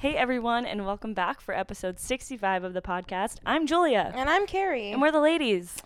Hey 0.00 0.16
everyone, 0.16 0.64
and 0.64 0.86
welcome 0.86 1.12
back 1.12 1.40
for 1.42 1.54
episode 1.54 1.98
65 2.00 2.64
of 2.64 2.72
the 2.72 2.80
podcast. 2.80 3.36
I'm 3.44 3.66
Julia, 3.66 4.10
And 4.14 4.30
I'm 4.30 4.46
Carrie. 4.46 4.90
and 4.92 5.00
we're 5.02 5.12
the 5.12 5.20
ladies. 5.20 5.76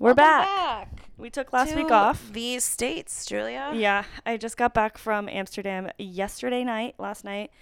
We're 0.00 0.14
Welcome 0.14 0.24
back. 0.46 0.88
We 1.16 1.30
took 1.30 1.52
last 1.52 1.76
week 1.76 1.92
off. 1.92 2.32
These 2.32 2.64
states, 2.64 3.24
Julia. 3.24 3.70
Yeah, 3.72 4.02
I 4.26 4.36
just 4.36 4.56
got 4.56 4.74
back 4.74 4.98
from 4.98 5.28
Amsterdam 5.28 5.88
yesterday 5.96 6.64
night, 6.64 6.96
last 6.98 7.24
night. 7.24 7.52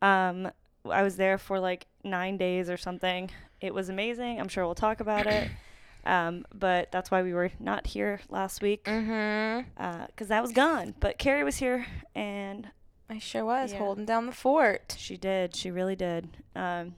Um, 0.00 0.50
I 0.88 1.02
was 1.02 1.16
there 1.16 1.36
for 1.36 1.60
like 1.60 1.86
nine 2.02 2.38
days 2.38 2.70
or 2.70 2.78
something. 2.78 3.30
It 3.60 3.74
was 3.74 3.90
amazing. 3.90 4.40
I'm 4.40 4.48
sure 4.48 4.64
we'll 4.64 4.74
talk 4.74 5.00
about 5.00 5.26
it. 5.26 5.48
Um, 6.02 6.46
but 6.54 6.90
that's 6.90 7.10
why 7.10 7.20
we 7.22 7.34
were 7.34 7.50
not 7.60 7.86
here 7.88 8.20
last 8.30 8.62
week 8.62 8.84
Mm-hmm. 8.84 10.04
because 10.06 10.30
I 10.30 10.40
was 10.40 10.50
gone. 10.50 10.94
But 10.98 11.18
Carrie 11.18 11.44
was 11.44 11.58
here, 11.58 11.84
and 12.14 12.66
I 13.10 13.18
sure 13.18 13.44
was 13.44 13.72
Yeah. 13.72 13.78
holding 13.80 14.04
down 14.06 14.26
the 14.26 14.32
fort. 14.32 14.94
She 14.96 15.16
did. 15.16 15.54
She 15.56 15.70
really 15.70 15.96
did. 15.96 16.28
Um, 16.54 16.94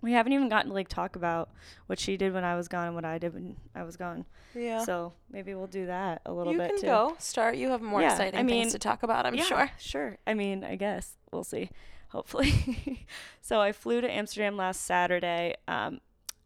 we 0.00 0.12
haven't 0.12 0.32
even 0.32 0.48
gotten 0.48 0.68
to 0.70 0.74
like 0.74 0.88
talk 0.88 1.16
about 1.16 1.50
what 1.86 1.98
she 1.98 2.16
did 2.16 2.32
when 2.32 2.44
I 2.44 2.54
was 2.56 2.68
gone 2.68 2.86
and 2.86 2.94
what 2.94 3.04
I 3.04 3.18
did 3.18 3.34
when 3.34 3.56
I 3.74 3.82
was 3.82 3.96
gone. 3.96 4.24
Yeah. 4.54 4.84
So 4.84 5.12
maybe 5.30 5.54
we'll 5.54 5.66
do 5.66 5.86
that 5.86 6.22
a 6.26 6.32
little 6.32 6.52
you 6.52 6.58
bit 6.58 6.68
can 6.70 6.80
too. 6.80 6.86
go 6.86 7.16
start. 7.18 7.56
You 7.56 7.70
have 7.70 7.82
more 7.82 8.00
Yeah, 8.00 8.12
exciting 8.12 8.38
I 8.38 8.42
mean, 8.44 8.62
things 8.62 8.72
to 8.72 8.78
talk 8.78 9.02
about. 9.02 9.26
I'm 9.26 9.34
yeah, 9.34 9.44
sure. 9.44 9.70
Sure. 9.78 10.16
I 10.26 10.34
mean, 10.34 10.62
I 10.64 10.76
guess 10.76 11.16
we'll 11.32 11.44
see. 11.44 11.70
Hopefully. 12.08 13.06
so 13.40 13.60
I 13.60 13.72
flew 13.72 14.00
to 14.00 14.10
Amsterdam 14.10 14.56
last 14.56 14.82
Saturday. 14.82 15.54
Um, 15.66 16.00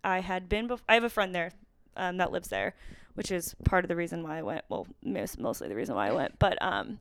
I 0.05 0.21
had 0.21 0.49
been. 0.49 0.69
Bef- 0.69 0.81
I 0.89 0.95
have 0.95 1.05
a 1.05 1.11
friend 1.11 1.35
there 1.35 1.51
um, 1.97 2.19
that 2.19 2.31
lives 2.33 2.49
there, 2.49 2.75
which 3.15 3.31
is 3.33 3.55
part 3.65 3.85
of 3.85 3.89
the 3.89 3.97
reason 3.97 4.23
why 4.23 4.39
I 4.39 4.43
went. 4.43 4.65
Well, 4.69 4.87
most, 5.03 5.39
mostly 5.41 5.69
the 5.69 5.75
reason 5.75 5.95
why 5.97 6.09
I 6.09 6.13
went. 6.13 6.39
But 6.39 6.61
um, 6.63 7.01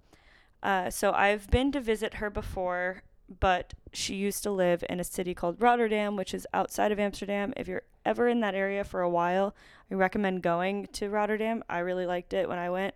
uh, 0.64 0.90
so 0.90 1.12
I've 1.12 1.50
been 1.50 1.72
to 1.74 1.80
visit 1.80 2.16
her 2.16 2.30
before, 2.30 3.04
but 3.40 3.74
she 3.94 4.16
used 4.16 4.44
to 4.44 4.52
live 4.52 4.84
in 4.90 5.00
a 5.00 5.04
city 5.04 5.34
called 5.34 5.62
Rotterdam, 5.62 6.16
which 6.16 6.34
is 6.34 6.48
outside 6.54 6.92
of 6.92 7.00
Amsterdam. 7.00 7.54
If 7.58 7.68
you're 7.68 7.84
ever 8.06 8.28
in 8.28 8.40
that 8.42 8.56
area 8.56 8.84
for 8.84 9.02
a 9.02 9.10
while, 9.10 9.56
I 9.92 9.96
recommend 9.96 10.42
going 10.44 10.88
to 10.94 11.10
Rotterdam. 11.10 11.64
I 11.70 11.80
really 11.80 12.06
liked 12.06 12.34
it 12.34 12.48
when 12.50 12.58
I 12.60 12.70
went. 12.70 12.94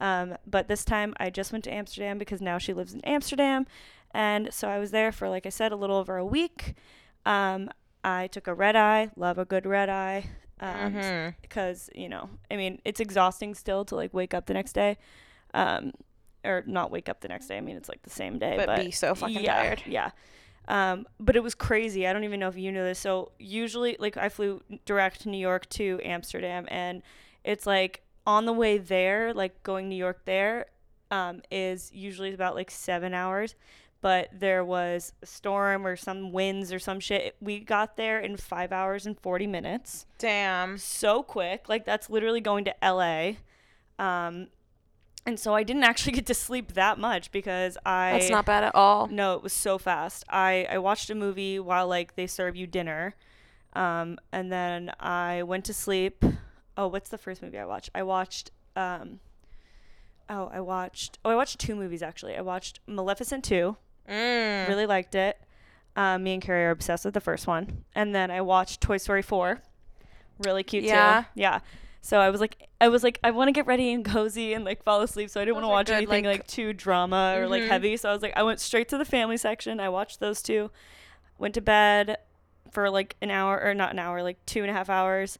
Um, 0.00 0.36
but 0.46 0.68
this 0.68 0.84
time 0.84 1.14
I 1.18 1.30
just 1.30 1.52
went 1.52 1.64
to 1.64 1.72
Amsterdam 1.72 2.18
because 2.18 2.40
now 2.40 2.58
she 2.58 2.72
lives 2.74 2.92
in 2.92 3.00
Amsterdam. 3.02 3.66
And 4.12 4.52
so 4.52 4.68
I 4.68 4.78
was 4.78 4.90
there 4.90 5.12
for, 5.12 5.28
like 5.28 5.46
I 5.46 5.50
said, 5.50 5.72
a 5.72 5.76
little 5.76 5.96
over 5.96 6.16
a 6.16 6.24
week. 6.26 6.74
Um, 7.24 7.70
I 8.04 8.26
took 8.26 8.46
a 8.46 8.52
red 8.54 8.74
eye, 8.76 9.10
love 9.16 9.38
a 9.38 9.44
good 9.44 9.64
red 9.64 9.88
eye. 9.88 10.30
Um, 10.60 10.94
Mhm. 10.94 11.34
because 11.42 11.90
you 11.92 12.08
know 12.08 12.30
i 12.48 12.54
mean 12.54 12.80
it's 12.84 13.00
exhausting 13.00 13.52
still 13.52 13.84
to 13.84 13.96
like 13.96 14.14
wake 14.14 14.32
up 14.32 14.46
the 14.46 14.54
next 14.54 14.74
day 14.74 14.96
um 15.54 15.90
or 16.44 16.62
not 16.66 16.90
wake 16.90 17.08
up 17.08 17.20
the 17.20 17.28
next 17.28 17.46
day 17.46 17.56
i 17.56 17.60
mean 17.60 17.76
it's 17.76 17.88
like 17.88 18.02
the 18.02 18.10
same 18.10 18.38
day 18.38 18.54
But 18.56 18.66
but, 18.66 18.84
be 18.84 18.90
so 18.90 19.14
fucking 19.14 19.40
yeah, 19.42 19.54
tired. 19.62 19.82
yeah 19.86 20.10
um 20.68 21.06
but 21.18 21.34
it 21.36 21.42
was 21.42 21.54
crazy 21.54 22.06
i 22.06 22.12
don't 22.12 22.24
even 22.24 22.38
know 22.40 22.48
if 22.48 22.56
you 22.56 22.70
know 22.72 22.84
this 22.84 22.98
so 22.98 23.32
usually 23.38 23.96
like 23.98 24.16
i 24.16 24.28
flew 24.28 24.62
direct 24.84 25.22
to 25.22 25.28
new 25.28 25.38
york 25.38 25.68
to 25.70 26.00
amsterdam 26.04 26.66
and 26.68 27.02
it's 27.44 27.66
like 27.66 28.02
on 28.26 28.46
the 28.46 28.52
way 28.52 28.78
there 28.78 29.34
like 29.34 29.62
going 29.64 29.88
new 29.88 29.96
york 29.96 30.24
there 30.24 30.66
um 31.10 31.42
is 31.50 31.90
usually 31.92 32.32
about 32.32 32.54
like 32.54 32.70
seven 32.70 33.12
hours 33.12 33.54
but 34.00 34.28
there 34.32 34.64
was 34.64 35.12
a 35.22 35.26
storm 35.26 35.86
or 35.86 35.94
some 35.94 36.32
winds 36.32 36.72
or 36.72 36.78
some 36.80 36.98
shit 36.98 37.36
we 37.40 37.60
got 37.60 37.96
there 37.96 38.18
in 38.20 38.36
five 38.36 38.72
hours 38.72 39.06
and 39.06 39.18
40 39.20 39.46
minutes 39.46 40.06
Damn. 40.18 40.76
so 40.76 41.22
quick. 41.22 41.68
Like 41.68 41.84
that's 41.84 42.10
literally 42.10 42.40
going 42.40 42.64
to 42.64 42.74
LA. 42.82 43.34
Um 44.04 44.48
and 45.26 45.38
so 45.38 45.54
I 45.54 45.62
didn't 45.62 45.84
actually 45.84 46.12
get 46.18 46.26
to 46.26 46.34
sleep 46.34 46.72
that 46.74 46.98
much 46.98 47.30
because 47.32 47.78
I 47.86 48.12
That's 48.12 48.30
not 48.30 48.46
bad 48.46 48.64
at 48.64 48.74
all. 48.74 49.06
No, 49.08 49.34
it 49.34 49.42
was 49.42 49.52
so 49.52 49.78
fast. 49.78 50.24
I 50.28 50.66
I 50.70 50.78
watched 50.78 51.10
a 51.10 51.14
movie 51.14 51.58
while 51.58 51.86
like 51.88 52.16
they 52.16 52.26
serve 52.26 52.56
you 52.56 52.66
dinner. 52.66 53.14
Um 53.74 54.18
and 54.32 54.50
then 54.52 54.92
I 55.00 55.42
went 55.44 55.64
to 55.66 55.74
sleep. 55.74 56.24
Oh, 56.76 56.88
what's 56.88 57.10
the 57.10 57.18
first 57.18 57.42
movie 57.42 57.58
I 57.58 57.64
watched? 57.66 57.90
I 57.94 58.02
watched 58.02 58.50
um 58.76 59.20
Oh, 60.28 60.50
I 60.52 60.60
watched 60.60 61.18
Oh, 61.24 61.30
I 61.30 61.36
watched 61.36 61.58
two 61.58 61.74
movies 61.74 62.02
actually. 62.02 62.36
I 62.36 62.40
watched 62.42 62.80
Maleficent 62.86 63.44
2 63.44 63.76
Mm. 64.08 64.66
really 64.66 64.86
liked 64.86 65.14
it. 65.14 65.38
Um, 65.94 66.24
me 66.24 66.32
and 66.34 66.42
Carrie 66.42 66.64
are 66.64 66.70
obsessed 66.70 67.04
with 67.04 67.14
the 67.14 67.20
first 67.20 67.46
one, 67.46 67.84
and 67.94 68.12
then 68.14 68.30
I 68.32 68.40
watched 68.40 68.80
Toy 68.80 68.96
Story 68.96 69.22
four. 69.22 69.60
Really 70.38 70.64
cute 70.64 70.82
Yeah. 70.84 71.20
too. 71.22 71.28
Yeah. 71.40 71.60
So 72.00 72.18
I 72.18 72.30
was 72.30 72.40
like, 72.40 72.68
I 72.82 72.88
was 72.88 73.02
like, 73.04 73.18
I 73.22 73.30
want 73.30 73.48
to 73.48 73.52
get 73.52 73.66
ready 73.66 73.92
and 73.92 74.04
cozy 74.04 74.52
and 74.54 74.64
like 74.64 74.82
fall 74.82 75.00
asleep. 75.02 75.30
So 75.30 75.40
I 75.40 75.44
didn't 75.44 75.54
want 75.54 75.64
to 75.64 75.68
watch 75.68 75.86
good, 75.86 75.94
anything 75.96 76.24
like- 76.24 76.38
like, 76.40 76.46
too 76.48 76.72
drama 76.72 77.36
or 77.38 77.46
like 77.48 77.62
Mhm. 77.62 77.68
heavy. 77.68 77.96
So 77.96 78.10
I 78.10 78.12
was 78.12 78.22
like, 78.22 78.32
I 78.36 78.42
went 78.42 78.58
straight 78.60 78.88
to 78.88 78.98
the 78.98 79.04
family 79.04 79.36
section. 79.36 79.78
I 79.80 79.88
watched 79.88 80.18
those 80.20 80.42
two. 80.42 80.70
Went 81.38 81.54
to 81.54 81.60
bed 81.60 82.18
for 82.72 82.90
like 82.90 83.16
an 83.22 83.30
hour 83.30 83.60
or 83.62 83.72
not 83.74 83.92
an 83.92 83.98
hour, 83.98 84.22
like 84.22 84.44
two 84.46 84.62
and 84.62 84.70
a 84.70 84.74
half 84.74 84.90
hours, 84.90 85.38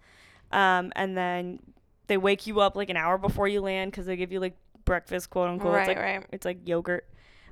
um, 0.52 0.92
and 0.94 1.16
then 1.16 1.58
they 2.06 2.16
wake 2.16 2.46
you 2.46 2.60
up 2.60 2.76
like 2.76 2.90
an 2.90 2.96
hour 2.96 3.18
before 3.18 3.48
you 3.48 3.60
land 3.60 3.90
because 3.90 4.06
they 4.06 4.16
give 4.16 4.30
you 4.32 4.38
like 4.40 4.54
breakfast, 4.84 5.30
quote 5.30 5.48
unquote. 5.48 5.74
Right, 5.74 5.80
it's 5.80 5.88
like 5.88 5.98
right. 5.98 6.26
it's 6.30 6.44
like 6.44 6.58
yogurt. 6.68 7.08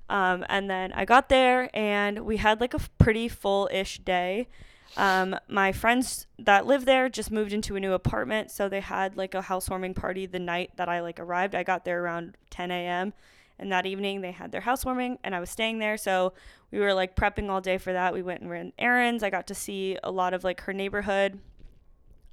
Um, 0.09 0.45
and 0.49 0.69
then 0.69 0.93
I 0.93 1.05
got 1.05 1.29
there 1.29 1.71
and 1.73 2.21
we 2.21 2.37
had 2.39 2.61
like 2.61 2.75
a 2.75 2.81
pretty 2.99 3.29
full 3.29 3.69
ish 3.73 3.99
day. 3.99 4.49
Um, 4.97 5.37
my 5.49 5.73
friends 5.73 6.27
that 6.39 6.67
live 6.67 6.85
there 6.85 7.09
just 7.09 7.31
moved 7.31 7.53
into 7.53 7.77
a 7.77 7.81
new 7.81 7.93
apartment, 7.93 8.51
so 8.51 8.69
they 8.69 8.81
had 8.81 9.17
like 9.17 9.35
a 9.35 9.43
housewarming 9.43 9.95
party 9.95 10.27
the 10.27 10.39
night 10.39 10.73
that 10.77 10.89
I 10.89 11.01
like 11.01 11.21
arrived. 11.21 11.55
I 11.55 11.63
got 11.63 11.85
there 11.85 12.03
around 12.03 12.37
10 12.51 12.71
a.m. 12.71 13.13
and 13.59 13.71
that 13.71 13.87
evening 13.87 14.21
they 14.21 14.33
had 14.33 14.53
their 14.53 14.63
housewarming 14.63 15.19
and 15.23 15.35
I 15.35 15.41
was 15.41 15.51
staying 15.51 15.79
there, 15.79 15.97
so 15.97 16.33
we 16.71 16.79
were 16.79 16.95
like 16.95 17.17
prepping 17.17 17.49
all 17.51 17.61
day 17.61 17.79
for 17.79 17.93
that. 17.93 18.13
We 18.13 18.23
went 18.23 18.41
and 18.41 18.51
ran 18.51 18.73
errands. 18.79 19.23
I 19.23 19.31
got 19.31 19.47
to 19.49 19.55
see 19.55 19.97
a 20.03 20.11
lot 20.11 20.35
of 20.35 20.45
like 20.45 20.63
her 20.63 20.73
neighborhood. 20.73 21.39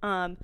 Um, 0.01 0.37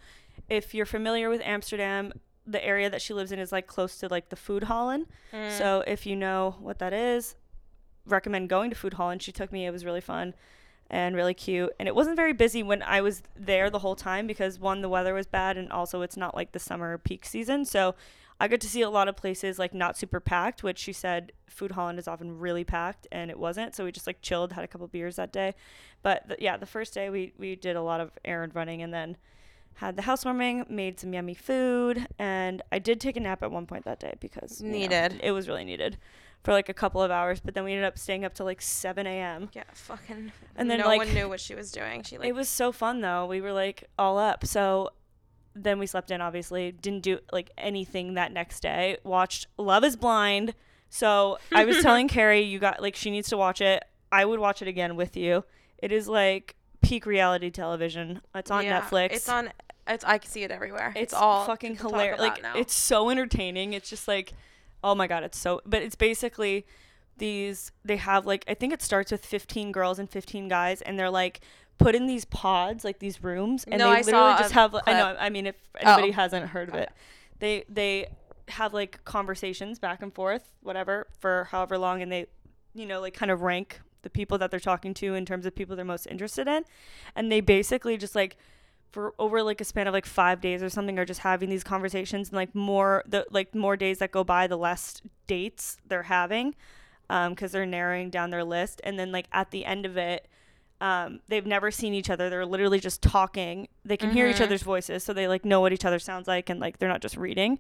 if 0.50 0.74
you're 0.74 0.86
familiar 0.86 1.30
with 1.30 1.42
Amsterdam, 1.42 2.14
the 2.46 2.64
area 2.64 2.90
that 2.90 3.02
she 3.02 3.14
lives 3.14 3.32
in 3.32 3.40
is 3.40 3.52
like 3.52 3.68
close 3.68 3.98
to 3.98 4.08
like 4.08 4.30
the 4.30 4.36
Foodhallen. 4.36 5.06
Mm. 5.32 5.58
So 5.58 5.84
if 5.88 6.06
you 6.06 6.16
know 6.16 6.58
what 6.60 6.80
that 6.80 6.94
is, 6.94 7.36
recommend 8.06 8.50
going 8.50 8.70
to 8.70 8.76
Food 8.76 8.96
Hall. 8.96 9.10
And 9.10 9.22
she 9.22 9.32
took 9.32 9.52
me. 9.52 9.66
It 9.66 9.72
was 9.72 9.86
really 9.86 10.02
fun 10.02 10.34
and 10.94 11.16
really 11.16 11.34
cute. 11.34 11.74
And 11.80 11.88
it 11.88 11.96
wasn't 11.96 12.16
very 12.16 12.34
busy 12.34 12.62
when 12.62 12.84
I 12.84 13.02
was 13.02 13.24
there 13.36 13.72
the 13.72 13.80
whole 13.80 13.96
time 13.96 14.28
because 14.28 14.60
one, 14.60 14.84
the 14.84 14.88
weather 14.90 15.16
was 15.16 15.26
bad, 15.26 15.58
and 15.58 15.72
also 15.72 16.04
it's 16.04 16.16
not 16.16 16.36
like 16.36 16.52
the 16.52 16.60
summer 16.60 17.00
peak 17.00 17.26
season. 17.26 17.66
So 17.66 17.96
I 18.40 18.48
got 18.48 18.62
to 18.62 18.70
see 18.70 18.82
a 18.82 18.92
lot 18.92 19.08
of 19.08 19.18
places 19.18 19.58
like 19.58 19.74
not 19.74 19.98
super 19.98 20.20
packed, 20.20 20.62
which 20.62 20.78
she 20.78 20.94
said 20.94 21.32
Foodhallen 21.50 21.98
is 21.98 22.08
often 22.08 22.38
really 22.38 22.64
packed, 22.64 23.08
and 23.12 23.32
it 23.32 23.40
wasn't. 23.40 23.74
So 23.74 23.86
we 23.86 23.92
just 23.92 24.06
like 24.06 24.22
chilled, 24.22 24.54
had 24.54 24.64
a 24.64 24.68
couple 24.68 24.86
beers 24.88 25.16
that 25.16 25.34
day. 25.34 25.56
But 26.04 26.28
th- 26.28 26.40
yeah, 26.40 26.58
the 26.58 26.68
first 26.68 26.94
day 26.94 27.10
we 27.10 27.34
we 27.40 27.56
did 27.56 27.76
a 27.76 27.82
lot 27.82 28.00
of 28.00 28.12
errand 28.24 28.54
running, 28.54 28.84
and 28.84 28.94
then 28.94 29.18
had 29.78 29.96
the 29.96 30.04
housewarming, 30.04 30.68
made 30.70 31.00
some 31.00 31.12
yummy 31.12 31.34
food, 31.34 32.06
and 32.20 32.62
I 32.72 32.78
did 32.78 33.02
take 33.02 33.18
a 33.18 33.20
nap 33.20 33.42
at 33.42 33.52
one 33.52 33.66
point 33.66 33.86
that 33.86 34.00
day 34.00 34.14
because 34.20 34.62
you 34.62 34.68
know, 34.68 34.78
Needed. 34.78 35.20
it 35.24 35.32
was 35.32 35.48
really 35.48 35.66
needed 35.66 35.98
for 36.44 36.52
like 36.52 36.70
a 36.70 36.74
couple 36.74 37.02
of 37.02 37.12
hours. 37.12 37.40
But 37.40 37.54
then 37.54 37.64
we 37.64 37.72
ended 37.72 37.86
up 37.86 37.98
staying 37.98 38.26
up 38.26 38.34
till 38.34 38.46
like 38.46 38.62
7 38.62 39.06
a.m. 39.08 39.50
Yeah, 39.54 39.64
fucking. 39.74 40.32
And 40.56 40.70
then, 40.70 40.80
no 40.80 40.88
like- 40.88 41.00
one 41.00 41.14
knew 41.14 41.30
what 41.30 41.40
she 41.40 41.56
was 41.56 41.72
doing. 41.72 42.04
She 42.04 42.18
like. 42.18 42.28
it 42.28 42.34
was 42.34 42.50
so 42.50 42.72
fun 42.72 43.02
though. 43.02 43.26
We 43.26 43.42
were 43.42 43.54
like 43.54 43.86
all 43.98 44.18
up. 44.18 44.46
So 44.46 44.90
then 45.56 45.80
we 45.80 45.88
slept 45.88 46.12
in. 46.12 46.22
Obviously, 46.22 46.72
didn't 46.72 47.04
do 47.04 47.20
like 47.32 47.52
anything 47.58 48.16
that 48.16 48.32
next 48.32 48.62
day. 48.62 48.98
Watched 49.04 49.48
Love 49.58 49.84
Is 49.84 49.96
Blind. 49.96 50.54
So 50.90 51.38
I 51.52 51.66
was 51.66 51.78
telling 51.82 52.08
Carrie, 52.08 52.42
you 52.42 52.60
got 52.60 52.82
like 52.82 52.96
she 52.96 53.10
needs 53.12 53.30
to 53.30 53.38
watch 53.38 53.62
it. 53.62 53.84
I 54.12 54.26
would 54.26 54.40
watch 54.40 54.62
it 54.62 54.68
again 54.68 54.96
with 54.96 55.18
you. 55.18 55.44
It 55.80 55.92
is 55.92 56.08
like 56.08 56.56
peak 56.82 57.06
reality 57.06 57.50
television. 57.50 58.22
It's 58.36 58.52
on 58.52 58.64
yeah, 58.64 58.82
Netflix. 58.82 59.14
It's 59.14 59.30
on. 59.30 59.52
It's. 59.88 60.04
I 60.04 60.18
can 60.20 60.30
see 60.30 60.44
it 60.44 60.52
everywhere. 60.52 60.94
it's, 60.96 61.02
It's, 61.02 61.14
all 61.14 61.46
fucking 61.46 61.78
hilarious. 61.78 62.20
Like 62.20 62.42
now. 62.42 62.56
it's 62.56 62.74
so 62.74 63.10
entertaining. 63.10 63.74
It's 63.74 63.90
just 63.90 64.08
like, 64.08 64.34
oh 64.84 64.96
my 64.96 65.08
god, 65.08 65.24
it's 65.24 65.38
so. 65.38 65.62
But 65.66 65.82
it's 65.82 65.96
basically 65.96 66.66
these. 67.18 67.72
They 67.86 67.98
have 67.98 68.26
like 68.26 68.44
I 68.48 68.54
think 68.54 68.74
it 68.74 68.82
starts 68.82 69.12
with 69.12 69.26
15 69.26 69.72
girls 69.72 70.00
and 70.00 70.10
15 70.10 70.48
guys, 70.48 70.82
and 70.82 70.98
they're 70.98 71.10
like 71.10 71.42
put 71.80 71.96
in 71.96 72.06
these 72.06 72.26
pods, 72.26 72.84
like 72.84 73.00
these 73.00 73.24
rooms, 73.24 73.64
and 73.66 73.80
No, 73.80 73.90
they 73.90 73.98
I 73.98 74.02
literally 74.02 74.34
saw 74.34 74.40
just 74.40 74.54
have. 74.54 74.76
I 74.86 74.94
know. 74.94 75.16
I 75.20 75.30
mean, 75.30 75.48
if 75.48 75.56
anybody 75.80 76.10
Oh. 76.10 76.14
hasn't 76.14 76.48
heard 76.50 76.70
of 76.70 76.76
it, 76.76 76.90
they 77.40 77.64
they 77.70 78.08
have 78.50 78.74
like 78.74 79.04
conversations 79.06 79.80
back 79.80 80.02
and 80.02 80.14
forth, 80.14 80.52
whatever, 80.62 81.08
for 81.20 81.46
however 81.52 81.78
long, 81.78 82.02
and 82.02 82.12
they, 82.12 82.28
you 82.76 82.86
know, 82.86 83.00
like 83.02 83.14
kind 83.14 83.32
of 83.32 83.42
rank 83.42 83.80
the 84.02 84.10
people 84.10 84.38
that 84.38 84.52
they're 84.52 84.60
talking 84.60 84.94
to 84.94 85.16
in 85.16 85.26
terms 85.26 85.46
of 85.46 85.56
people 85.56 85.76
they're 85.78 85.86
most 85.86 86.06
interested 86.08 86.48
in, 86.48 86.64
and 87.16 87.32
they 87.32 87.40
basically 87.42 87.96
just 87.98 88.16
like 88.16 88.36
for 88.94 89.14
over 89.20 89.44
like 89.44 89.60
a 89.60 89.66
span 89.66 89.88
of 89.88 89.94
like 89.94 90.06
five 90.06 90.40
days 90.40 90.64
or 90.64 90.70
something 90.70 90.98
are 91.00 91.04
just 91.06 91.22
having 91.22 91.50
these 91.50 91.64
conversations 91.64 92.30
and 92.30 92.36
like 92.38 92.54
more 92.56 93.04
the 93.08 93.26
like 93.32 93.54
more 93.54 93.76
days 93.76 93.98
that 93.98 94.12
go 94.12 94.24
by 94.24 94.48
the 94.48 94.56
less 94.58 95.02
dates 95.28 95.78
they're 95.86 96.04
having 96.04 96.56
because 97.30 97.52
they're 97.52 97.66
narrowing 97.66 98.10
down 98.10 98.30
their 98.30 98.44
list. 98.44 98.80
And 98.84 98.98
then 98.98 99.12
like 99.12 99.28
at 99.34 99.52
the 99.52 99.66
end 99.66 99.86
of 99.86 99.98
it 99.98 100.28
um, 100.80 101.20
they've 101.28 101.46
never 101.46 101.72
seen 101.72 101.94
each 101.94 102.10
other. 102.10 102.30
They're 102.30 102.46
literally 102.46 102.80
just 102.80 103.02
talking. 103.02 103.68
They 103.86 103.96
can 103.98 104.12
hear 104.12 104.28
each 104.28 104.38
Mhm. 104.38 104.46
other's 104.46 104.64
voices 104.64 105.04
so 105.04 105.12
they 105.14 105.28
like 105.28 105.44
know 105.44 105.60
what 105.62 105.74
each 105.74 105.86
other 105.86 106.00
sounds 106.00 106.28
like 106.28 106.50
and 106.50 106.60
like 106.60 106.78
they're 106.78 106.90
not 106.90 107.02
just 107.02 107.18
reading 107.18 107.60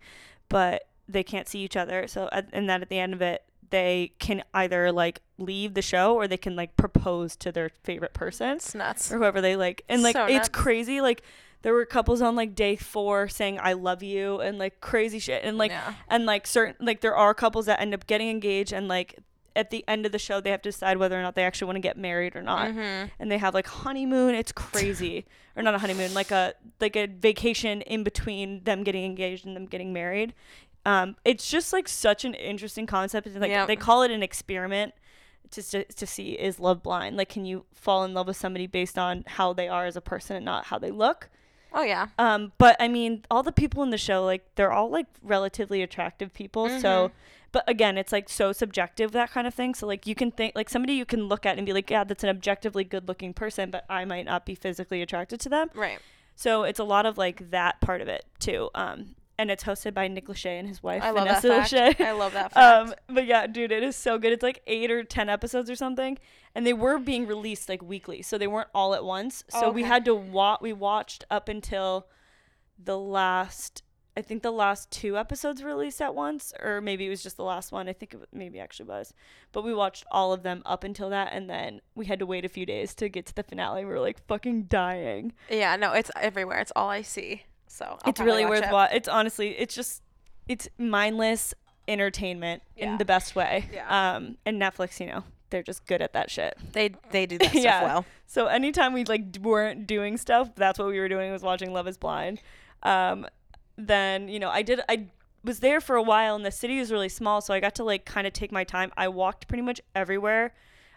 but 0.50 0.88
they 1.10 1.24
can't 1.24 1.48
see 1.48 1.60
each 1.60 1.76
other. 1.76 2.08
So 2.08 2.30
at, 2.32 2.48
and 2.54 2.70
then 2.70 2.82
at 2.82 2.90
the 2.90 3.00
end 3.00 3.14
of 3.14 3.22
it 3.22 3.44
they 3.69 4.12
can 4.19 4.44
either 4.54 4.92
like 4.92 5.21
leave 5.38 5.74
the 5.74 5.81
show 5.81 6.15
or 6.15 6.27
they 6.27 6.38
can 6.38 6.56
like 6.56 6.75
propose 6.77 7.36
to 7.38 7.51
their 7.51 7.69
favorite 7.83 8.13
person 8.13 8.57
It's 8.57 8.75
nuts. 8.75 9.12
or 9.12 9.18
whoever 9.18 9.42
they 9.42 9.56
like. 9.56 9.83
And 9.89 10.04
like 10.04 10.15
So 10.15 10.25
it's 10.25 10.33
nuts. 10.33 10.50
crazy. 10.50 11.01
Like 11.01 11.21
there 11.62 11.74
were 11.74 11.86
couples 11.86 12.21
on 12.21 12.36
like 12.36 12.56
day 12.56 12.75
four 12.75 13.27
saying 13.27 13.57
I 13.62 13.74
love 13.74 14.04
you 14.04 14.39
and 14.42 14.57
like 14.60 14.81
crazy 14.81 15.19
shit. 15.19 15.44
And 15.44 15.57
like 15.57 15.71
Yeah. 15.71 15.94
and 16.10 16.25
like 16.25 16.45
certain 16.48 16.75
like 16.86 17.01
there 17.01 17.15
are 17.15 17.33
couples 17.33 17.65
that 17.68 17.80
end 17.81 17.94
up 17.94 18.06
getting 18.07 18.30
engaged 18.30 18.74
and 18.74 18.88
like 18.88 19.19
at 19.56 19.69
the 19.69 19.83
end 19.88 20.06
of 20.06 20.12
the 20.12 20.18
show 20.19 20.42
they 20.42 20.50
have 20.50 20.63
to 20.63 20.69
decide 20.69 20.98
whether 20.98 21.18
or 21.18 21.21
not 21.21 21.36
they 21.36 21.44
actually 21.44 21.68
want 21.68 21.75
to 21.75 21.80
get 21.81 21.95
married 21.95 22.36
or 22.36 22.42
not 22.42 22.69
Mm-hmm. 22.69 23.06
and 23.19 23.31
they 23.31 23.38
have 23.38 23.54
like 23.54 23.68
honeymoon 23.68 24.33
it's 24.33 24.51
crazy 24.51 25.25
or 25.56 25.62
not 25.62 25.75
a 25.75 25.77
honeymoon 25.77 26.12
like 26.15 26.31
a 26.31 26.56
like 26.81 26.95
a 26.95 27.06
vacation 27.06 27.81
in 27.83 28.04
between 28.04 28.63
them 28.63 28.83
getting 28.83 29.04
engaged 29.06 29.45
and 29.45 29.56
them 29.56 29.68
getting 29.68 29.94
married 29.94 30.33
um 30.86 31.16
it's 31.24 31.50
just 31.50 31.72
like 31.74 31.88
such 31.88 32.26
an 32.26 32.34
interesting 32.34 32.86
concept 32.86 33.28
It's 33.28 33.36
like 33.38 33.68
they 33.68 33.76
call 33.76 34.04
it 34.04 34.12
an 34.12 34.22
experiment 34.24 34.94
to, 35.52 35.62
to, 35.72 35.84
to 35.86 36.06
see 36.08 36.32
is 36.34 36.60
love 36.60 36.82
blind 36.84 37.16
like 37.18 37.30
can 37.30 37.46
you 37.46 37.66
fall 37.74 38.04
in 38.04 38.14
love 38.14 38.28
with 38.28 38.38
somebody 38.38 38.68
based 38.68 38.98
on 38.98 39.24
how 39.28 39.54
they 39.54 39.68
are 39.68 39.86
as 39.86 39.96
a 39.96 40.02
person 40.02 40.36
and 40.36 40.46
not 40.46 40.66
how 40.66 40.78
they 40.80 40.92
look 40.92 41.30
Oh 41.76 41.82
yeah. 41.84 42.10
um, 42.20 42.52
but 42.60 42.76
I 42.80 42.88
mean, 42.88 43.26
all 43.32 43.42
the 43.42 43.52
people 43.52 43.82
in 43.82 43.90
the 43.90 43.98
show, 43.98 44.24
like, 44.24 44.46
they're 44.54 44.72
all 44.72 44.92
like 44.92 45.08
relatively 45.24 45.82
attractive 45.82 46.32
people. 46.32 46.70
So, 46.70 47.08
Mhm. 47.08 47.12
but 47.52 47.64
again, 47.68 47.98
it's 47.98 48.12
like 48.12 48.30
so 48.30 48.52
subjective 48.52 49.12
that 49.14 49.32
kind 49.32 49.48
of 49.48 49.56
thing. 49.56 49.74
So 49.74 49.88
like, 49.88 50.06
you 50.06 50.14
can 50.14 50.30
think 50.30 50.54
like 50.56 50.70
somebody 50.70 50.94
you 50.94 51.04
can 51.06 51.24
look 51.28 51.48
at 51.48 51.58
and 51.58 51.66
be 51.66 51.74
like, 51.74 51.90
yeah, 51.90 52.04
that's 52.04 52.24
an 52.24 52.30
objectively 52.30 52.84
good-looking 52.84 53.34
person, 53.34 53.72
but 53.72 53.86
I 53.90 54.06
might 54.06 54.26
not 54.28 54.46
be 54.46 54.54
physically 54.54 55.02
attracted 55.02 55.40
to 55.40 55.50
them. 55.50 55.72
Right. 55.74 55.98
So 56.36 56.62
it's 56.62 56.78
a 56.78 56.84
lot 56.84 57.08
of 57.08 57.18
like 57.18 57.50
that 57.50 57.82
part 57.82 58.02
of 58.02 58.08
it 58.08 58.24
too. 58.38 58.70
Um, 58.76 59.16
and 59.38 59.50
it's 59.50 59.64
hosted 59.64 59.94
by 59.94 60.08
Nick 60.08 60.28
Lachey 60.28 60.60
and 60.60 60.68
his 60.68 60.84
wife 60.84 61.02
I 61.04 61.10
love 61.12 61.26
that 61.28 61.42
fact. 61.42 61.72
Lachey. 61.74 62.00
I 62.06 62.12
love 62.12 62.34
that 62.34 62.52
fact. 62.54 62.90
Um, 62.90 62.96
but 63.08 63.26
yeah, 63.26 63.48
dude, 63.48 63.72
it 63.72 63.82
is 63.84 63.96
so 63.96 64.18
good. 64.18 64.32
It's 64.32 64.44
like 64.44 64.62
eight 64.68 64.92
or 64.92 65.04
ten 65.04 65.30
episodes 65.30 65.70
or 65.70 65.76
something, 65.76 66.18
and 66.56 66.66
they 66.68 66.74
were 66.74 67.00
being 67.00 67.26
released 67.28 67.68
like 67.70 67.82
weekly, 67.82 68.22
so 68.22 68.38
they 68.38 68.48
weren't 68.48 68.70
all 68.76 68.94
at 68.94 69.04
once. 69.04 69.44
So 69.50 69.66
Oh, 69.66 69.72
we 69.72 69.84
had 69.84 70.06
to 70.06 70.14
watch. 70.16 70.62
We 70.62 70.74
watched 70.74 71.24
up 71.32 71.50
until 71.50 72.08
the 72.78 72.98
last. 72.98 73.82
I 74.16 74.22
think 74.22 74.44
the 74.44 74.52
last 74.52 74.92
two 74.92 75.18
episodes 75.18 75.64
released 75.64 76.00
at 76.00 76.14
once, 76.14 76.54
or 76.62 76.82
maybe 76.82 77.08
it 77.08 77.10
was 77.10 77.24
just 77.24 77.36
the 77.36 77.44
last 77.44 77.72
one. 77.72 77.90
I 77.90 77.94
think 77.94 78.14
it 78.14 78.20
maybe 78.32 78.60
actually 78.60 78.88
was, 78.88 79.12
but 79.52 79.64
we 79.64 79.74
watched 79.74 80.06
all 80.12 80.32
of 80.32 80.44
them 80.44 80.62
up 80.68 80.84
until 80.84 81.10
that, 81.10 81.30
and 81.34 81.50
then 81.50 81.82
we 81.96 82.06
had 82.06 82.20
to 82.20 82.28
wait 82.28 82.46
a 82.46 82.50
few 82.50 82.64
days 82.68 82.94
to 82.96 83.10
get 83.10 83.26
to 83.26 83.34
the 83.34 83.42
finale. 83.42 83.84
We 83.84 83.90
were 83.92 84.00
like 84.00 84.24
fucking 84.28 84.66
dying. 84.66 85.34
yeah. 85.50 85.76
No, 85.78 85.94
it's 85.94 86.12
everywhere. 86.22 86.60
It's 86.60 86.72
all 86.76 86.90
I 86.90 87.02
see. 87.02 87.46
So 87.74 87.86
I'll 88.04 88.10
it's 88.10 88.20
really 88.22 88.46
worth 88.46 88.64
it. 88.64 88.72
watching. 88.72 88.98
It's 88.98 89.08
honestly, 89.08 89.50
it's 89.58 89.74
just, 89.74 90.02
it's 90.48 90.70
mindless 90.78 91.54
entertainment 91.88 92.62
Yeah. 92.75 92.92
in 92.92 92.98
the 92.98 93.06
best 93.06 93.36
way. 93.36 93.68
Yeah. 93.74 94.16
Um, 94.16 94.38
and 94.46 94.62
Netflix, 94.62 95.00
you 95.00 95.08
know, 95.08 95.24
they're 95.50 95.64
just 95.64 95.86
good 95.86 96.02
at 96.02 96.14
that 96.14 96.30
shit. 96.31 96.56
They 96.74 96.92
they 97.12 97.25
do 97.25 97.38
that 97.40 97.50
stuff 97.52 97.64
Yeah. 97.64 97.84
well. 97.84 98.06
So 98.28 98.46
anytime 98.48 98.94
we 98.94 99.06
like 99.06 99.31
d- 99.31 99.40
weren't 99.40 99.86
doing 99.88 100.18
stuff, 100.18 100.54
that's 100.56 100.78
what 100.80 100.88
we 100.88 101.00
were 101.00 101.10
doing 101.10 101.31
was 101.31 101.42
watching 101.44 101.74
Love 101.74 101.88
Is 101.88 101.98
Blind. 101.98 102.42
Um, 102.84 103.25
then 103.78 104.28
you 104.30 104.40
know, 104.40 104.50
I 104.50 104.62
did. 104.62 104.80
I 104.88 105.08
was 105.44 105.60
there 105.60 105.81
for 105.81 105.96
a 105.96 106.02
while, 106.04 106.36
and 106.36 106.46
the 106.46 106.52
city 106.52 106.80
was 106.80 106.92
really 106.92 107.10
small, 107.10 107.42
so 107.42 107.54
I 107.54 107.60
got 107.60 107.75
to 107.75 107.84
like 107.84 108.06
kind 108.06 108.25
of 108.28 108.34
take 108.34 108.52
my 108.52 108.64
time. 108.64 108.92
I 108.96 109.08
walked 109.08 109.48
pretty 109.48 109.64
much 109.64 109.81
everywhere. 109.96 110.54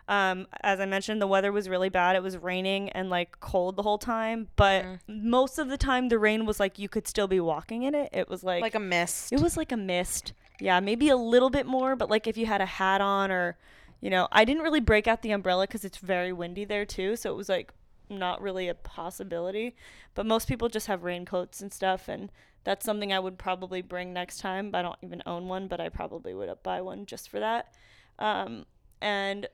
Um, 0.08 0.46
as 0.62 0.78
I 0.78 0.86
mentioned, 0.86 1.20
the 1.20 1.26
weather 1.26 1.50
was 1.50 1.68
really 1.68 1.88
bad. 1.88 2.14
It 2.14 2.22
was 2.22 2.36
raining 2.38 2.90
and 2.90 3.10
like 3.10 3.40
cold 3.40 3.74
the 3.76 3.82
whole 3.82 3.98
time, 3.98 4.48
but 4.54 4.84
Mhm. 4.84 4.98
most 5.08 5.58
of 5.58 5.68
the 5.68 5.76
time 5.76 6.08
the 6.08 6.18
rain 6.18 6.46
was 6.46 6.60
like 6.60 6.78
you 6.78 6.88
could 6.88 7.08
still 7.08 7.26
be 7.26 7.40
walking 7.40 7.82
in 7.82 7.94
it. 7.94 8.10
It 8.12 8.28
was 8.28 8.44
like, 8.44 8.62
Like 8.62 8.76
a 8.76 8.80
mist. 8.80 9.32
it 9.32 9.40
was 9.40 9.56
like 9.56 9.72
a 9.72 9.76
mist. 9.76 10.32
Yeah, 10.60 10.78
maybe 10.80 11.08
a 11.08 11.16
little 11.16 11.50
bit 11.50 11.66
more, 11.66 11.96
but 11.96 12.08
like 12.08 12.26
if 12.28 12.36
you 12.36 12.46
had 12.46 12.60
a 12.60 12.66
hat 12.66 13.00
on 13.00 13.30
or, 13.32 13.58
you 14.00 14.08
know, 14.10 14.28
I 14.30 14.44
didn't 14.44 14.62
really 14.62 14.80
break 14.80 15.08
out 15.08 15.22
the 15.22 15.32
umbrella 15.32 15.66
because 15.66 15.84
it's 15.84 15.98
very 15.98 16.32
windy 16.32 16.64
there 16.64 16.86
too. 16.86 17.16
So 17.16 17.32
it 17.32 17.36
was 17.36 17.48
like 17.48 17.72
not 18.08 18.40
really 18.40 18.68
a 18.68 18.74
possibility. 18.74 19.74
But 20.14 20.24
most 20.24 20.46
people 20.46 20.68
just 20.68 20.86
have 20.86 21.02
raincoats 21.02 21.60
and 21.60 21.72
stuff. 21.72 22.06
And 22.08 22.30
that's 22.62 22.86
something 22.86 23.12
I 23.12 23.18
would 23.18 23.38
probably 23.38 23.82
bring 23.82 24.12
next 24.12 24.38
time. 24.38 24.70
I 24.72 24.82
don't 24.82 24.98
even 25.02 25.22
own 25.26 25.48
one, 25.48 25.66
but 25.66 25.80
I 25.80 25.88
probably 25.88 26.32
would 26.32 26.48
buy 26.62 26.80
one 26.80 27.06
just 27.06 27.28
for 27.28 27.40
that. 27.40 27.72
Um, 28.18 28.66
and 29.00 29.46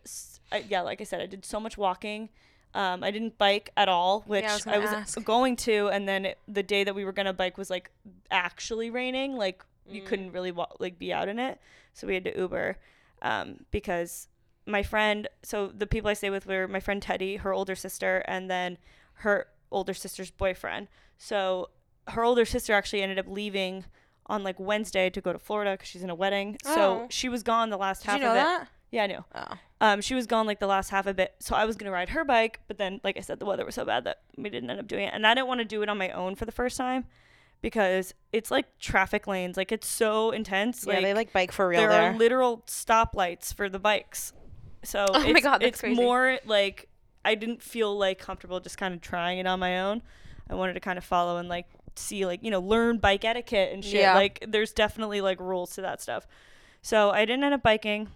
I 0.50 0.64
yeah, 0.68 0.80
like 0.82 1.00
I 1.00 1.04
said, 1.04 1.20
I 1.20 1.26
did 1.26 1.44
so 1.44 1.58
much 1.60 1.76
walking. 1.78 2.28
Um, 2.74 3.04
I 3.04 3.10
didn't 3.10 3.36
bike 3.36 3.70
at 3.76 3.88
all, 3.88 4.22
which 4.26 4.44
I 4.44 4.54
was 4.54 4.66
I 4.66 4.78
was 4.78 5.14
going 5.24 5.56
to, 5.56 5.88
and 5.88 6.08
then 6.08 6.24
it, 6.24 6.38
the 6.48 6.62
day 6.62 6.84
that 6.84 6.94
we 6.94 7.04
were 7.04 7.12
gonna 7.12 7.32
bike 7.34 7.58
was 7.58 7.68
like 7.70 7.90
actually 8.30 8.90
raining. 8.90 9.36
Like 9.36 9.64
you 9.86 10.02
Mm. 10.02 10.06
couldn't 10.06 10.32
really 10.32 10.52
wa- 10.52 10.68
like 10.78 10.98
be 10.98 11.12
out 11.12 11.28
in 11.28 11.38
it, 11.38 11.58
so 11.92 12.06
we 12.06 12.14
had 12.14 12.24
to 12.24 12.36
Uber 12.38 12.78
um, 13.20 13.64
because 13.70 14.28
my 14.66 14.82
friend. 14.82 15.28
So 15.42 15.68
the 15.68 15.86
people 15.86 16.08
I 16.08 16.14
stay 16.14 16.30
with 16.30 16.46
were 16.46 16.66
my 16.68 16.80
friend 16.80 17.02
Teddy, 17.02 17.36
her 17.36 17.52
older 17.52 17.74
sister, 17.74 18.22
and 18.26 18.50
then 18.50 18.78
her 19.16 19.48
older 19.70 19.92
sister's 19.94 20.30
boyfriend. 20.30 20.88
So 21.18 21.70
her 22.08 22.24
older 22.24 22.44
sister 22.44 22.72
actually 22.72 23.02
ended 23.02 23.18
up 23.18 23.26
leaving 23.28 23.84
on 24.26 24.42
like 24.44 24.58
Wednesday 24.58 25.10
to 25.10 25.20
go 25.20 25.32
to 25.32 25.38
Florida 25.38 25.72
because 25.72 25.88
she's 25.88 26.02
in 26.02 26.10
a 26.10 26.14
wedding. 26.14 26.56
So 26.64 27.02
Oh. 27.02 27.06
she 27.10 27.28
was 27.28 27.42
gone 27.42 27.70
the 27.70 27.76
last 27.76 28.02
Did 28.02 28.10
half 28.12 28.18
you 28.20 28.24
know 28.24 28.30
of 28.30 28.36
it. 28.36 28.40
that? 28.40 28.68
Yeah, 28.92 29.04
I 29.04 29.06
knew. 29.08 29.24
Oh. 29.34 29.54
Um, 29.80 30.00
she 30.00 30.14
was 30.14 30.28
gone 30.28 30.46
like 30.46 30.60
the 30.60 30.66
last 30.68 30.90
half 30.90 31.06
of 31.06 31.18
it, 31.18 31.34
so 31.40 31.56
I 31.56 31.64
was 31.64 31.76
gonna 31.76 31.90
ride 31.90 32.10
her 32.10 32.24
bike, 32.24 32.60
but 32.68 32.78
then, 32.78 33.00
like 33.02 33.16
I 33.16 33.20
said, 33.20 33.40
the 33.40 33.46
weather 33.46 33.64
was 33.64 33.74
so 33.74 33.84
bad 33.84 34.04
that 34.04 34.20
we 34.36 34.48
didn't 34.48 34.70
end 34.70 34.78
up 34.78 34.86
doing 34.86 35.06
it, 35.08 35.14
and 35.14 35.26
I 35.26 35.34
didn't 35.34 35.48
want 35.48 35.58
to 35.58 35.64
do 35.64 35.82
it 35.82 35.88
on 35.88 35.98
my 35.98 36.10
own 36.10 36.36
for 36.36 36.44
the 36.44 36.52
first 36.52 36.76
time 36.76 37.06
because 37.62 38.14
it's 38.32 38.50
like 38.50 38.78
traffic 38.78 39.26
lanes, 39.26 39.56
like 39.56 39.72
it's 39.72 39.88
so 39.88 40.30
intense. 40.30 40.84
yeah, 40.86 41.00
they 41.00 41.14
like 41.14 41.32
bike 41.32 41.50
for 41.50 41.66
real 41.68 41.80
there 41.80 41.88
there. 41.88 42.12
are 42.12 42.16
literal 42.16 42.62
stoplights 42.66 43.52
for 43.52 43.68
the 43.68 43.78
bikes, 43.78 44.34
so 44.84 45.06
Oh 45.14 45.20
my 45.20 45.30
it's, 45.30 45.42
God, 45.42 45.62
that's 45.62 45.68
it's 45.70 45.80
crazy. 45.80 46.00
more 46.00 46.38
like 46.44 46.88
I 47.24 47.34
didn't 47.34 47.62
feel 47.62 47.96
like 47.96 48.18
comfortable 48.18 48.60
just 48.60 48.78
kind 48.78 48.94
of 48.94 49.00
trying 49.00 49.38
it 49.38 49.46
on 49.46 49.58
my 49.58 49.80
own. 49.80 50.02
I 50.50 50.54
wanted 50.54 50.74
to 50.74 50.80
kind 50.80 50.98
of 50.98 51.04
follow 51.04 51.38
and 51.38 51.48
like 51.48 51.66
see 51.96 52.26
like 52.26 52.42
you 52.42 52.50
know 52.50 52.60
learn 52.60 52.98
bike 52.98 53.24
etiquette 53.24 53.72
and 53.72 53.84
shit. 53.84 54.02
Yeah. 54.02 54.14
Like 54.14 54.44
there's 54.46 54.72
definitely 54.72 55.20
like 55.20 55.40
rules 55.40 55.74
to 55.76 55.82
that 55.82 56.02
stuff. 56.02 56.26
So 56.82 57.10
I 57.10 57.24
didn't 57.24 57.44
end 57.44 57.54
up 57.54 57.62
biking, 57.62 58.08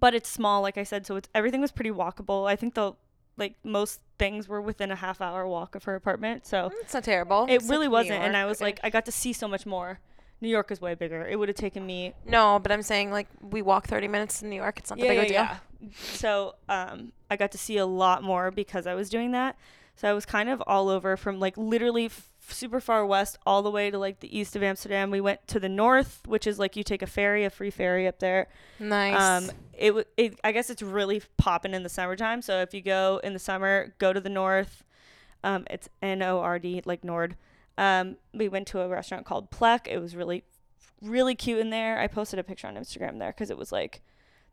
but 0.00 0.14
it's 0.14 0.28
small, 0.28 0.62
like 0.62 0.78
I 0.78 0.82
said. 0.84 1.06
So 1.06 1.16
it's 1.16 1.28
everything 1.34 1.60
was 1.60 1.72
pretty 1.72 1.90
walkable. 1.90 2.48
I 2.48 2.56
think 2.56 2.74
the 2.74 2.92
like 3.36 3.54
most 3.64 4.00
things 4.18 4.48
were 4.48 4.60
within 4.60 4.90
a 4.90 4.96
half 4.96 5.20
hour 5.20 5.46
walk 5.46 5.74
of 5.74 5.84
her 5.84 5.94
apartment. 5.94 6.46
So 6.46 6.70
it's 6.82 6.94
not 6.94 7.04
terrible. 7.04 7.46
it 7.48 7.54
It's 7.54 7.68
really 7.68 7.86
like 7.88 8.04
wasn't. 8.04 8.22
And 8.22 8.36
I 8.36 8.44
was 8.44 8.60
like, 8.60 8.78
I 8.84 8.90
got 8.90 9.04
to 9.06 9.12
see 9.12 9.32
so 9.32 9.48
much 9.48 9.66
more. 9.66 9.98
New 10.40 10.48
York 10.48 10.70
is 10.70 10.80
way 10.80 10.94
bigger. 10.94 11.26
It 11.26 11.38
would 11.38 11.48
have 11.48 11.56
taken 11.56 11.86
me 11.86 12.12
no, 12.26 12.58
but 12.62 12.70
I'm 12.70 12.82
saying 12.82 13.10
like 13.10 13.28
we 13.40 13.62
walk 13.62 13.86
30 13.86 14.08
minutes 14.08 14.40
to 14.40 14.46
New 14.46 14.56
York. 14.56 14.78
It's 14.78 14.90
not 14.90 14.98
that 14.98 15.08
big 15.08 15.18
of 15.18 15.24
a 15.24 15.28
deal. 15.28 15.38
So 16.12 16.54
um, 16.68 17.12
I 17.30 17.36
got 17.36 17.52
to 17.52 17.58
see 17.58 17.76
a 17.78 17.86
lot 17.86 18.22
more 18.22 18.50
because 18.50 18.86
I 18.86 18.94
was 18.94 19.08
doing 19.08 19.32
that. 19.32 19.56
So 19.96 20.08
I 20.08 20.12
was 20.12 20.26
kind 20.26 20.48
of 20.48 20.62
all 20.66 20.88
over 20.88 21.16
from 21.16 21.38
like 21.40 21.56
literally 21.56 22.06
f- 22.06 22.30
super 22.48 22.80
far 22.80 23.04
west 23.06 23.38
all 23.46 23.62
the 23.62 23.70
way 23.70 23.90
to 23.90 23.98
like 23.98 24.20
the 24.20 24.38
east 24.38 24.54
of 24.56 24.62
Amsterdam. 24.62 25.10
We 25.10 25.20
went 25.20 25.46
to 25.48 25.60
the 25.60 25.68
north, 25.68 26.20
which 26.26 26.46
is 26.46 26.58
like 26.58 26.76
you 26.76 26.82
take 26.82 27.02
a 27.02 27.06
ferry, 27.06 27.44
a 27.44 27.50
free 27.50 27.70
ferry 27.70 28.06
up 28.06 28.18
there. 28.18 28.48
Nice. 28.78 29.20
Um, 29.20 29.50
it, 29.72 29.88
w- 29.88 30.04
it 30.16 30.38
I 30.44 30.52
guess 30.52 30.70
it's 30.70 30.82
really 30.82 31.22
popping 31.36 31.74
in 31.74 31.82
the 31.82 31.88
summertime. 31.88 32.42
So 32.42 32.60
if 32.60 32.74
you 32.74 32.80
go 32.80 33.20
in 33.24 33.32
the 33.32 33.38
summer, 33.38 33.94
go 33.98 34.12
to 34.12 34.20
the 34.20 34.28
north. 34.28 34.84
Um, 35.42 35.66
it's 35.70 35.88
N 36.00 36.22
O 36.22 36.40
R 36.40 36.58
D 36.58 36.82
like 36.84 37.04
Nord. 37.04 37.36
Um, 37.76 38.16
we 38.32 38.48
went 38.48 38.66
to 38.68 38.80
a 38.80 38.88
restaurant 38.88 39.26
called 39.26 39.50
Pllek. 39.50 39.86
It 39.86 39.98
was 39.98 40.14
really, 40.14 40.44
really 41.02 41.34
cute 41.34 41.58
in 41.58 41.70
there. 41.70 41.98
I 41.98 42.06
posted 42.06 42.38
a 42.38 42.44
picture 42.44 42.66
on 42.66 42.76
Instagram 42.76 43.18
there 43.18 43.32
because 43.32 43.50
it 43.50 43.58
was 43.58 43.72
like, 43.72 44.00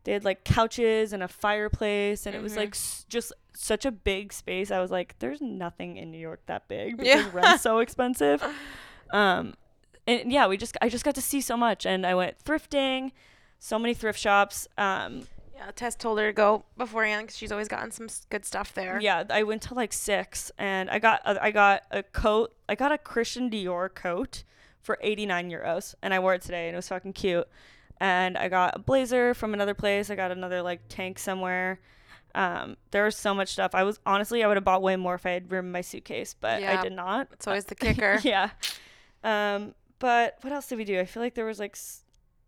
they 0.04 0.12
had 0.12 0.24
like 0.24 0.44
couches 0.44 1.12
and 1.12 1.22
a 1.22 1.28
fireplace, 1.28 2.26
and 2.26 2.34
it 2.34 2.42
was 2.42 2.56
like 2.56 2.70
s- 2.74 3.04
just 3.08 3.32
such 3.54 3.84
a 3.84 3.90
big 3.92 4.32
space. 4.32 4.70
I 4.70 4.80
was 4.80 4.90
like, 4.90 5.14
there's 5.18 5.40
nothing 5.40 5.96
in 5.96 6.10
New 6.10 6.18
York 6.18 6.40
that 6.46 6.66
big 6.68 7.00
Yeah. 7.02 7.18
because 7.18 7.32
rent's 7.32 7.62
so 7.62 7.78
expensive. 7.78 8.42
Um, 9.10 9.54
and 10.06 10.32
yeah, 10.32 10.46
we 10.46 10.56
just 10.56 10.76
I 10.80 10.88
just 10.88 11.04
got 11.04 11.14
to 11.16 11.20
see 11.20 11.42
so 11.42 11.54
much, 11.56 11.84
and 11.84 12.06
I 12.06 12.14
went 12.14 12.42
thrifting, 12.42 13.12
so 13.58 13.78
many 13.78 13.92
thrift 13.92 14.18
shops. 14.18 14.66
Um, 14.78 15.24
yeah, 15.54 15.70
Tess 15.76 15.94
told 15.94 16.18
her 16.18 16.28
to 16.28 16.32
go 16.32 16.64
beforehand 16.78 17.24
because 17.26 17.36
she's 17.36 17.52
always 17.52 17.68
gotten 17.68 17.90
some 17.90 18.08
good 18.30 18.46
stuff 18.46 18.72
there. 18.72 18.98
yeah, 19.02 19.24
I 19.28 19.42
went 19.42 19.60
to 19.62 19.74
like 19.74 19.92
six, 19.92 20.50
and 20.56 20.88
I 20.88 20.98
got 20.98 21.20
a, 21.26 21.44
I 21.44 21.50
got 21.50 21.82
a 21.90 22.02
coat. 22.02 22.54
I 22.70 22.74
got 22.74 22.90
a 22.90 22.96
Christian 22.96 23.50
Dior 23.50 23.94
coat 23.94 24.44
for 24.80 24.96
89 25.02 25.50
euros, 25.50 25.94
and 26.02 26.14
I 26.14 26.18
wore 26.18 26.32
it 26.34 26.40
today, 26.40 26.68
and 26.68 26.74
it 26.74 26.78
was 26.78 26.88
fucking 26.88 27.12
cute. 27.12 27.46
And 28.02 28.36
I 28.36 28.48
got 28.48 28.74
a 28.74 28.78
blazer 28.80 29.32
from 29.32 29.54
another 29.54 29.74
place. 29.74 30.10
I 30.10 30.16
got 30.16 30.32
another 30.32 30.60
like 30.60 30.80
tank 30.88 31.20
somewhere. 31.20 31.78
Um, 32.34 32.76
there 32.90 33.04
was 33.04 33.14
so 33.14 33.32
much 33.32 33.50
stuff. 33.50 33.74
I 33.74 33.84
was 33.84 34.00
honestly, 34.04 34.42
I 34.42 34.48
would 34.48 34.56
have 34.56 34.64
bought 34.64 34.82
way 34.82 34.96
more 34.96 35.14
if 35.14 35.24
I 35.24 35.30
had 35.30 35.52
room 35.52 35.66
in 35.66 35.72
my 35.72 35.82
suitcase, 35.82 36.34
but 36.34 36.60
Yeah. 36.62 36.80
I 36.80 36.82
did 36.82 36.92
not. 36.92 37.28
It's 37.32 37.46
always 37.46 37.66
the 37.66 37.74
kicker. 37.84 38.18
yeah. 38.24 38.50
Um, 39.22 39.74
but 40.00 40.38
what 40.40 40.52
else 40.52 40.66
did 40.66 40.78
we 40.78 40.84
do? 40.84 40.98
I 40.98 41.04
feel 41.04 41.22
like 41.22 41.34
there 41.34 41.44
was 41.44 41.58
like 41.60 41.72
s- 41.76 42.02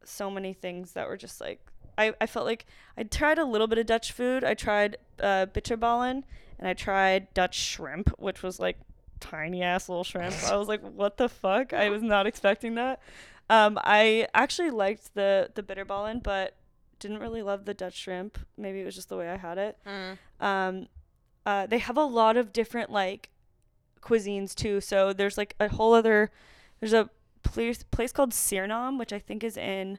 so 0.04 0.28
many 0.28 0.54
things 0.54 0.92
that 0.94 1.06
were 1.08 1.16
just 1.16 1.40
like 1.40 1.60
I, 1.96 2.12
I 2.20 2.26
felt 2.26 2.46
like 2.46 2.66
I 2.98 3.04
tried 3.04 3.38
a 3.38 3.44
little 3.44 3.68
bit 3.68 3.78
of 3.78 3.86
Dutch 3.86 4.10
food. 4.10 4.42
I 4.42 4.54
tried 4.54 4.96
uh, 5.22 5.46
bitterballen 5.46 6.24
and 6.58 6.66
I 6.66 6.72
tried 6.74 7.32
Dutch 7.34 7.54
shrimp, 7.56 8.08
which 8.18 8.42
was 8.42 8.58
like 8.58 8.78
tiny 9.20 9.62
ass 9.62 9.88
little 9.88 10.02
shrimp. 10.02 10.34
I 10.50 10.56
was 10.56 10.66
like, 10.66 10.80
what 10.82 11.16
the 11.16 11.28
fuck? 11.28 11.72
I 11.72 11.90
was 11.90 12.02
not 12.02 12.26
expecting 12.26 12.74
that. 12.74 13.00
Um, 13.50 13.78
I 13.82 14.26
actually 14.34 14.70
liked 14.70 15.14
the 15.14 15.50
the 15.54 15.62
bitterballen, 15.62 16.22
but 16.22 16.56
Didn't 16.98 17.18
really 17.18 17.42
love 17.42 17.64
the 17.66 17.74
Dutch 17.74 17.94
shrimp. 17.96 18.38
Maybe 18.56 18.80
it 18.80 18.84
was 18.84 18.94
just 18.94 19.08
the 19.08 19.16
way 19.16 19.28
I 19.28 19.36
had 19.36 19.58
it. 19.58 19.76
Mm. 19.86 20.18
Um, 20.40 20.86
uh, 21.44 21.66
they 21.66 21.78
have 21.78 21.98
a 21.98 22.04
lot 22.04 22.36
of 22.38 22.52
different 22.52 22.90
like 22.90 23.30
cuisines 24.00 24.54
too. 24.54 24.80
So 24.80 25.12
there's 25.12 25.36
like 25.36 25.54
a 25.60 25.68
whole 25.68 25.92
other. 25.92 26.30
There's 26.80 26.92
a 26.94 27.10
place 27.42 27.82
place 27.82 28.12
called 28.12 28.30
Suriname, 28.32 28.98
which 28.98 29.12
I 29.12 29.18
think 29.18 29.44
is 29.44 29.56
in. 29.56 29.98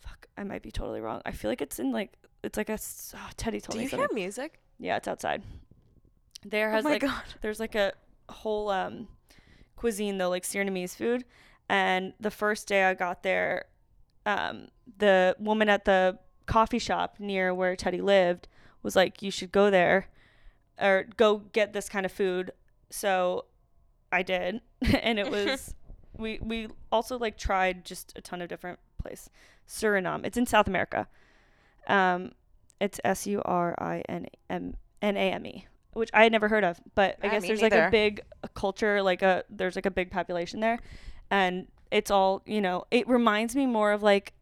Fuck, 0.00 0.26
I 0.36 0.44
might 0.44 0.62
be 0.62 0.70
totally 0.70 1.00
wrong. 1.00 1.22
I 1.24 1.32
feel 1.32 1.50
like 1.50 1.62
it's 1.62 1.78
in 1.78 1.90
like 1.92 2.12
it's 2.42 2.58
like 2.58 2.68
a. 2.68 2.74
s- 2.74 3.14
Oh, 3.16 3.30
Teddy 3.38 3.60
told 3.60 3.72
Do 3.74 3.78
me 3.78 3.84
you 3.84 3.88
something. 3.90 4.08
hear 4.10 4.14
music? 4.14 4.60
Yeah, 4.78 4.96
it's 4.98 5.08
outside. 5.08 5.42
There 6.44 6.68
Oh 6.68 6.72
has 6.72 6.84
my 6.84 6.90
like 6.90 7.00
god. 7.02 7.22
there's 7.40 7.60
like 7.60 7.74
a 7.74 7.92
whole 8.28 8.68
um 8.68 9.08
cuisine 9.76 10.18
though, 10.18 10.28
like 10.28 10.42
Surinamese 10.42 10.94
food. 10.94 11.24
And 11.68 12.12
the 12.20 12.30
first 12.30 12.68
day 12.68 12.84
I 12.84 12.94
got 12.94 13.22
there, 13.22 13.66
um, 14.26 14.68
the 14.98 15.34
woman 15.38 15.68
at 15.68 15.84
the 15.84 16.18
coffee 16.46 16.78
shop 16.78 17.16
near 17.18 17.54
where 17.54 17.74
Teddy 17.76 18.00
lived 18.00 18.48
was 18.82 18.94
like, 18.96 19.22
"You 19.22 19.30
should 19.30 19.50
go 19.52 19.70
there, 19.70 20.08
or 20.78 21.06
go 21.16 21.38
get 21.38 21.72
this 21.72 21.88
kind 21.88 22.04
of 22.04 22.12
food." 22.12 22.52
So 22.90 23.46
I 24.12 24.22
did, 24.22 24.60
and 25.02 25.18
it 25.18 25.30
was 25.30 25.74
we 26.18 26.38
we 26.42 26.68
also 26.92 27.18
like 27.18 27.38
tried 27.38 27.84
just 27.84 28.12
a 28.16 28.20
ton 28.20 28.42
of 28.42 28.48
different 28.48 28.78
place. 29.02 29.30
Suriname. 29.68 30.24
It's 30.26 30.36
in 30.36 30.46
South 30.46 30.66
America. 30.68 31.08
Um, 31.86 32.32
it's 32.80 33.00
S 33.04 33.26
U 33.26 33.40
R 33.44 33.74
I 33.78 34.02
N 34.08 34.26
M 34.50 34.74
N 35.00 35.16
A 35.16 35.32
M 35.32 35.46
E, 35.46 35.66
which 35.94 36.10
I 36.12 36.24
had 36.24 36.32
never 36.32 36.48
heard 36.48 36.64
of. 36.64 36.78
But 36.94 37.18
I 37.22 37.28
Ah, 37.28 37.30
guess 37.30 37.46
there's 37.46 37.62
like 37.62 37.72
a 37.72 37.90
big 37.90 38.20
uh, 38.42 38.48
culture, 38.54 39.02
like 39.02 39.22
a 39.22 39.44
there's 39.48 39.76
like 39.76 39.86
a 39.86 39.90
big 39.90 40.10
population 40.10 40.60
there, 40.60 40.78
and 41.30 41.66
it's 41.90 42.10
all 42.10 42.42
you 42.46 42.60
know. 42.60 42.84
It 42.90 43.08
reminds 43.08 43.54
me 43.56 43.66
more 43.66 43.92
of 43.92 44.02
like 44.02 44.32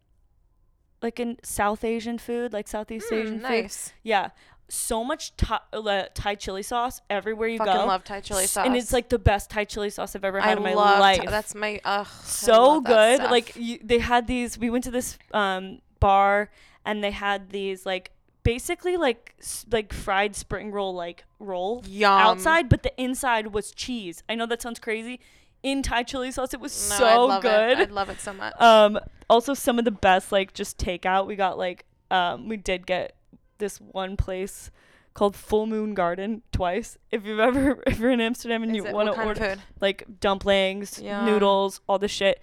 like 1.03 1.19
in 1.19 1.39
South 1.43 1.85
Asian 1.85 2.19
food, 2.19 2.53
like 2.53 2.69
Southeast 2.69 3.11
Mm, 3.11 3.21
Asian 3.21 3.35
food. 3.35 3.43
nice. 3.43 3.93
Yeah, 4.03 4.31
so 4.69 5.03
much 5.05 5.37
Thai, 5.37 5.59
uh, 5.73 6.05
Thai 6.15 6.35
chili 6.37 6.62
sauce 6.62 7.01
everywhere 7.11 7.49
you 7.49 7.59
Fucking 7.59 7.73
go. 7.73 7.87
love 7.87 8.05
Thai 8.05 8.21
chili 8.21 8.47
sauce. 8.47 8.65
and 8.67 8.77
it's 8.77 8.93
like 8.93 9.09
the 9.09 9.19
best 9.19 9.51
Thai 9.51 9.65
chili 9.65 9.91
sauce 9.91 10.15
I've 10.15 10.25
ever 10.25 10.41
had 10.41 10.51
I 10.51 10.53
in 10.57 10.62
my 10.62 10.75
life 10.75 11.19
Thai- 11.25 11.31
that's 11.31 11.55
my 11.55 11.81
ugh. 11.85 12.07
So 12.25 12.81
good. 12.81 13.21
Like 13.23 13.53
you, 13.57 13.79
they 13.83 13.99
had 13.99 14.27
these. 14.27 14.57
We 14.59 14.71
went 14.71 14.85
to 14.85 14.91
this 14.91 15.19
um, 15.35 15.81
bar 16.01 16.51
and 16.85 17.03
they 17.03 17.11
had 17.11 17.51
these 17.51 17.85
like 17.85 18.12
basically 18.45 18.97
like 18.97 19.35
s- 19.41 19.67
like 19.71 19.93
fried 19.93 20.35
spring 20.37 20.71
roll 20.71 20.95
like 20.95 21.25
roll 21.41 21.83
Yum. 21.87 22.12
outside, 22.12 22.69
but 22.69 22.83
the 22.85 22.93
inside 23.01 23.49
was 23.49 23.73
cheese. 23.73 24.23
I 24.29 24.37
know 24.37 24.47
that 24.47 24.62
sounds 24.62 24.79
crazy. 24.79 25.19
In 25.62 25.83
Thai 25.83 26.02
chili 26.02 26.31
sauce, 26.33 26.52
it 26.54 26.61
was 26.61 26.90
No, 26.90 26.97
so 26.97 27.07
I'd 27.07 27.16
love 27.28 27.42
good. 27.42 27.71
It. 27.71 27.78
I'd 27.78 27.90
love 27.92 28.09
it 28.11 28.21
so 28.21 28.33
much. 28.33 28.61
Um, 28.61 28.99
also 29.31 29.54
some 29.54 29.78
of 29.78 29.85
the 29.85 29.90
best 29.92 30.33
like 30.33 30.52
just 30.54 30.76
takeout. 30.78 31.26
We 31.26 31.37
got 31.37 31.57
like 31.59 31.85
um, 32.11 32.49
we 32.49 32.57
did 32.57 32.87
get 32.87 33.16
this 33.59 33.78
one 33.81 34.16
place 34.16 34.71
called 35.14 35.37
Full 35.37 35.66
Moon 35.66 35.95
Garden 35.95 36.42
twice. 36.52 36.99
If 37.11 37.25
you've 37.25 37.38
ever 37.38 37.81
if 37.87 37.99
you're 37.99 38.11
in 38.11 38.21
Amsterdam 38.21 38.62
and 38.64 38.73
Is 38.73 38.76
you 38.78 38.87
it- 38.87 38.92
want 38.95 39.07
what 39.09 39.12
to 39.12 39.16
kind 39.16 39.28
order 39.28 39.50
food? 39.57 39.59
like 39.81 40.04
dumplings, 40.21 41.00
Yum. 41.00 41.26
noodles, 41.26 41.81
all 41.88 41.99
the 41.99 42.09
shit. 42.09 42.42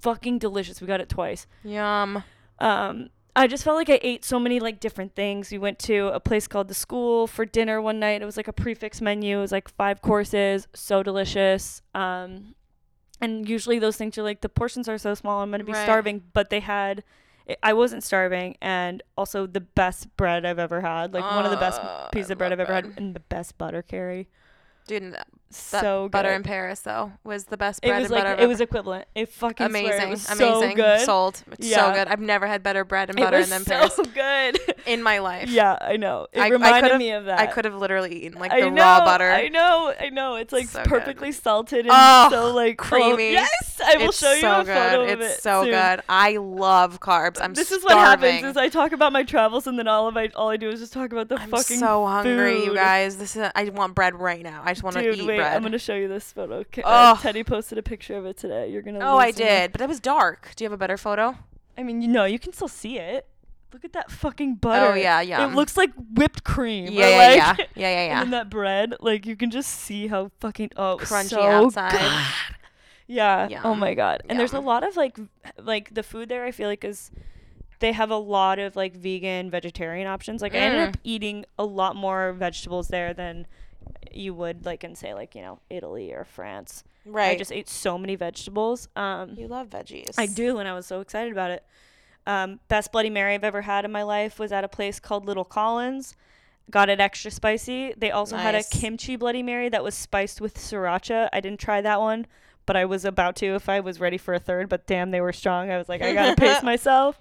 Fucking 0.00 0.38
delicious. 0.38 0.80
We 0.80 0.86
got 0.86 1.00
it 1.00 1.08
twice. 1.08 1.46
Yum. 1.64 2.22
Um, 2.58 3.08
I 3.36 3.46
just 3.46 3.62
felt 3.64 3.76
like 3.76 3.90
I 3.90 3.98
ate 4.02 4.24
so 4.24 4.38
many 4.40 4.60
like 4.60 4.80
different 4.80 5.14
things. 5.14 5.50
We 5.50 5.58
went 5.58 5.78
to 5.80 6.08
a 6.08 6.18
place 6.20 6.46
called 6.48 6.68
the 6.68 6.74
School 6.74 7.26
for 7.26 7.44
dinner 7.44 7.80
one 7.82 8.00
night. 8.00 8.22
It 8.22 8.24
was 8.24 8.36
like 8.38 8.48
a 8.48 8.52
prefix 8.52 9.00
menu. 9.02 9.38
It 9.38 9.40
was 9.42 9.52
like 9.52 9.68
five 9.68 10.00
courses, 10.00 10.66
so 10.74 11.02
delicious. 11.02 11.82
Um, 11.94 12.54
and 13.20 13.46
usually 13.48 13.78
those 13.78 13.96
things 13.96 14.16
are 14.16 14.22
like 14.22 14.40
the 14.40 14.48
portions 14.48 14.88
are 14.88 14.98
so 14.98 15.14
small. 15.14 15.42
I'm 15.42 15.50
gonna 15.50 15.64
be 15.64 15.72
Right. 15.72 15.84
starving, 15.84 16.22
but 16.32 16.50
they 16.50 16.60
had. 16.60 17.04
I- 17.62 17.74
wasn't 17.74 18.02
starving, 18.02 18.56
and 18.60 19.04
also 19.16 19.46
the 19.46 19.60
best 19.60 20.16
bread 20.16 20.44
I've 20.44 20.58
ever 20.58 20.80
had. 20.80 21.14
Like 21.14 21.22
one 21.22 21.44
of 21.44 21.52
the 21.52 21.56
best 21.56 21.80
Uh, 21.80 22.08
pieces 22.08 22.32
of 22.32 22.38
bread 22.38 22.52
I've 22.52 22.58
ever 22.58 22.74
had, 22.74 22.94
and 22.96 23.14
the 23.14 23.20
best 23.20 23.56
butter 23.56 23.82
curry. 23.82 24.26
Dude, 24.86 25.14
that 25.14 25.26
So 25.50 26.04
good. 26.04 26.10
butter 26.12 26.30
in 26.32 26.42
Paris 26.42 26.80
though 26.80 27.12
was 27.24 27.44
the 27.46 27.56
best 27.56 27.80
it 27.82 27.88
bread 27.88 28.02
was 28.02 28.10
and 28.10 28.14
like 28.14 28.24
butter. 28.24 28.42
It 28.42 28.46
was 28.46 28.60
equivalent. 28.60 29.06
It 29.14 29.28
fucking 29.30 29.68
swear, 29.68 29.82
amazing, 29.82 30.06
it 30.08 30.10
was 30.10 30.26
amazing. 30.30 30.70
so 30.70 30.74
good. 30.76 31.00
Sold. 31.00 31.42
It's 31.52 31.66
Yeah. 31.68 31.86
so 31.86 31.92
good. 31.92 32.08
I've 32.08 32.20
never 32.20 32.46
had 32.46 32.62
better 32.62 32.84
bread 32.84 33.10
and 33.10 33.18
It 33.18 33.22
butter 33.22 33.38
was 33.38 33.48
than 33.48 33.64
so 33.64 33.70
Paris 33.70 33.94
So 33.96 34.04
good. 34.14 34.58
in 34.86 35.02
my 35.02 35.18
life. 35.18 35.48
yeah, 35.48 35.76
I 35.80 35.96
know. 35.96 36.26
It 36.32 36.40
I- 36.40 36.46
I 36.46 36.48
reminded 36.48 36.82
could've- 36.82 36.98
me 36.98 37.10
of 37.12 37.24
that. 37.26 37.38
I 37.40 37.46
could 37.46 37.64
have 37.64 37.74
literally 37.74 38.14
eaten 38.26 38.38
like 38.38 38.52
I 38.52 38.60
the 38.62 38.70
know, 38.70 38.82
raw 38.82 39.04
butter. 39.04 39.30
I 39.30 39.48
know, 39.48 39.92
I 39.98 40.08
know. 40.10 40.34
It's 40.36 40.52
like 40.52 40.68
So 40.68 40.80
good. 40.82 40.88
perfectly 40.88 41.32
salted 41.32 41.86
and 41.86 41.90
Oh, 41.92 42.28
so 42.30 42.52
like 42.52 42.80
oh, 42.80 42.84
creamy. 42.84 43.32
yes, 43.32 43.80
I 43.84 43.96
will 43.96 44.08
it's 44.10 44.18
show 44.20 44.32
you 44.32 44.40
so 44.42 44.60
a 44.60 44.64
good. 44.64 44.74
photo 44.74 45.02
of 45.12 45.20
it's 45.20 45.38
it. 45.38 45.42
so 45.42 45.62
soon. 45.62 45.70
good. 45.72 46.02
I 46.08 46.36
love 46.36 47.00
carbs. 47.00 47.38
I'm 47.40 47.54
this 47.54 47.72
is 47.72 47.82
starving. 47.82 47.96
what 47.96 48.06
happens 48.34 48.44
is 48.50 48.56
I 48.56 48.68
talk 48.68 48.92
about 48.92 49.12
my 49.12 49.22
travels 49.22 49.66
and 49.66 49.78
then 49.78 49.88
all 49.88 50.06
of 50.08 50.16
I 50.16 50.28
all 50.34 50.50
I 50.50 50.56
do 50.56 50.68
is 50.70 50.80
just 50.80 50.92
talk 50.92 51.12
about 51.12 51.28
the 51.28 51.36
fucking 51.36 51.52
I'm 51.54 51.58
fucking 51.58 51.78
so 51.78 52.04
hungry, 52.06 52.64
you 52.64 52.74
guys. 52.74 53.16
This 53.16 53.36
is. 53.36 53.50
I 53.54 53.64
want 53.70 53.94
bread 53.94 54.14
right 54.20 54.42
now. 54.42 54.62
I 54.64 54.74
just 54.76 54.84
want 54.84 54.96
to 54.96 55.02
Dude, 55.02 55.18
eat 55.18 55.26
wait, 55.26 55.36
bread. 55.38 55.54
I'm 55.56 55.62
gonna 55.62 55.78
show 55.78 55.94
you 55.94 56.08
this 56.08 56.32
photo. 56.32 56.62
K- 56.64 56.82
uh, 56.84 57.16
Teddy 57.16 57.42
posted 57.44 57.78
a 57.78 57.82
picture 57.82 58.16
of 58.16 58.26
it 58.26 58.36
today. 58.36 58.70
You're 58.70 58.82
gonna. 58.82 59.00
oh, 59.00 59.16
I 59.16 59.30
did, 59.30 59.72
but 59.72 59.80
it 59.80 59.88
was 59.88 60.00
dark. 60.00 60.50
Do 60.56 60.64
you 60.64 60.66
have 60.70 60.74
a 60.74 60.78
better 60.78 60.96
photo? 60.96 61.36
I 61.76 61.82
mean, 61.82 62.00
you 62.02 62.08
know, 62.08 62.24
you 62.24 62.38
can 62.38 62.52
still 62.52 62.68
see 62.68 62.98
it. 62.98 63.26
Look 63.72 63.84
at 63.84 63.92
that 63.94 64.10
fucking 64.10 64.54
butter. 64.56 64.92
Oh 64.92 64.94
yeah, 64.94 65.20
yeah. 65.20 65.46
It 65.50 65.54
looks 65.54 65.76
like 65.76 65.90
whipped 66.14 66.44
cream. 66.44 66.92
Yeah, 66.92 67.08
yeah, 67.08 67.46
like, 67.58 67.58
yeah, 67.74 67.74
yeah, 67.76 67.88
yeah, 67.90 68.00
And 68.00 68.08
yeah. 68.10 68.20
then 68.20 68.30
that 68.30 68.48
bread, 68.50 68.94
like 69.00 69.26
you 69.26 69.36
can 69.36 69.50
just 69.50 69.68
see 69.70 70.06
how 70.06 70.30
fucking 70.40 70.70
oh 70.76 70.98
Crunchy 71.00 71.28
so 71.30 71.42
outside. 71.42 71.90
good. 71.92 72.26
Yeah. 73.08 73.60
Oh 73.64 73.74
my 73.74 73.94
god. 73.94 74.22
And 74.28 74.38
there's 74.38 74.52
a 74.52 74.60
lot 74.60 74.86
of 74.86 74.96
like 74.96 75.18
like 75.58 75.94
the 75.94 76.02
food 76.02 76.28
there 76.28 76.44
I 76.44 76.50
feel 76.52 76.68
like 76.68 76.84
is 76.84 77.10
they 77.78 77.92
have 77.92 78.10
a 78.10 78.16
lot 78.16 78.58
of 78.58 78.74
like 78.76 78.96
vegan, 78.96 79.50
vegetarian 79.50 80.06
options. 80.06 80.40
Like 80.42 80.54
I 80.54 80.58
ended 80.58 80.80
Mm. 80.80 80.88
up 80.88 80.96
eating 81.04 81.44
a 81.58 81.64
lot 81.64 81.94
more 81.94 82.32
vegetables 82.32 82.88
there 82.88 83.12
than 83.14 83.46
you 84.12 84.34
would 84.34 84.64
like 84.64 84.84
in 84.84 84.94
say 84.94 85.14
like, 85.14 85.34
you 85.34 85.42
know, 85.42 85.58
Italy 85.70 86.12
or 86.12 86.24
France. 86.24 86.84
Right. 87.04 87.30
I 87.30 87.36
just 87.36 87.52
ate 87.52 87.68
so 87.68 87.98
many 87.98 88.16
vegetables. 88.16 88.88
Um 88.96 89.34
you 89.36 89.48
love 89.48 89.68
veggies. 89.68 90.14
I 90.18 90.26
do, 90.26 90.58
and 90.58 90.68
I 90.68 90.74
was 90.74 90.86
so 90.86 91.00
excited 91.00 91.32
about 91.32 91.50
it. 91.50 91.64
Um, 92.26 92.58
best 92.68 92.90
Bloody 92.90 93.10
Mary 93.10 93.34
I've 93.34 93.44
ever 93.44 93.62
had 93.62 93.84
in 93.84 93.92
my 93.92 94.02
life 94.02 94.38
was 94.38 94.50
at 94.50 94.64
a 94.64 94.68
place 94.68 94.98
called 94.98 95.26
Little 95.26 95.44
Collins. 95.44 96.16
Got 96.68 96.88
it 96.88 96.98
extra 96.98 97.30
spicy. 97.30 97.94
They 97.96 98.10
also 98.10 98.36
had 98.36 98.56
a 98.56 98.64
kimchi 98.64 99.14
Bloody 99.14 99.44
Mary 99.44 99.68
that 99.68 99.84
was 99.84 99.94
spiced 99.94 100.40
with 100.40 100.56
sriracha. 100.56 101.28
I 101.32 101.40
didn't 101.40 101.60
try 101.60 101.80
that 101.80 102.00
one, 102.00 102.26
but 102.66 102.74
I 102.76 102.84
was 102.84 103.04
about 103.04 103.36
to 103.36 103.54
if 103.54 103.68
I 103.68 103.78
was 103.78 104.00
ready 104.00 104.18
for 104.18 104.34
a 104.34 104.40
third. 104.40 104.68
But 104.68 104.88
damn, 104.88 105.12
they 105.12 105.20
were 105.20 105.32
strong. 105.32 105.70
I 105.70 105.78
was 105.78 105.88
like, 105.88 106.02
I 106.02 106.12
gotta 106.12 106.34
pace 106.40 106.64
myself. 106.64 107.20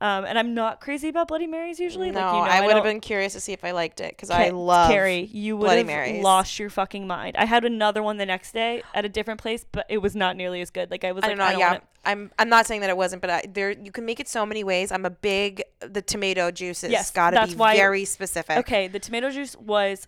Um, 0.00 0.24
and 0.26 0.38
I'm 0.38 0.54
not 0.54 0.80
crazy 0.80 1.08
about 1.08 1.26
Bloody 1.26 1.48
Marys 1.48 1.80
usually. 1.80 2.12
No, 2.12 2.20
like, 2.20 2.32
you 2.32 2.38
know, 2.38 2.44
I 2.44 2.60
would 2.64 2.74
have 2.76 2.84
been 2.84 3.00
curious 3.00 3.32
to 3.32 3.40
see 3.40 3.52
if 3.52 3.64
I 3.64 3.72
liked 3.72 4.00
it 4.00 4.10
because 4.12 4.30
I 4.30 4.50
love. 4.50 4.90
Carrie, 4.90 5.28
you 5.32 5.56
would 5.56 5.64
Bloody 5.64 5.78
have 5.78 5.86
Marys. 5.88 6.22
lost 6.22 6.58
your 6.60 6.70
fucking 6.70 7.06
mind. 7.06 7.36
I 7.36 7.46
had 7.46 7.64
another 7.64 8.00
one 8.00 8.16
the 8.16 8.26
next 8.26 8.52
day 8.52 8.82
at 8.94 9.04
a 9.04 9.08
different 9.08 9.40
place, 9.40 9.66
but 9.72 9.86
it 9.88 9.98
was 9.98 10.14
not 10.14 10.36
nearly 10.36 10.60
as 10.60 10.70
good. 10.70 10.88
Like 10.90 11.02
I 11.02 11.10
was 11.10 11.24
I 11.24 11.28
like, 11.28 11.36
don't 11.36 11.38
know. 11.38 11.44
I 11.44 11.52
don't 11.52 11.60
yeah, 11.74 11.80
I'm. 12.04 12.30
I'm 12.38 12.48
not 12.48 12.66
saying 12.66 12.82
that 12.82 12.90
it 12.90 12.96
wasn't, 12.96 13.22
but 13.22 13.30
I, 13.30 13.42
there 13.52 13.72
you 13.72 13.90
can 13.90 14.04
make 14.04 14.20
it 14.20 14.28
so 14.28 14.46
many 14.46 14.62
ways. 14.62 14.92
I'm 14.92 15.04
a 15.04 15.10
big 15.10 15.64
the 15.80 16.00
tomato 16.00 16.52
juices. 16.52 16.92
Yes, 16.92 17.10
gotta 17.10 17.34
that's 17.34 17.54
be 17.54 17.58
why- 17.58 17.74
very 17.76 18.04
specific. 18.04 18.56
Okay, 18.58 18.86
the 18.86 19.00
tomato 19.00 19.30
juice 19.30 19.56
was 19.56 20.06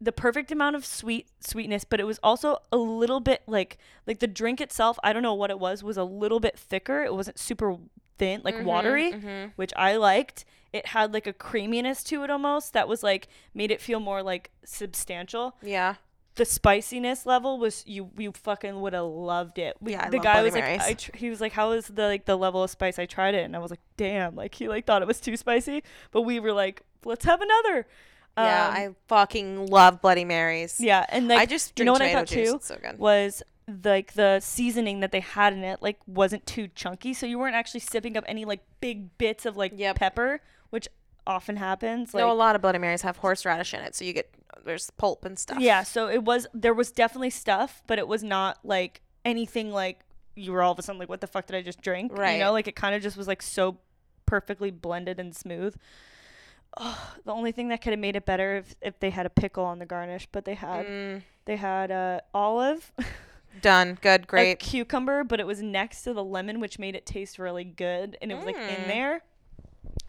the 0.00 0.12
perfect 0.12 0.52
amount 0.52 0.76
of 0.76 0.86
sweet 0.86 1.26
sweetness, 1.40 1.82
but 1.84 1.98
it 1.98 2.04
was 2.04 2.20
also 2.22 2.58
a 2.70 2.76
little 2.76 3.18
bit 3.20 3.42
like 3.48 3.78
like 4.06 4.20
the 4.20 4.28
drink 4.28 4.60
itself. 4.60 4.96
I 5.02 5.12
don't 5.12 5.22
know 5.24 5.34
what 5.34 5.50
it 5.50 5.58
was. 5.58 5.82
Was 5.82 5.96
a 5.96 6.04
little 6.04 6.38
bit 6.38 6.56
thicker. 6.56 7.02
It 7.02 7.12
wasn't 7.14 7.40
super 7.40 7.78
thin, 8.18 8.40
like 8.44 8.56
Mhm, 8.56 8.64
watery, 8.64 9.12
mhm. 9.12 9.52
which 9.56 9.72
I 9.76 9.96
liked. 9.96 10.44
It 10.72 10.86
had 10.86 11.12
like 11.12 11.26
a 11.26 11.32
creaminess 11.32 12.02
to 12.04 12.24
it 12.24 12.30
almost 12.30 12.72
that 12.72 12.88
was 12.88 13.02
like 13.02 13.28
made 13.54 13.70
it 13.70 13.80
feel 13.80 14.00
more 14.00 14.22
like 14.22 14.50
substantial. 14.64 15.56
Yeah. 15.62 15.94
The 16.36 16.44
spiciness 16.44 17.26
level 17.26 17.58
was 17.60 17.84
you 17.86 18.10
you 18.18 18.32
fucking 18.32 18.80
would 18.80 18.92
have 18.92 19.04
loved 19.04 19.58
it. 19.58 19.76
We, 19.80 19.92
Yeah, 19.92 20.06
I 20.06 20.10
the 20.10 20.18
guy 20.18 20.32
Bloody 20.32 20.44
was 20.46 20.54
like 20.54 20.64
Marys. 20.64 20.82
I 20.82 20.94
tr- 20.94 21.16
he 21.16 21.30
was 21.30 21.40
like 21.40 21.52
how 21.52 21.70
is 21.72 21.86
the 21.86 22.06
like 22.06 22.24
the 22.24 22.36
level 22.36 22.62
of 22.64 22.70
spice? 22.70 22.98
I 22.98 23.06
tried 23.06 23.34
it 23.36 23.44
and 23.44 23.54
I 23.54 23.60
was 23.60 23.70
like 23.70 23.80
damn, 23.96 24.34
like 24.34 24.54
he 24.56 24.66
like 24.68 24.84
thought 24.84 25.00
it 25.00 25.06
was 25.08 25.20
too 25.20 25.36
spicy, 25.36 25.84
but 26.10 26.22
we 26.22 26.40
were 26.40 26.52
like 26.52 26.82
let's 27.04 27.24
have 27.24 27.40
another. 27.40 27.86
yeah, 28.36 28.66
Um, 28.68 28.74
I 28.74 28.88
fucking 29.06 29.66
love 29.68 30.00
Bloody 30.02 30.24
Marys. 30.24 30.80
yeah, 30.80 31.06
and 31.08 31.28
like 31.28 31.38
I 31.38 31.46
just 31.46 31.78
you 31.78 31.84
know 31.84 31.92
what 31.92 32.02
I 32.02 32.12
thought 32.12 32.26
juice. 32.26 32.50
too 32.50 32.58
so 32.62 32.76
good. 32.82 32.98
Like 33.82 34.12
the 34.14 34.40
seasoning 34.40 35.00
that 35.00 35.10
they 35.12 35.20
had 35.20 35.52
in 35.52 35.64
it 35.64 35.80
like 35.82 35.98
wasn't 36.06 36.44
too 36.46 36.68
chunky, 36.74 37.14
so 37.14 37.26
you 37.26 37.38
weren't 37.38 37.54
actually 37.56 37.80
sipping 37.80 38.16
up 38.16 38.24
any 38.26 38.44
like 38.44 38.60
big 38.80 39.16
bits 39.18 39.46
of 39.46 39.56
like 39.56 39.72
Yep. 39.74 39.96
pepper, 39.96 40.40
which 40.70 40.88
often 41.26 41.56
happens. 41.56 42.12
Like 42.12 42.20
no, 42.22 42.30
a 42.30 42.34
lot 42.34 42.54
of 42.56 42.62
Bloody 42.62 42.78
Marys 42.78 43.02
have 43.02 43.16
horseradish 43.18 43.72
in 43.74 43.80
it, 43.80 43.94
so 43.94 44.04
you 44.04 44.12
get 44.12 44.30
there's 44.64 44.90
pulp 44.92 45.24
and 45.24 45.38
stuff. 45.38 45.58
yeah, 45.60 45.82
so 45.82 46.08
it 46.08 46.22
was 46.24 46.46
there 46.54 46.74
was 46.74 46.92
definitely 46.92 47.30
stuff, 47.30 47.82
but 47.86 47.98
it 47.98 48.06
was 48.06 48.22
not 48.22 48.58
like 48.64 49.00
anything 49.24 49.70
like 49.72 50.00
you 50.36 50.52
were 50.52 50.62
all 50.62 50.72
of 50.72 50.78
a 50.78 50.82
sudden 50.82 50.98
like 50.98 51.08
what 51.08 51.20
the 51.20 51.26
fuck 51.26 51.46
did 51.46 51.56
I 51.56 51.62
just 51.62 51.80
drink? 51.80 52.12
Right. 52.16 52.34
You 52.34 52.38
know, 52.44 52.52
like 52.52 52.68
it 52.68 52.76
kind 52.76 52.94
of 52.94 53.02
just 53.02 53.16
was 53.16 53.26
like 53.28 53.40
so 53.42 53.78
perfectly 54.26 54.70
blended 54.70 55.18
and 55.20 55.34
smooth. 55.34 55.74
Oh, 56.76 57.14
the 57.24 57.32
only 57.32 57.52
thing 57.52 57.68
that 57.68 57.80
could 57.82 57.92
have 57.92 58.00
made 58.00 58.16
it 58.16 58.26
better 58.26 58.56
if, 58.56 58.74
if 58.82 58.98
they 58.98 59.10
had 59.10 59.26
a 59.26 59.30
pickle 59.30 59.64
on 59.64 59.78
the 59.78 59.86
garnish, 59.86 60.26
but 60.32 60.44
they 60.44 60.54
had 60.54 60.86
Mm, 60.86 61.22
they 61.44 61.54
had 61.56 61.90
uh, 61.92 62.20
olive, 62.34 62.90
done. 63.60 63.98
Good. 64.00 64.22
a 64.22 64.26
Great. 64.26 64.58
cucumber, 64.58 65.24
but 65.24 65.40
it 65.40 65.46
was 65.46 65.62
next 65.62 66.02
to 66.02 66.12
the 66.12 66.24
lemon, 66.24 66.60
which 66.60 66.78
made 66.78 66.94
it 66.94 67.06
taste 67.06 67.38
really 67.38 67.64
good, 67.64 68.16
and 68.22 68.30
it 68.30 68.34
was 68.34 68.44
like 68.44 68.56
in 68.56 68.62
Mm. 68.84 68.86
there. 68.86 69.22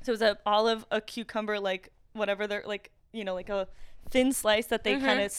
So 0.03 0.11
it 0.11 0.13
was 0.13 0.21
a 0.21 0.37
olive, 0.45 0.85
a 0.91 1.01
cucumber, 1.01 1.59
like 1.59 1.89
whatever 2.13 2.47
they're 2.47 2.63
like, 2.65 2.91
you 3.11 3.23
know, 3.23 3.33
like 3.33 3.49
a 3.49 3.67
thin 4.09 4.31
slice 4.33 4.67
that 4.67 4.83
they 4.83 4.95
Mhm. 4.95 5.01
kind 5.01 5.19
of 5.21 5.31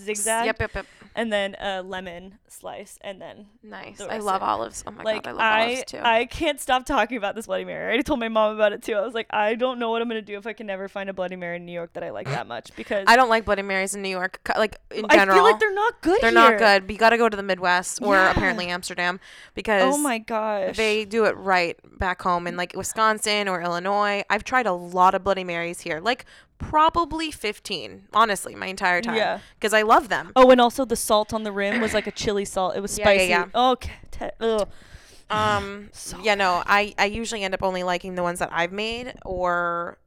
zigzag, 0.00 0.46
Yep, 0.46 0.60
yep, 0.60 0.74
yep. 0.74 0.86
and 1.14 1.32
then 1.32 1.54
a 1.60 1.82
lemon 1.82 2.38
slice, 2.48 2.98
and 3.02 3.20
then 3.20 3.46
Nice. 3.62 3.98
the 3.98 4.12
I 4.12 4.18
love 4.18 4.42
olives. 4.42 4.84
Oh 4.86 4.90
my 4.90 5.02
like 5.02 5.22
god, 5.24 5.30
I 5.30 5.32
love 5.32 5.40
I, 5.40 5.64
olives 5.66 5.84
too. 5.86 6.00
I 6.02 6.26
can't 6.26 6.60
stop 6.60 6.84
talking 6.86 7.16
about 7.16 7.34
this 7.34 7.46
Bloody 7.46 7.64
Mary. 7.64 7.82
I 7.82 7.86
already 7.86 8.02
told 8.02 8.20
my 8.20 8.28
mom 8.28 8.54
about 8.54 8.72
it 8.72 8.82
too. 8.82 8.94
I 8.94 9.00
was 9.00 9.14
like, 9.14 9.26
I 9.30 9.54
don't 9.54 9.78
know 9.78 9.90
what 9.90 10.02
I'm 10.02 10.08
gonna 10.08 10.22
do 10.22 10.36
if 10.36 10.46
I 10.46 10.52
can 10.52 10.66
never 10.66 10.88
find 10.88 11.08
a 11.08 11.12
Bloody 11.12 11.36
Mary 11.36 11.56
in 11.56 11.64
New 11.64 11.72
York 11.72 11.92
that 11.94 12.02
I 12.02 12.10
like 12.10 12.26
that 12.26 12.46
much 12.46 12.74
because 12.76 13.04
I 13.08 13.16
don't 13.16 13.28
like 13.28 13.44
Bloody 13.44 13.62
Marys 13.62 13.94
in 13.94 14.02
New 14.02 14.08
York. 14.08 14.40
Like 14.56 14.78
in 14.90 15.06
general, 15.08 15.32
I 15.32 15.34
feel 15.38 15.44
like 15.44 15.60
they're 15.60 15.74
not 15.74 16.00
good. 16.02 16.18
they're 16.20 16.30
here. 16.30 16.38
not 16.40 16.58
good. 16.58 16.86
But 16.86 16.92
you 16.92 16.98
got 16.98 17.10
to 17.10 17.16
go 17.18 17.28
to 17.28 17.36
the 17.36 17.42
Midwest 17.42 18.00
or 18.02 18.14
Yeah. 18.14 18.30
apparently 18.30 18.66
Amsterdam 18.66 19.20
oh 19.22 19.50
because 19.54 19.94
Oh 19.94 19.98
my 19.98 20.18
gosh. 20.18 20.76
they 20.76 21.04
do 21.04 21.24
it 21.24 21.36
right 21.36 21.78
back 21.98 22.22
home 22.22 22.46
in 22.46 22.56
like 22.56 22.74
Wisconsin 22.76 23.48
or 23.48 23.62
Illinois. 23.62 24.22
I've 24.30 24.44
tried 24.44 24.66
a 24.66 24.72
lot 24.72 25.14
of 25.14 25.24
Bloody 25.24 25.44
Marys 25.44 25.80
here, 25.80 26.00
like 26.00 26.24
probably 26.58 27.30
15, 27.30 28.08
honestly, 28.12 28.54
my 28.54 28.66
entire 28.66 29.00
time. 29.00 29.16
Yeah. 29.16 29.38
Because 29.58 29.72
I 29.72 29.82
love 29.82 30.08
them. 30.08 30.32
Oh, 30.36 30.50
and 30.50 30.60
also 30.60 30.84
the 30.84 30.96
salt 30.96 31.32
on 31.32 31.42
the 31.44 31.52
rim 31.52 31.80
was 31.80 31.94
like 31.94 32.06
a 32.06 32.10
chili 32.12 32.44
salt. 32.44 32.76
It 32.76 32.80
was 32.80 32.98
Yeah, 32.98 33.10
yeah, 33.10 33.16
spicy. 33.16 33.28
yeah. 33.54 33.70
Okay. 33.72 33.92
te- 34.10 34.30
ugh. 34.40 34.68
Um, 35.30 35.90
So 35.92 36.18
yeah, 36.22 36.34
no, 36.34 36.62
I, 36.66 36.94
I 36.98 37.04
usually 37.06 37.42
end 37.44 37.54
up 37.54 37.62
only 37.62 37.82
liking 37.82 38.14
the 38.14 38.22
ones 38.22 38.38
that 38.38 38.50
I've 38.52 38.72
made 38.72 39.12
or 39.24 39.98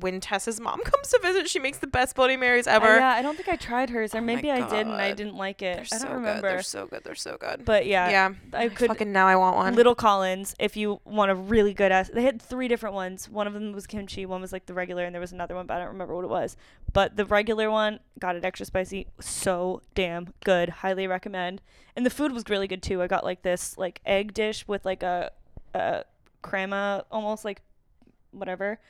when 0.00 0.20
Tessa's 0.20 0.60
mom 0.60 0.80
comes 0.84 1.08
to 1.10 1.20
visit, 1.22 1.48
she 1.48 1.58
makes 1.58 1.78
the 1.78 1.86
best 1.86 2.16
Bloody 2.16 2.36
Marys 2.36 2.66
ever. 2.66 2.86
Uh, 2.86 2.98
yeah, 2.98 3.08
I 3.10 3.22
don't 3.22 3.36
think 3.36 3.48
I 3.48 3.56
tried 3.56 3.90
hers, 3.90 4.14
or 4.14 4.18
Oh 4.18 4.20
maybe 4.20 4.50
I 4.50 4.68
did 4.68 4.86
and 4.86 4.92
I 4.92 5.12
didn't 5.12 5.36
like 5.36 5.62
it. 5.62 5.88
They're 5.90 5.98
I 6.00 6.02
don't 6.02 6.08
good. 6.08 6.14
remember. 6.14 6.48
They're 6.48 6.62
so 6.62 6.86
good. 6.86 7.02
They're 7.04 7.14
so 7.14 7.36
good. 7.38 7.64
but 7.64 7.86
yeah, 7.86 8.10
yeah, 8.10 8.34
I 8.52 8.68
could. 8.68 8.88
fucking 8.88 9.12
now 9.12 9.26
I 9.26 9.36
want 9.36 9.56
one. 9.56 9.74
Little 9.74 9.94
Collins, 9.94 10.54
if 10.58 10.76
you 10.76 11.00
want 11.04 11.30
a 11.30 11.34
really 11.34 11.74
good 11.74 11.92
ass, 11.92 12.10
they 12.12 12.22
had 12.22 12.40
three 12.40 12.68
different 12.68 12.94
ones. 12.94 13.28
One 13.28 13.46
of 13.46 13.54
them 13.54 13.72
was 13.72 13.86
kimchi, 13.86 14.26
one 14.26 14.40
was 14.40 14.52
like 14.52 14.66
the 14.66 14.74
regular, 14.74 15.04
and 15.04 15.14
there 15.14 15.20
was 15.20 15.32
another 15.32 15.54
one, 15.54 15.66
but 15.66 15.74
I 15.74 15.78
don't 15.80 15.88
remember 15.88 16.14
what 16.14 16.24
it 16.24 16.30
was. 16.30 16.56
But 16.92 17.16
the 17.16 17.24
regular 17.24 17.70
one 17.70 18.00
got 18.18 18.36
it 18.36 18.44
extra 18.44 18.66
spicy, 18.66 19.06
so 19.20 19.82
damn 19.94 20.32
good. 20.44 20.68
Highly 20.68 21.06
recommend. 21.06 21.62
And 21.96 22.04
the 22.04 22.10
food 22.10 22.32
was 22.32 22.44
really 22.48 22.66
good 22.66 22.82
too. 22.82 23.02
I 23.02 23.06
got 23.06 23.24
like 23.24 23.42
this 23.42 23.78
like 23.78 24.00
egg 24.04 24.34
dish 24.34 24.66
with 24.66 24.84
like 24.84 25.02
a, 25.02 25.30
a 25.74 26.04
crema, 26.42 27.04
almost 27.10 27.44
like 27.44 27.62
whatever, 28.32 28.80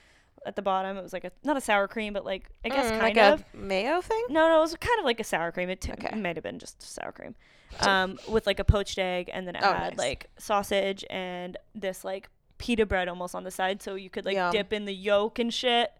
at 0.46 0.56
the 0.56 0.62
bottom. 0.62 0.96
It 0.96 1.02
was 1.02 1.12
like 1.12 1.24
a 1.24 1.32
not 1.42 1.56
a 1.56 1.60
sour 1.60 1.88
cream, 1.88 2.12
but 2.12 2.24
like 2.24 2.48
I 2.64 2.68
guess 2.68 2.86
Mm, 2.86 2.90
kind 2.90 3.02
like 3.02 3.16
of. 3.18 3.44
a 3.54 3.56
mayo 3.56 4.00
thing. 4.00 4.24
No, 4.28 4.48
no, 4.48 4.58
it 4.58 4.60
was 4.60 4.76
kind 4.76 4.98
of 4.98 5.04
like 5.04 5.20
a 5.20 5.24
sour 5.24 5.52
cream. 5.52 5.68
It, 5.70 5.80
t- 5.80 5.92
Okay. 5.92 6.08
it 6.12 6.16
might 6.18 6.36
have 6.36 6.42
been 6.42 6.58
just 6.58 6.82
sour 6.82 7.12
cream, 7.12 7.34
um, 7.80 8.18
with 8.28 8.46
like 8.46 8.58
a 8.60 8.64
poached 8.64 8.98
egg, 8.98 9.30
and 9.32 9.46
then 9.46 9.56
it 9.56 9.62
Oh, 9.64 9.72
had 9.72 9.92
nice. 9.96 9.98
like 9.98 10.30
sausage 10.38 11.04
and 11.10 11.56
this 11.74 12.04
like 12.04 12.28
pita 12.58 12.86
bread 12.86 13.08
almost 13.08 13.34
on 13.34 13.44
the 13.44 13.50
side, 13.50 13.82
so 13.82 13.94
you 13.94 14.10
could 14.10 14.24
like 14.24 14.34
Yum. 14.36 14.52
dip 14.52 14.72
in 14.72 14.84
the 14.84 14.94
yolk 14.94 15.38
and 15.38 15.52
shit. 15.52 15.90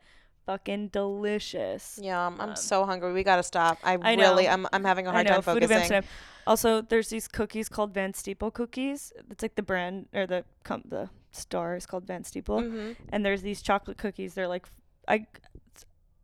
Fucking 0.47 0.89
delicious. 0.89 1.99
Yeah, 2.03 2.27
I'm, 2.27 2.39
Um, 2.41 2.57
so 2.57 2.85
hungry. 2.85 3.13
We 3.15 3.23
gotta 3.23 3.43
stop. 3.43 3.79
I, 3.83 3.97
I 4.03 4.15
know. 4.15 4.23
really, 4.31 4.47
I'm, 4.47 4.67
I'm 4.75 4.85
having 4.85 5.07
a 5.07 5.11
hard 5.11 5.27
know 5.27 5.35
time 5.35 5.43
focusing. 5.43 6.03
Also, 6.47 6.83
there's 6.83 7.09
these 7.09 7.27
cookies 7.29 7.71
called 7.71 7.95
Van 7.95 8.13
Stapele 8.13 8.53
cookies. 8.53 9.11
It's 9.31 9.43
like 9.43 9.55
the 9.55 9.63
brand 9.63 10.07
or 10.13 10.27
the 10.27 10.45
com- 10.63 10.83
the 10.87 11.09
store 11.35 11.75
is 11.77 11.87
called 11.87 12.07
Van 12.07 12.23
Stapele, 12.23 12.69
hmm 12.71 12.93
and 13.11 13.25
there's 13.25 13.43
these 13.43 13.61
chocolate 13.63 13.99
cookies. 13.99 14.35
They're 14.35 14.49
like 14.49 14.67
I 15.09 15.27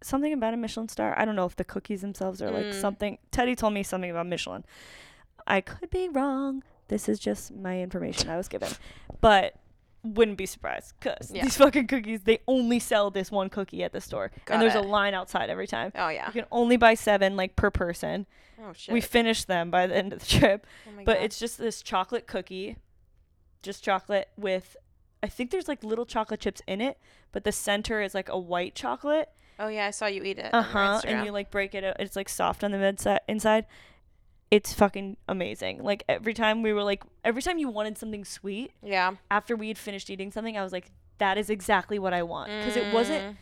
something 0.02 0.33
about 0.33 0.55
a 0.55 0.57
Michelin 0.57 0.88
star. 0.88 1.14
I 1.19 1.25
don't 1.25 1.37
know 1.37 1.45
if 1.45 1.57
the 1.57 1.64
cookies 1.64 2.00
themselves 2.00 2.40
are 2.40 2.50
like 2.50 2.67
Mm. 2.67 2.75
something. 2.81 3.19
Teddy 3.31 3.55
told 3.55 3.75
me 3.75 3.83
something 3.83 4.11
about 4.11 4.26
Michelin. 4.26 4.64
I 5.47 5.61
could 5.61 5.90
be 5.90 6.09
wrong. 6.09 6.62
This 6.88 7.09
is 7.09 7.19
just 7.19 7.52
my 7.55 7.81
information 7.81 8.31
I 8.31 8.37
was 8.37 8.49
given, 8.49 8.71
but 9.21 9.55
wouldn't 10.02 10.38
be 10.38 10.47
surprised 10.47 10.95
because 10.99 11.31
Yeah. 11.31 11.43
these 11.43 11.57
fucking 11.59 11.87
cookies 11.87 12.23
they 12.23 12.38
only 12.49 12.79
sell 12.79 13.11
this 13.11 13.31
one 13.31 13.50
cookie 13.50 13.85
at 13.85 13.93
the 13.93 14.00
store, 14.00 14.31
Got 14.47 14.55
and 14.55 14.62
there's 14.62 14.75
a 14.75 14.81
line 14.81 15.12
outside 15.12 15.50
every 15.50 15.67
time. 15.67 15.93
Oh 15.95 16.09
yeah. 16.09 16.26
You 16.29 16.33
can 16.33 16.47
only 16.50 16.79
buy 16.79 16.95
seven 16.95 17.37
like 17.37 17.55
per 17.57 17.71
person. 17.71 18.26
Oh 18.62 18.73
shit. 18.73 18.93
We 18.95 19.02
finished 19.02 19.47
them 19.49 19.71
by 19.71 19.87
the 19.87 19.95
end 19.97 20.12
of 20.14 20.20
the 20.20 20.27
trip, 20.27 20.66
oh 20.88 20.92
but 21.05 21.16
God. 21.18 21.25
it's 21.25 21.38
just 21.38 21.59
this 21.59 21.83
chocolate 21.83 22.27
cookie, 22.27 22.77
just 23.62 23.85
chocolate 23.85 24.29
with, 24.38 24.77
I 25.22 25.28
think 25.28 25.50
there's 25.50 25.68
like 25.68 25.85
little 25.85 26.06
chocolate 26.06 26.40
chips 26.40 26.62
in 26.66 26.80
it, 26.80 26.98
but 27.33 27.44
the 27.44 27.52
center 27.52 28.00
is 28.00 28.14
like 28.14 28.28
a 28.28 28.38
white 28.38 28.74
chocolate. 28.74 29.28
Oh 29.59 29.68
yeah, 29.68 29.87
I 29.87 29.90
saw 29.90 30.06
you 30.06 30.22
eat 30.22 30.38
it. 30.38 30.52
Uh 30.52 30.62
huh. 30.62 31.00
And 31.04 31.24
you 31.24 31.33
like 31.33 31.50
break 31.50 31.74
it. 31.74 31.85
out. 31.85 31.96
It's 31.98 32.16
like 32.16 32.28
soft 32.28 32.64
on 32.64 32.70
the 32.72 32.78
mid 32.78 32.98
si- 32.98 33.18
inside. 33.28 33.66
It's 34.50 34.72
fucking 34.72 35.16
amazing. 35.28 35.83
Like 35.83 36.02
every 36.09 36.35
time 36.35 36.62
we 36.62 36.72
were 36.72 36.83
like, 36.83 37.04
every 37.24 37.42
time 37.42 37.59
you 37.59 37.68
wanted 37.68 37.98
something 37.98 38.24
sweet, 38.24 38.72
yeah. 38.83 39.12
after 39.30 39.54
we 39.54 39.68
had 39.68 39.78
finished 39.78 40.11
eating 40.11 40.33
something, 40.33 40.56
I 40.56 40.62
was 40.62 40.72
like, 40.72 40.90
that 41.18 41.38
is 41.38 41.50
exactly 41.50 41.98
what 41.98 42.12
I 42.12 42.22
want. 42.22 42.50
Because 42.50 42.76
it 42.76 42.92
wasn't 42.92 43.37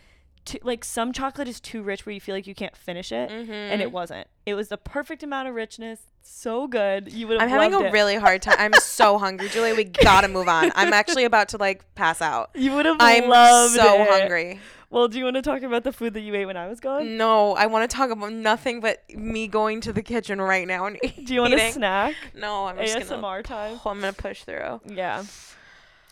too, 0.45 0.59
like 0.63 0.85
some 0.85 1.13
chocolate 1.13 1.49
is 1.49 1.61
too 1.61 1.83
rich 1.83 2.05
where 2.05 2.13
you 2.13 2.21
feel 2.21 2.35
like 2.35 2.47
you 2.47 2.55
can't 2.55 2.77
finish 2.77 3.13
it. 3.13 3.31
Mm-hmm. 3.31 3.53
And 3.53 3.81
it 3.81 3.93
wasn't. 3.93 4.27
It 4.45 4.55
was 4.55 4.69
the 4.69 4.77
perfect 4.77 5.23
amount 5.23 5.49
of 5.49 5.55
richness. 5.55 6.01
So 6.31 6.69
good. 6.69 7.13
You 7.13 7.27
would 7.29 7.41
have 7.41 7.51
I'm 7.51 7.59
having 7.61 7.75
a 7.75 7.89
it. 7.89 7.93
really 7.93 8.17
hard 8.17 8.43
time. 8.43 8.57
I'm 8.59 8.73
so 8.75 9.19
hungry, 9.25 9.49
Julia. 9.49 9.75
We 9.75 9.85
gotta 9.85 10.29
move 10.29 10.47
on. 10.49 10.71
I'm 10.77 10.93
actually 10.93 11.25
about 11.25 11.49
to 11.51 11.57
like 11.57 11.85
pass 11.95 12.21
out. 12.23 12.51
You 12.55 12.73
would 12.75 12.87
have 12.87 12.97
I'm 13.01 13.29
loved 13.29 13.75
so 13.75 14.03
it. 14.03 14.09
hungry. 14.09 14.61
Well, 14.91 15.09
do 15.09 15.19
you 15.19 15.25
want 15.25 15.37
to 15.37 15.43
talk 15.43 15.63
about 15.63 15.85
the 15.85 15.93
food 15.93 16.15
that 16.15 16.21
you 16.21 16.35
ate 16.35 16.47
when 16.47 16.57
I 16.57 16.67
was 16.69 16.81
gone? 16.81 17.17
No, 17.19 17.55
I 17.57 17.67
want 17.67 17.91
to 17.91 17.95
talk 17.95 18.11
about 18.11 18.33
nothing 18.33 18.81
but 18.81 19.03
me 19.15 19.47
going 19.47 19.81
to 19.83 19.93
the 19.93 20.03
kitchen 20.03 20.41
right 20.41 20.67
now 20.67 20.87
and 20.87 20.99
Do 21.25 21.35
you 21.35 21.41
want 21.43 21.55
a 21.55 21.73
snack? 21.73 22.15
No, 22.35 22.67
I'm 22.67 22.77
just 22.79 23.09
gonna. 23.09 23.23
ASMR 23.23 23.43
time. 23.45 23.81
Oh, 23.85 23.91
I'm 23.91 24.01
gonna 24.01 24.13
push 24.13 24.45
through. 24.45 24.81
Yeah. 24.87 25.25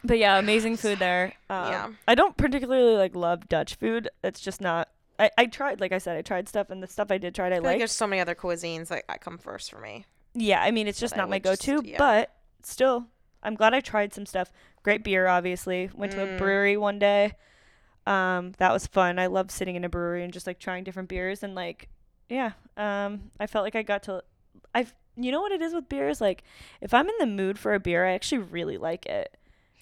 But 0.05 0.18
yeah, 0.18 0.38
amazing 0.38 0.76
food 0.76 0.98
there. 0.98 1.33
Um, 1.48 1.70
Yeah. 1.70 1.88
I 2.09 2.14
don't 2.14 2.37
particularly 2.37 2.96
like 2.96 3.14
love 3.14 3.48
Dutch 3.48 3.76
food. 3.76 4.09
It's 4.24 4.40
just 4.40 4.61
not. 4.61 4.88
I, 5.18 5.31
I 5.38 5.46
tried, 5.46 5.81
like 5.81 5.92
I 5.92 5.98
said, 5.98 6.16
I 6.16 6.22
tried 6.22 6.48
stuff, 6.48 6.70
and 6.70 6.83
the 6.83 6.87
stuff 6.87 7.11
I 7.11 7.18
did 7.18 7.35
try, 7.35 7.46
I 7.46 7.52
I 7.52 7.55
feel 7.57 7.62
like 7.64 7.79
there's 7.79 7.92
so 7.92 8.07
many 8.07 8.20
other 8.20 8.35
cuisines 8.35 8.88
that, 8.88 9.05
that 9.09 9.20
come 9.20 9.38
first 9.38 9.70
for 9.70 9.79
me. 9.81 10.05
Yeah, 10.35 10.61
I 10.62 10.70
mean, 10.70 10.87
it's 10.87 11.00
just 11.00 11.16
not 11.16 11.31
my 11.31 11.38
go-to, 11.38 11.81
yeah. 11.85 11.96
but 11.98 12.35
still, 12.62 13.07
I'm 13.42 13.55
glad 13.55 13.72
I 13.74 13.81
tried 13.81 14.12
some 14.12 14.26
stuff. 14.26 14.52
Great 14.83 15.02
beer, 15.02 15.26
obviously. 15.26 15.90
Went 15.94 16.12
to 16.12 16.22
a 16.22 16.26
Mm. 16.26 16.38
brewery 16.38 16.76
one 16.76 16.98
day. 16.98 17.33
Um, 18.07 18.52
that 18.59 18.72
was 18.72 18.87
fun. 18.87 19.18
I 19.18 19.26
love 19.26 19.50
sitting 19.50 19.74
in 19.76 19.85
a 19.85 19.88
brewery 19.88 20.22
and 20.22 20.33
just 20.33 20.46
like 20.46 20.59
trying 20.59 20.85
different 20.85 21.09
beers 21.09 21.42
and 21.42 21.55
like, 21.55 21.88
yeah. 22.29 22.52
Um, 22.76 23.31
I 23.40 23.46
felt 23.46 23.64
like 23.64 23.74
I 23.74 23.83
got 23.83 24.02
to, 24.05 24.22
I've, 24.74 24.94
you 25.16 25.33
know 25.33 25.40
what 25.40 25.52
it 25.52 25.62
is 25.62 25.72
with 25.72 25.88
beers? 25.88 26.20
Like, 26.20 26.44
if 26.83 26.92
I'm 26.92 27.09
in 27.09 27.14
the 27.18 27.26
mood 27.26 27.59
for 27.59 27.72
a 27.74 27.81
beer, 27.81 28.07
I 28.07 28.12
actually 28.12 28.42
really 28.42 28.76
like 28.76 29.07
it, 29.07 29.35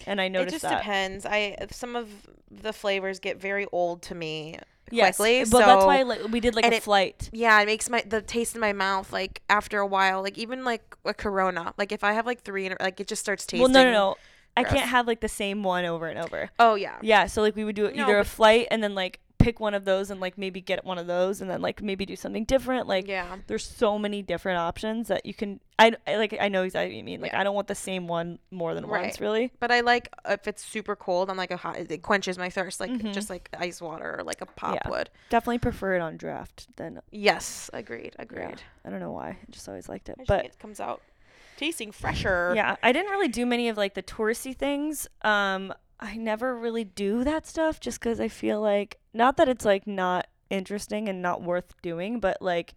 and 0.06 0.20
I 0.20 0.28
know 0.28 0.42
It 0.42 0.50
just 0.50 0.62
that. 0.62 0.78
depends. 0.78 1.26
I 1.26 1.56
some 1.72 1.96
of 1.96 2.08
the 2.50 2.72
flavors 2.72 3.18
get 3.18 3.40
very 3.40 3.66
old 3.72 4.00
to 4.02 4.14
me 4.14 4.58
Yes, 4.90 5.16
quickly. 5.16 5.40
but 5.40 5.48
so 5.48 5.58
that's 5.58 5.84
why 5.84 6.02
like, 6.02 6.24
we 6.28 6.40
did 6.40 6.54
like 6.54 6.64
and 6.64 6.74
a 6.74 6.76
it- 6.76 6.82
flight. 6.82 7.30
yeah, 7.32 7.60
it 7.60 7.66
makes 7.66 7.88
my 7.88 8.02
the 8.06 8.20
taste 8.22 8.54
in 8.54 8.60
my 8.60 8.72
mouth 8.72 9.12
like 9.12 9.42
after 9.48 9.78
a 9.78 9.86
while, 9.86 10.22
like 10.22 10.36
even 10.38 10.64
like 10.64 10.94
a 11.04 11.14
Corona. 11.14 11.72
Like 11.78 11.90
if 11.92 12.04
I 12.04 12.12
have 12.12 12.26
like 12.26 12.42
three, 12.42 12.66
in 12.66 12.72
a- 12.72 12.76
like 12.80 13.00
it 13.00 13.06
just 13.08 13.20
starts 13.22 13.46
tasting. 13.46 13.60
Well, 13.62 13.70
no, 13.70 13.82
no, 13.84 13.92
no. 13.92 14.16
I 14.56 14.62
can't 14.62 14.88
have 14.88 15.06
like 15.08 15.20
the 15.20 15.28
same 15.28 15.62
one 15.64 15.84
over 15.84 16.06
and 16.06 16.18
over. 16.18 16.48
Oh 16.60 16.74
yeah. 16.76 16.98
Yeah, 17.02 17.26
so 17.26 17.42
like 17.42 17.56
we 17.56 17.64
would 17.64 17.74
do 17.74 17.90
No, 17.90 18.04
either 18.04 18.18
a 18.18 18.24
flight 18.24 18.68
and 18.70 18.82
then 18.84 18.94
like 18.94 19.18
pick 19.44 19.60
one 19.60 19.74
of 19.74 19.84
those 19.84 20.10
and 20.10 20.20
like 20.20 20.38
maybe 20.38 20.60
get 20.60 20.84
one 20.84 20.98
of 20.98 21.06
those 21.06 21.40
and 21.40 21.50
then 21.50 21.60
like 21.62 21.82
maybe 21.82 22.04
do 22.06 22.16
something 22.16 22.44
different. 22.44 22.86
Like 22.88 23.06
yeah. 23.06 23.36
there's 23.46 23.64
so 23.64 23.98
many 23.98 24.22
different 24.22 24.58
options 24.58 25.08
that 25.08 25.26
you 25.26 25.34
can. 25.34 25.60
I, 25.78 25.92
I 26.06 26.16
like 26.16 26.36
I 26.40 26.48
know 26.48 26.62
exactly 26.62 26.94
what 26.94 26.98
you 26.98 27.04
mean. 27.04 27.20
Like 27.20 27.32
Yeah. 27.32 27.40
I 27.40 27.44
don't 27.44 27.54
want 27.54 27.66
the 27.68 27.74
same 27.74 28.06
one 28.06 28.38
more 28.50 28.74
than 28.74 28.88
once 28.88 29.02
Right. 29.04 29.20
really. 29.20 29.52
But 29.60 29.70
I 29.70 29.80
like 29.80 30.08
if 30.28 30.46
it's 30.48 30.64
super 30.64 30.96
cold. 30.96 31.30
I'm 31.30 31.36
like 31.36 31.50
a 31.50 31.56
hot. 31.56 31.76
It 31.78 32.02
quenches 32.02 32.38
my 32.38 32.48
thirst, 32.50 32.80
like 32.80 32.90
Mhm. 32.90 33.12
just 33.12 33.28
like 33.30 33.48
ice 33.58 33.80
water 33.82 34.16
or 34.18 34.24
like 34.24 34.40
a 34.40 34.46
pop 34.46 34.74
Yeah. 34.76 34.88
would. 34.90 35.10
Definitely 35.30 35.58
prefer 35.58 35.94
it 35.96 36.00
on 36.00 36.16
draft 36.16 36.68
than 36.76 37.00
Yes, 37.10 37.68
agreed, 37.72 38.14
agreed. 38.18 38.62
I 38.84 38.90
don't 38.90 39.00
know 39.00 39.12
why. 39.12 39.28
I 39.30 39.38
just 39.50 39.68
always 39.68 39.88
liked 39.88 40.08
it. 40.08 40.16
I 40.20 40.24
But 40.26 40.44
it 40.46 40.58
comes 40.58 40.80
out 40.80 41.02
tasting 41.56 41.92
fresher. 41.92 42.52
yeah, 42.56 42.76
I 42.82 42.90
didn't 42.92 43.10
really 43.12 43.28
do 43.28 43.44
many 43.46 43.68
of 43.68 43.76
like 43.76 43.94
the 43.94 44.02
touristy 44.02 44.56
things. 44.56 45.06
Um, 45.22 45.72
I 46.00 46.16
never 46.16 46.56
really 46.56 46.84
do 46.84 47.24
that 47.24 47.46
stuff 47.46 47.80
just 47.80 48.00
because 48.00 48.20
I 48.20 48.28
feel 48.28 48.60
like 48.60 48.98
not 49.12 49.36
that 49.36 49.48
it's 49.48 49.64
like 49.64 49.86
not 49.86 50.26
interesting 50.50 51.08
and 51.08 51.22
not 51.22 51.42
worth 51.42 51.74
doing, 51.82 52.20
but 52.20 52.40
like 52.42 52.74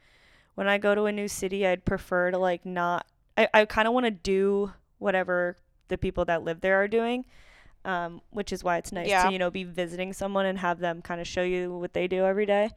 when 0.56 0.68
I 0.68 0.78
go 0.78 0.96
to 0.96 1.04
a 1.06 1.12
new 1.12 1.28
city, 1.28 1.66
I'd 1.68 1.86
prefer 1.86 2.32
to 2.32 2.38
like 2.38 2.66
not. 2.66 3.06
I 3.38 3.48
I 3.54 3.66
kind 3.66 3.88
of 3.88 3.94
want 3.94 4.06
to 4.06 4.12
do 4.12 4.72
whatever 5.00 5.58
the 5.90 5.98
people 5.98 6.26
that 6.26 6.44
live 6.44 6.62
there 6.62 6.82
are 6.82 6.88
doing. 6.88 7.26
Um, 7.86 8.22
which 8.32 8.52
is 8.52 8.64
why 8.66 8.78
it's 8.78 8.92
nice 8.92 9.08
Yeah. 9.08 9.28
to 9.28 9.32
you 9.32 9.40
know 9.40 9.50
be 9.50 9.64
visiting 9.64 10.12
someone 10.12 10.46
and 10.46 10.58
have 10.60 10.80
them 10.80 11.02
kind 11.02 11.22
of 11.22 11.28
show 11.28 11.44
you 11.44 11.78
what 11.78 11.94
they 11.94 12.08
do 12.08 12.26
every 12.26 12.46
day. 12.46 12.70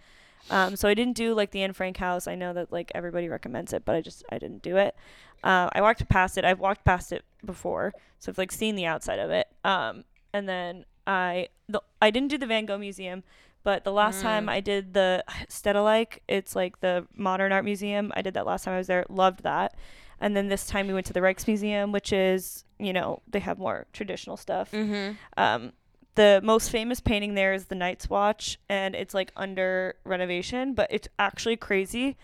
Um, 0.50 0.76
so 0.76 0.88
I 0.88 0.94
didn't 0.94 1.16
do 1.16 1.34
like 1.34 1.50
the 1.50 1.62
Anne 1.62 1.72
Frank 1.72 1.96
house. 1.96 2.26
I 2.28 2.34
know 2.34 2.52
that 2.52 2.70
like 2.72 2.90
everybody 2.94 3.28
recommends 3.28 3.72
it, 3.72 3.84
but 3.84 3.94
I 3.96 4.00
just 4.02 4.24
I 4.30 4.38
didn't 4.38 4.62
do 4.62 4.76
it. 4.76 4.94
Uh, 5.42 5.68
I 5.72 5.80
walked 5.80 6.06
past 6.08 6.38
it. 6.38 6.44
I've 6.44 6.60
walked 6.60 6.84
past 6.84 7.12
it 7.12 7.24
before, 7.44 7.92
so 8.18 8.30
I've 8.30 8.38
like 8.38 8.52
seen 8.52 8.76
the 8.76 8.86
outside 8.86 9.18
of 9.18 9.30
it. 9.30 9.48
Um, 9.64 10.04
and 10.32 10.48
then 10.48 10.84
I 11.06 11.48
the 11.68 11.82
I 12.00 12.10
didn't 12.10 12.28
do 12.28 12.38
the 12.38 12.46
Van 12.46 12.66
Gogh 12.66 12.78
Museum, 12.78 13.22
but 13.62 13.84
the 13.84 13.92
last 13.92 14.22
time 14.22 14.46
Mm. 14.46 14.50
I 14.50 14.60
did 14.60 14.94
the 14.94 15.24
Stedelijk, 15.48 16.18
it's 16.28 16.56
like 16.56 16.80
the 16.80 17.06
modern 17.14 17.52
art 17.52 17.64
museum. 17.64 18.12
I 18.14 18.22
did 18.22 18.34
that 18.34 18.46
last 18.46 18.64
time 18.64 18.74
I 18.74 18.78
was 18.78 18.86
there. 18.86 19.04
Loved 19.08 19.42
that. 19.42 19.74
And 20.20 20.36
then 20.36 20.48
this 20.48 20.66
time 20.66 20.86
we 20.86 20.92
went 20.92 21.06
to 21.06 21.12
the 21.12 21.20
Rijksmuseum, 21.20 21.92
which 21.92 22.12
is 22.12 22.64
you 22.78 22.92
know 22.92 23.22
they 23.28 23.40
have 23.40 23.58
more 23.58 23.86
traditional 23.92 24.36
stuff. 24.36 24.70
Mm-hmm. 24.72 25.12
Um, 25.36 25.72
the 26.14 26.40
most 26.42 26.70
famous 26.70 27.00
painting 27.00 27.34
there 27.34 27.54
is 27.54 27.66
the 27.66 27.74
Night's 27.74 28.10
Watch, 28.10 28.58
and 28.68 28.94
it's 28.94 29.14
like 29.14 29.32
under 29.36 29.94
renovation, 30.04 30.74
but 30.74 30.88
it's 30.90 31.08
actually 31.18 31.56
crazy. 31.56 32.16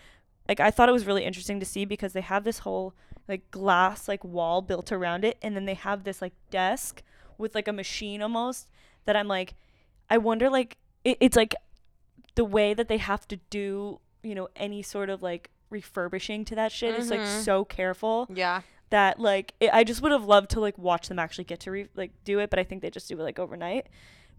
Like 0.47 0.59
I 0.59 0.71
thought 0.71 0.89
it 0.89 0.93
was 0.93 1.05
really 1.05 1.23
interesting 1.23 1.59
to 1.59 1.65
see 1.65 1.85
because 1.85 2.13
they 2.13 2.21
have 2.21 2.43
this 2.43 2.59
whole 2.59 2.93
like 3.27 3.49
glass 3.51 4.07
like 4.07 4.23
wall 4.23 4.61
built 4.61 4.91
around 4.91 5.25
it, 5.25 5.37
and 5.41 5.55
then 5.55 5.65
they 5.65 5.73
have 5.73 6.03
this 6.03 6.21
like 6.21 6.33
desk 6.51 7.01
with 7.37 7.55
like 7.55 7.67
a 7.67 7.73
machine 7.73 8.21
almost 8.21 8.67
that 9.05 9.15
I'm 9.15 9.27
like, 9.27 9.55
I 10.09 10.17
wonder 10.17 10.49
like 10.49 10.77
it, 11.03 11.17
it's 11.19 11.35
like 11.37 11.55
the 12.35 12.45
way 12.45 12.73
that 12.73 12.87
they 12.87 12.97
have 12.97 13.27
to 13.29 13.37
do 13.49 13.99
you 14.23 14.35
know 14.35 14.47
any 14.55 14.81
sort 14.81 15.09
of 15.09 15.21
like 15.23 15.49
refurbishing 15.69 16.45
to 16.45 16.55
that 16.55 16.71
shit 16.71 16.95
is 16.95 17.09
like 17.09 17.19
Mhm. 17.19 17.43
so 17.43 17.65
careful 17.65 18.27
Yeah. 18.33 18.61
that 18.89 19.19
like 19.19 19.53
it, 19.59 19.69
I 19.73 19.83
just 19.83 20.01
would 20.01 20.11
have 20.11 20.25
loved 20.25 20.49
to 20.51 20.59
like 20.59 20.77
watch 20.77 21.07
them 21.09 21.19
actually 21.19 21.43
get 21.43 21.59
to 21.61 21.71
re- 21.71 21.89
like 21.95 22.11
do 22.23 22.39
it, 22.39 22.49
but 22.49 22.57
I 22.59 22.63
think 22.63 22.81
they 22.81 22.89
just 22.89 23.07
do 23.09 23.19
it 23.19 23.23
like 23.23 23.37
overnight. 23.39 23.87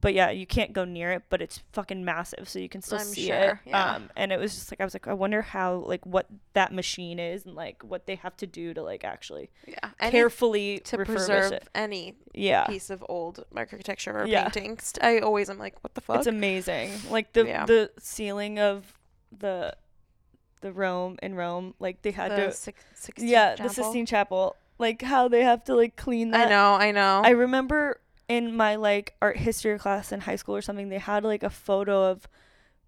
But 0.01 0.15
yeah, 0.15 0.31
you 0.31 0.47
can't 0.47 0.73
go 0.73 0.85
near 0.85 1.11
it, 1.11 1.25
but 1.29 1.43
it's 1.43 1.59
fucking 1.73 2.05
massive, 2.05 2.49
so 2.49 2.61
you 2.61 2.69
can 2.69 2.83
still 2.83 2.99
I'm 3.01 3.05
see 3.05 3.27
sure, 3.27 3.35
it. 3.65 3.71
yeah. 3.71 3.95
Um, 3.97 4.11
and 4.17 4.31
it 4.31 4.39
was 4.39 4.55
just 4.55 4.71
like 4.71 4.81
I 4.81 4.85
was 4.85 4.95
like, 4.95 5.09
I 5.09 5.13
wonder 5.13 5.43
how 5.43 5.75
like 5.87 6.07
what 6.07 6.27
that 6.53 6.73
machine 6.73 7.19
is 7.19 7.45
and 7.45 7.57
like 7.57 7.83
what 7.83 8.07
they 8.07 8.15
have 8.15 8.37
to 8.37 8.47
do 8.47 8.73
to 8.75 8.83
like 8.83 9.03
actually 9.03 9.51
Yeah. 9.67 9.91
Any- 9.99 10.13
carefully 10.13 10.79
to 10.85 10.99
preserve 11.05 11.51
it. 11.51 11.69
any 11.75 12.15
Yeah, 12.33 12.65
piece 12.67 12.91
of 12.91 13.05
old 13.09 13.45
architecture 13.57 14.17
or 14.21 14.27
Yeah. 14.27 14.49
painting. 14.49 14.79
st- 14.79 15.03
I 15.05 15.19
always 15.19 15.51
am 15.51 15.59
like, 15.59 15.83
what 15.83 15.95
the 15.95 16.01
fuck? 16.01 16.19
it's 16.19 16.29
amazing. 16.29 16.93
Like 17.11 17.33
the 17.33 17.47
Yeah. 17.47 17.67
the 17.67 17.91
ceiling 17.99 18.61
of 18.61 18.95
the 19.37 19.75
the 20.61 20.73
Rome 20.73 21.19
in 21.23 21.35
Rome, 21.35 21.75
like 21.81 22.03
they 22.03 22.11
had 22.13 22.31
the 22.31 22.37
to 22.37 22.53
Six- 22.53 22.83
yeah 23.23 23.57
the 23.57 23.69
Sistine 23.69 24.07
Chapel, 24.07 24.55
like 24.79 25.03
how 25.03 25.27
they 25.29 25.43
have 25.43 25.65
to 25.65 25.75
like 25.75 25.97
clean 25.97 26.31
that. 26.31 26.47
I 26.47 26.51
know, 26.51 26.75
I 26.75 26.91
know. 26.93 27.23
I 27.25 27.31
remember 27.31 28.01
in 28.29 28.55
my 28.55 28.77
like 28.77 29.14
art 29.23 29.38
history 29.38 29.79
class 29.79 30.12
in 30.12 30.21
high 30.21 30.37
school 30.37 30.55
or 30.55 30.62
something, 30.62 30.88
they 30.88 30.99
had 30.99 31.25
like 31.25 31.43
a 31.43 31.51
photo 31.51 32.11
of 32.11 32.29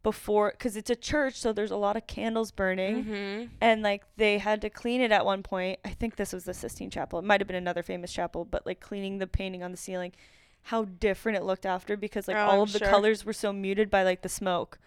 before 0.03 0.51
because 0.53 0.77
it's 0.77 0.91
a 0.91 0.97
church, 0.97 1.35
so 1.35 1.53
there's 1.53 1.71
a 1.71 1.77
lot 1.77 1.97
of 1.97 2.07
candles 2.07 2.51
burning, 2.51 3.05
mm-hmm. 3.05 3.45
and 3.61 3.83
like 3.83 4.03
they 4.17 4.39
had 4.39 4.61
to 4.63 4.71
clean 4.71 5.01
it 5.01 5.13
at 5.13 5.25
one 5.25 5.43
point. 5.43 5.79
I 5.85 5.91
think 5.91 6.17
this 6.17 6.33
was 6.33 6.45
the 6.45 6.55
Sistine 6.55 6.91
Chapel. 6.91 7.19
It 7.19 7.25
might 7.25 7.41
have 7.41 7.49
been 7.49 7.57
another 7.57 7.83
famous 7.83 8.13
chapel, 8.13 8.45
but 8.45 8.67
like 8.67 8.81
cleaning 8.81 9.19
the 9.19 9.27
painting 9.27 9.63
on 9.63 9.71
the 9.71 9.77
ceiling, 9.77 10.13
how 10.65 10.85
different 10.85 11.37
it 11.37 11.45
looked 11.45 11.67
after 11.67 11.97
because 11.97 12.29
like 12.29 12.37
Oh, 12.37 12.41
all 12.41 12.57
I'm 12.57 12.61
of 12.63 12.73
the 12.73 12.79
sure. 12.79 12.89
colors 12.89 13.25
were 13.25 13.33
so 13.33 13.53
muted 13.53 13.91
by 13.91 14.03
like 14.03 14.23
the 14.23 14.29
smoke, 14.29 14.79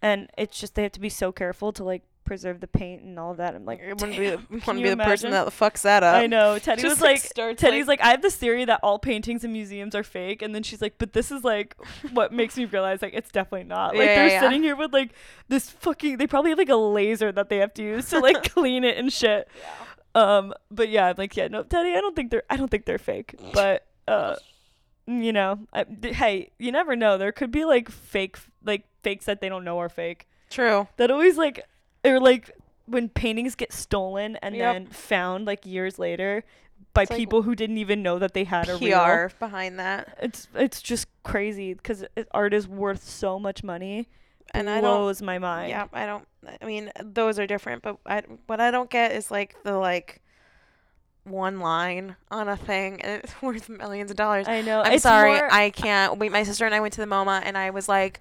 and 0.00 0.30
it's 0.38 0.58
just 0.58 0.74
they 0.74 0.82
have 0.82 0.92
to 0.92 1.00
be 1.00 1.10
so 1.10 1.32
careful 1.32 1.72
to 1.72 1.84
like 1.84 2.02
preserve 2.28 2.60
the 2.60 2.66
paint 2.68 3.02
and 3.02 3.18
all 3.18 3.34
that. 3.34 3.54
I'm 3.54 3.64
like, 3.64 3.78
Like, 3.80 3.88
I 3.88 3.92
wouldn't 3.94 4.18
be, 4.18 4.30
the- 4.30 4.36
"Damn, 4.36 4.46
wouldn't 4.66 4.82
be 4.82 4.88
the 4.90 4.96
person 4.98 5.30
that 5.30 5.46
fucks 5.48 5.82
that 5.82 6.02
up. 6.02 6.14
I 6.16 6.26
know. 6.26 6.58
Teddy 6.60 6.82
Just, 6.82 6.96
was 6.96 7.00
like, 7.00 7.18
starts, 7.20 7.60
Teddy's 7.60 7.86
like, 7.88 8.00
I 8.02 8.10
have 8.10 8.22
this 8.22 8.36
theory 8.36 8.64
that 8.66 8.80
all 8.82 8.98
paintings 8.98 9.42
in 9.44 9.52
museums 9.52 9.94
are 9.94 10.02
fake, 10.04 10.42
and 10.42 10.54
then 10.54 10.62
she's 10.62 10.82
like, 10.82 10.94
but 10.98 11.14
this 11.14 11.30
is 11.32 11.42
like 11.42 11.74
what 12.12 12.32
makes 12.32 12.56
me 12.56 12.66
realize 12.66 13.00
like 13.02 13.14
it's 13.14 13.32
definitely 13.32 13.64
not. 13.66 13.96
Like 13.96 14.06
Yeah, 14.06 14.14
they're 14.16 14.28
yeah. 14.28 14.40
sitting 14.40 14.62
here 14.62 14.76
with 14.76 14.92
like 14.92 15.12
this 15.48 15.70
fucking. 15.70 16.18
They 16.18 16.26
probably 16.26 16.50
have 16.50 16.58
like 16.58 16.68
a 16.68 16.76
laser 16.76 17.32
that 17.32 17.48
they 17.48 17.56
have 17.58 17.72
to 17.74 17.82
use 17.82 18.10
to 18.10 18.18
like 18.20 18.52
clean 18.52 18.84
it 18.84 18.98
and 18.98 19.12
shit. 19.12 19.48
Yeah. 19.58 19.74
Um, 20.14 20.54
but 20.70 20.88
yeah, 20.88 21.06
I'm 21.06 21.14
like, 21.16 21.36
yeah, 21.36 21.48
no, 21.48 21.62
Teddy, 21.62 21.92
I 21.94 22.00
don't 22.00 22.14
think 22.16 22.30
they're, 22.30 22.42
I 22.50 22.56
don't 22.56 22.68
think 22.70 22.86
they're 22.86 22.98
fake, 22.98 23.34
but 23.52 23.86
uh, 24.08 24.36
you 25.06 25.32
know, 25.32 25.60
I, 25.72 25.84
th- 25.84 26.16
hey, 26.16 26.50
you 26.58 26.72
never 26.72 26.94
know. 26.96 27.16
There 27.18 27.30
could 27.32 27.50
be 27.50 27.64
like 27.64 27.88
fake, 27.88 28.36
like 28.64 28.84
fakes 29.02 29.26
that 29.26 29.40
they 29.40 29.48
don't 29.48 29.64
know 29.64 29.78
are 29.78 29.88
fake. 29.88 30.26
True. 30.50 30.88
That 30.96 31.10
always 31.10 31.36
like, 31.36 31.62
or 32.08 32.20
like 32.20 32.50
when 32.86 33.08
paintings 33.08 33.54
get 33.54 33.72
stolen 33.72 34.36
and 34.36 34.56
Yep. 34.56 34.74
then 34.74 34.86
found 34.86 35.46
like 35.46 35.66
years 35.66 35.98
later 35.98 36.42
by 36.94 37.02
It's 37.02 37.10
like 37.10 37.18
people 37.18 37.42
who 37.42 37.54
didn't 37.54 37.78
even 37.78 38.02
know 38.02 38.18
that 38.18 38.32
they 38.34 38.44
had 38.44 38.68
a 38.68 38.76
real. 38.76 38.98
PR 39.04 39.34
behind 39.38 39.78
that. 39.78 40.16
It's 40.22 40.48
it's 40.54 40.80
just 40.82 41.06
crazy 41.22 41.74
because 41.74 42.04
art 42.32 42.54
is 42.54 42.66
worth 42.66 43.02
so 43.04 43.38
much 43.38 43.62
money. 43.62 44.08
And 44.54 44.70
I 44.70 44.80
blows 44.80 45.20
my 45.20 45.38
mind. 45.38 45.68
Yeah, 45.68 45.88
I 45.92 46.06
don't. 46.06 46.26
I 46.62 46.64
mean, 46.64 46.90
those 47.04 47.38
are 47.38 47.46
different, 47.46 47.82
but 47.82 47.98
I, 48.06 48.22
what 48.46 48.60
I 48.60 48.70
don't 48.70 48.88
get 48.88 49.12
is 49.12 49.30
like 49.30 49.62
the 49.62 49.74
like 49.76 50.22
one 51.24 51.60
line 51.60 52.16
on 52.30 52.48
a 52.48 52.56
thing 52.56 53.02
and 53.02 53.22
it's 53.22 53.42
worth 53.42 53.68
millions 53.68 54.10
of 54.10 54.16
dollars. 54.16 54.48
I 54.48 54.62
know. 54.62 54.80
I'm 54.80 54.92
it's 54.94 55.02
sorry, 55.02 55.34
more- 55.34 55.52
I 55.52 55.68
can't. 55.68 56.18
Wait, 56.18 56.32
my 56.32 56.42
sister 56.44 56.64
and 56.64 56.74
I 56.74 56.80
went 56.80 56.94
to 56.94 57.00
the 57.02 57.06
MoMA, 57.06 57.42
and 57.44 57.58
I 57.58 57.68
was 57.70 57.88
like, 57.88 58.20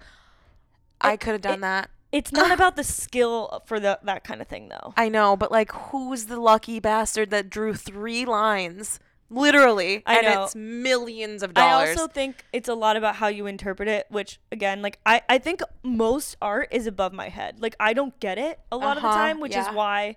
I 0.99 1.15
could 1.15 1.31
have 1.31 1.41
done 1.41 1.61
that. 1.61 1.89
It's 2.11 2.31
not 2.31 2.51
about 2.57 2.75
the 2.75 2.83
skill 2.83 3.61
for 3.65 3.79
the 3.79 3.99
that 4.03 4.23
kind 4.23 4.41
of 4.41 4.47
thing 4.47 4.69
though. 4.69 4.93
I 4.97 5.09
know, 5.09 5.35
but 5.35 5.51
like, 5.51 5.71
who's 5.71 6.25
the 6.25 6.39
lucky 6.39 6.79
bastard 6.79 7.29
that 7.31 7.49
drew 7.49 7.73
three 7.73 8.25
lines, 8.25 8.99
literally, 9.29 10.03
I 10.05 10.17
and 10.17 10.25
know. 10.25 10.43
it's 10.43 10.55
millions 10.55 11.43
of 11.43 11.53
dollars? 11.53 11.89
I 11.89 11.91
also 11.91 12.07
think 12.07 12.45
it's 12.53 12.69
a 12.69 12.73
lot 12.75 12.95
about 12.97 13.15
how 13.17 13.27
you 13.27 13.45
interpret 13.45 13.89
it, 13.89 14.05
which 14.09 14.39
again, 14.51 14.81
like 14.81 14.99
I, 15.05 15.21
I 15.29 15.37
think 15.37 15.61
most 15.83 16.37
art 16.41 16.69
is 16.71 16.87
above 16.87 17.13
my 17.13 17.29
head. 17.29 17.59
Like 17.61 17.75
I 17.79 17.93
don't 17.93 18.17
get 18.19 18.37
it 18.37 18.59
a 18.71 18.77
lot 18.77 18.97
of 18.97 19.03
the 19.03 19.09
Uh-huh, 19.09 19.17
time, 19.17 19.39
which 19.39 19.55
is 19.55 19.67
why 19.67 20.15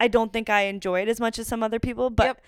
I 0.00 0.08
don't 0.08 0.32
think 0.32 0.48
I 0.50 0.62
enjoy 0.62 1.00
it 1.02 1.08
as 1.08 1.20
much 1.20 1.38
as 1.38 1.46
some 1.48 1.62
other 1.62 1.78
people. 1.78 2.10
But 2.10 2.24
Yep. 2.26 2.40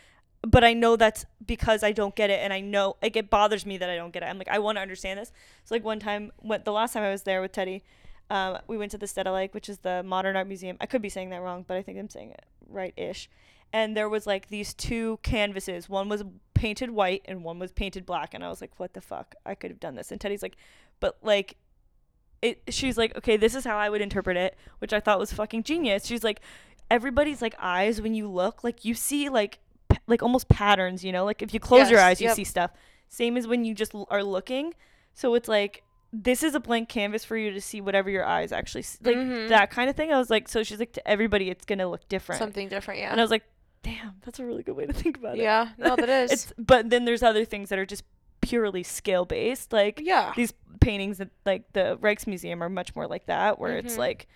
but 0.42 0.64
I 0.64 0.72
know 0.72 0.96
that's 0.96 1.26
because 1.44 1.82
I 1.82 1.92
don't 1.92 2.14
get 2.14 2.30
it 2.30 2.40
and 2.42 2.52
I 2.52 2.60
know 2.60 2.96
like 3.02 3.16
it 3.16 3.28
bothers 3.28 3.66
me 3.66 3.76
that 3.78 3.90
I 3.90 3.96
don't 3.96 4.12
get 4.12 4.22
it. 4.22 4.26
I'm 4.26 4.38
like, 4.38 4.48
I 4.48 4.58
want 4.60 4.76
to 4.76 4.82
understand 4.82 5.18
this. 5.18 5.32
So 5.64 5.74
like 5.74 5.84
one 5.84 5.98
time 6.00 6.32
when 6.38 6.62
the 6.64 6.72
last 6.72 6.92
time 6.94 7.02
I 7.02 7.10
was 7.10 7.24
there 7.24 7.40
with 7.42 7.52
Teddy, 7.52 7.82
um, 8.30 8.58
we 8.66 8.76
went 8.76 8.90
to 8.92 8.98
the 8.98 9.06
Stedelijk, 9.06 9.32
Lake, 9.32 9.54
which 9.54 9.68
is 9.68 9.78
the 9.78 10.02
modern 10.02 10.36
art 10.36 10.46
museum. 10.46 10.76
I 10.80 10.86
could 10.86 11.02
be 11.02 11.08
saying 11.08 11.30
that 11.30 11.40
wrong, 11.42 11.64
but 11.66 11.76
I 11.76 11.82
think 11.82 11.98
I'm 11.98 12.10
saying 12.10 12.30
it 12.32 12.44
right 12.68 12.92
ish. 12.96 13.28
And 13.72 13.96
there 13.96 14.08
was 14.08 14.26
like 14.26 14.48
these 14.48 14.74
two 14.74 15.18
canvases. 15.22 15.88
One 15.88 16.08
was 16.08 16.24
painted 16.54 16.90
white 16.90 17.22
and 17.26 17.44
one 17.44 17.58
was 17.58 17.70
painted 17.72 18.06
black. 18.06 18.32
And 18.34 18.42
I 18.42 18.48
was 18.48 18.60
like, 18.60 18.72
what 18.78 18.94
the 18.94 19.00
fuck? 19.00 19.34
I 19.44 19.54
could 19.54 19.70
have 19.70 19.80
done 19.80 19.94
this. 19.94 20.10
And 20.10 20.20
Teddy's 20.20 20.42
like, 20.42 20.56
but 21.00 21.18
like 21.22 21.56
it 22.40 22.62
she's 22.68 22.96
like, 22.96 23.16
okay, 23.16 23.36
this 23.36 23.54
is 23.54 23.64
how 23.64 23.76
I 23.76 23.90
would 23.90 24.00
interpret 24.00 24.36
it, 24.36 24.56
which 24.78 24.92
I 24.92 25.00
thought 25.00 25.18
was 25.18 25.32
fucking 25.32 25.64
genius. 25.64 26.06
She's 26.06 26.24
like, 26.24 26.40
everybody's 26.90 27.42
like 27.42 27.54
eyes 27.58 28.00
when 28.00 28.14
you 28.14 28.28
look, 28.28 28.64
like 28.64 28.84
you 28.84 28.94
see 28.94 29.28
like 29.28 29.58
pa- 29.88 29.98
like 30.06 30.22
almost 30.22 30.48
patterns, 30.48 31.04
you 31.04 31.12
know? 31.12 31.24
Like 31.24 31.42
if 31.42 31.52
you 31.52 31.60
close 31.60 31.90
your 31.90 31.98
Yes, 32.00 32.06
eyes, 32.06 32.20
you 32.20 32.30
see 32.30 32.44
stuff. 32.44 32.70
Same 33.08 33.36
as 33.36 33.46
when 33.46 33.64
you 33.64 33.74
just 33.74 33.94
l- 33.94 34.06
are 34.10 34.22
looking. 34.22 34.74
So 35.14 35.34
it's 35.34 35.48
like 35.48 35.82
this 36.12 36.42
is 36.42 36.54
a 36.54 36.60
blank 36.60 36.88
canvas 36.88 37.24
for 37.24 37.36
you 37.36 37.50
to 37.50 37.60
see 37.60 37.80
whatever 37.80 38.08
your 38.10 38.24
eyes 38.24 38.50
actually 38.52 38.80
s- 38.80 38.98
like 39.02 39.16
Mhm. 39.16 39.48
that 39.50 39.70
kind 39.70 39.90
of 39.90 39.96
thing. 39.96 40.12
I 40.12 40.18
was 40.18 40.30
like, 40.30 40.48
so 40.48 40.62
she's 40.62 40.78
like 40.78 40.92
to 40.94 41.06
everybody 41.08 41.50
it's 41.50 41.64
going 41.66 41.78
to 41.80 41.86
look 41.88 42.08
different. 42.08 42.38
something 42.38 42.68
different. 42.68 43.00
Yeah. 43.00 43.10
And 43.12 43.20
I 43.20 43.24
was 43.24 43.30
like, 43.30 43.44
damn, 43.82 44.14
that's 44.24 44.38
a 44.38 44.44
really 44.46 44.62
good 44.62 44.74
way 44.76 44.86
to 44.86 44.92
think 44.92 45.18
about 45.18 45.36
it. 45.38 45.42
yeah. 45.42 45.68
No, 45.76 45.96
that 45.96 46.08
is. 46.24 46.32
It's 46.32 46.52
but 46.58 46.88
then 46.90 47.04
there's 47.04 47.22
other 47.22 47.44
things 47.44 47.68
that 47.68 47.78
are 47.78 47.86
just 47.86 48.04
purely 48.40 48.82
scale 48.84 49.24
based 49.24 49.72
like 49.72 50.00
yeah. 50.02 50.32
these 50.36 50.54
paintings 50.80 51.18
that 51.18 51.28
like 51.44 51.70
the 51.74 51.98
Rijksmuseum 52.00 52.60
are 52.62 52.68
much 52.70 52.94
more 52.96 53.06
like 53.06 53.26
that 53.26 53.58
where 53.58 53.76
it's 53.76 53.94
Mhm. 53.96 53.98
like 53.98 54.28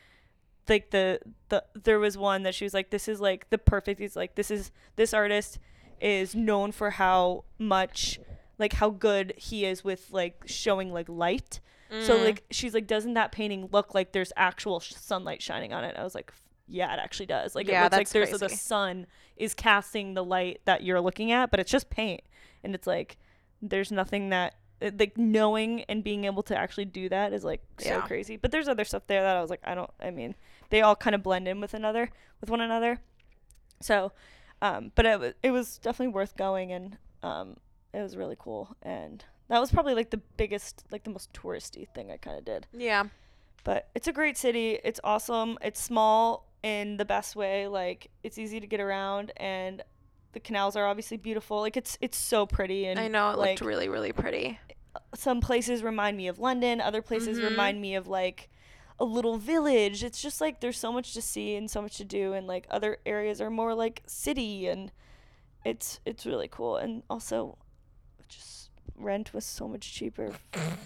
like 0.68 0.90
the 0.90 1.20
the 1.48 1.64
there 1.82 1.98
was 1.98 2.18
one 2.18 2.42
that 2.42 2.54
she 2.54 2.64
was 2.64 2.74
like 2.74 2.90
this 2.90 3.08
is 3.08 3.20
like 3.20 3.48
the 3.50 3.58
perfect 3.58 4.00
he's 4.00 4.16
like 4.16 4.34
this 4.34 4.50
is 4.50 4.70
this 4.96 5.14
artist 5.14 5.58
is 6.00 6.34
known 6.34 6.72
for 6.72 6.90
how 6.90 7.44
much 7.58 8.18
like 8.58 8.72
how 8.74 8.90
good 8.90 9.34
he 9.36 9.64
is 9.64 9.82
with 9.84 10.10
like 10.10 10.42
showing 10.46 10.92
like 10.92 11.08
light. 11.08 11.60
So 12.00 12.18
Mm. 12.18 12.24
like 12.24 12.44
she's 12.50 12.72
like 12.72 12.86
doesn't 12.86 13.14
that 13.14 13.32
painting 13.32 13.68
look 13.70 13.94
like 13.94 14.12
there's 14.12 14.32
actual 14.36 14.80
sh- 14.80 14.94
sunlight 14.94 15.42
shining 15.42 15.72
on 15.74 15.84
it? 15.84 15.94
I 15.98 16.02
was 16.04 16.14
like 16.14 16.32
yeah 16.66 16.92
it 16.94 16.98
actually 16.98 17.26
does. 17.26 17.54
Like 17.54 17.66
it 17.68 17.72
looks 17.82 17.92
like 17.98 18.08
there's 18.10 18.30
the 18.40 18.48
sun 18.60 19.06
is 19.36 19.52
casting 19.52 20.14
the 20.14 20.24
light 20.24 20.60
that 20.64 20.82
you're 20.82 21.00
looking 21.02 21.32
at 21.32 21.50
but 21.50 21.60
it's 21.60 21.70
just 21.70 21.90
paint. 21.90 22.22
And 22.64 22.74
it's 22.74 22.86
like 22.86 23.18
there's 23.60 23.92
nothing 23.92 24.30
that 24.30 24.54
uh, 24.80 24.90
like 24.98 25.18
knowing 25.18 25.82
and 25.82 26.02
being 26.02 26.24
able 26.24 26.42
to 26.44 26.56
actually 26.56 26.86
do 26.86 27.08
that 27.10 27.32
is 27.34 27.44
like 27.44 27.62
so 27.78 27.88
Yeah. 27.90 28.00
crazy. 28.00 28.36
But 28.36 28.52
there's 28.52 28.68
other 28.68 28.84
stuff 28.84 29.06
there 29.06 29.22
that 29.22 29.36
i 29.36 29.40
was 29.42 29.50
like 29.50 29.60
i 29.64 29.74
don't 29.74 29.90
i 30.00 30.10
mean 30.10 30.34
they 30.70 30.80
all 30.80 30.96
kind 30.96 31.14
of 31.14 31.22
blend 31.22 31.46
in 31.46 31.60
with 31.60 31.74
another 31.74 32.10
with 32.40 32.48
one 32.48 32.60
another. 32.62 33.00
So 33.80 34.12
um 34.62 34.92
but 34.94 35.04
it, 35.04 35.20
wa- 35.20 35.32
it 35.42 35.50
was 35.50 35.76
definitely 35.78 36.14
worth 36.14 36.36
going 36.36 36.72
and 36.72 36.96
um 37.22 37.56
it 37.94 38.00
was 38.02 38.16
really 38.16 38.36
cool 38.38 38.74
and 38.82 39.24
that 39.48 39.60
was 39.60 39.70
probably 39.70 39.94
like 39.94 40.10
the 40.10 40.20
biggest 40.36 40.84
like 40.90 41.04
the 41.04 41.10
most 41.10 41.32
touristy 41.32 41.86
thing 41.94 42.10
i 42.10 42.16
kind 42.16 42.38
of 42.38 42.44
did 42.44 42.66
yeah. 42.72 43.04
but 43.64 43.88
it's 43.94 44.08
a 44.08 44.12
great 44.12 44.36
city 44.36 44.78
it's 44.84 45.00
awesome 45.04 45.58
it's 45.62 45.80
small 45.82 46.48
in 46.62 46.96
the 46.96 47.04
best 47.04 47.34
way 47.36 47.66
like 47.68 48.08
it's 48.22 48.38
easy 48.38 48.60
to 48.60 48.66
get 48.66 48.80
around 48.80 49.32
and 49.36 49.82
the 50.32 50.40
canals 50.40 50.76
are 50.76 50.86
obviously 50.86 51.16
beautiful 51.16 51.60
like 51.60 51.76
it's 51.76 51.98
it's 52.00 52.16
so 52.16 52.46
pretty 52.46 52.86
and 52.86 52.98
I 52.98 53.08
know 53.08 53.30
it 53.32 53.38
like 53.38 53.60
looked 53.60 53.68
really, 53.68 53.88
really 53.88 54.12
pretty. 54.12 54.58
some 55.14 55.40
places 55.42 55.82
remind 55.82 56.16
me 56.16 56.28
of 56.28 56.38
London, 56.38 56.80
other 56.80 57.02
places 57.02 57.38
Mhm. 57.38 57.50
remind 57.50 57.80
me 57.82 57.94
of 57.96 58.08
like 58.08 58.48
a 58.98 59.04
little 59.04 59.36
village. 59.36 60.02
It's 60.04 60.22
just 60.22 60.40
like 60.40 60.60
there's 60.60 60.78
so 60.78 60.90
much 60.92 61.12
to 61.14 61.20
see 61.20 61.54
and 61.56 61.70
so 61.70 61.82
much 61.82 61.96
to 61.98 62.04
do 62.04 62.32
and 62.32 62.46
like 62.46 62.66
other 62.70 62.98
areas 63.04 63.40
are 63.42 63.50
more 63.50 63.74
like 63.74 64.02
city 64.06 64.68
and 64.68 64.90
it's 65.66 66.00
it's 66.06 66.24
really 66.24 66.48
cool 66.48 66.76
and 66.76 67.02
also 67.10 67.58
just 68.32 68.70
rent 68.96 69.32
was 69.34 69.44
so 69.44 69.66
much 69.66 69.92
cheaper 69.92 70.32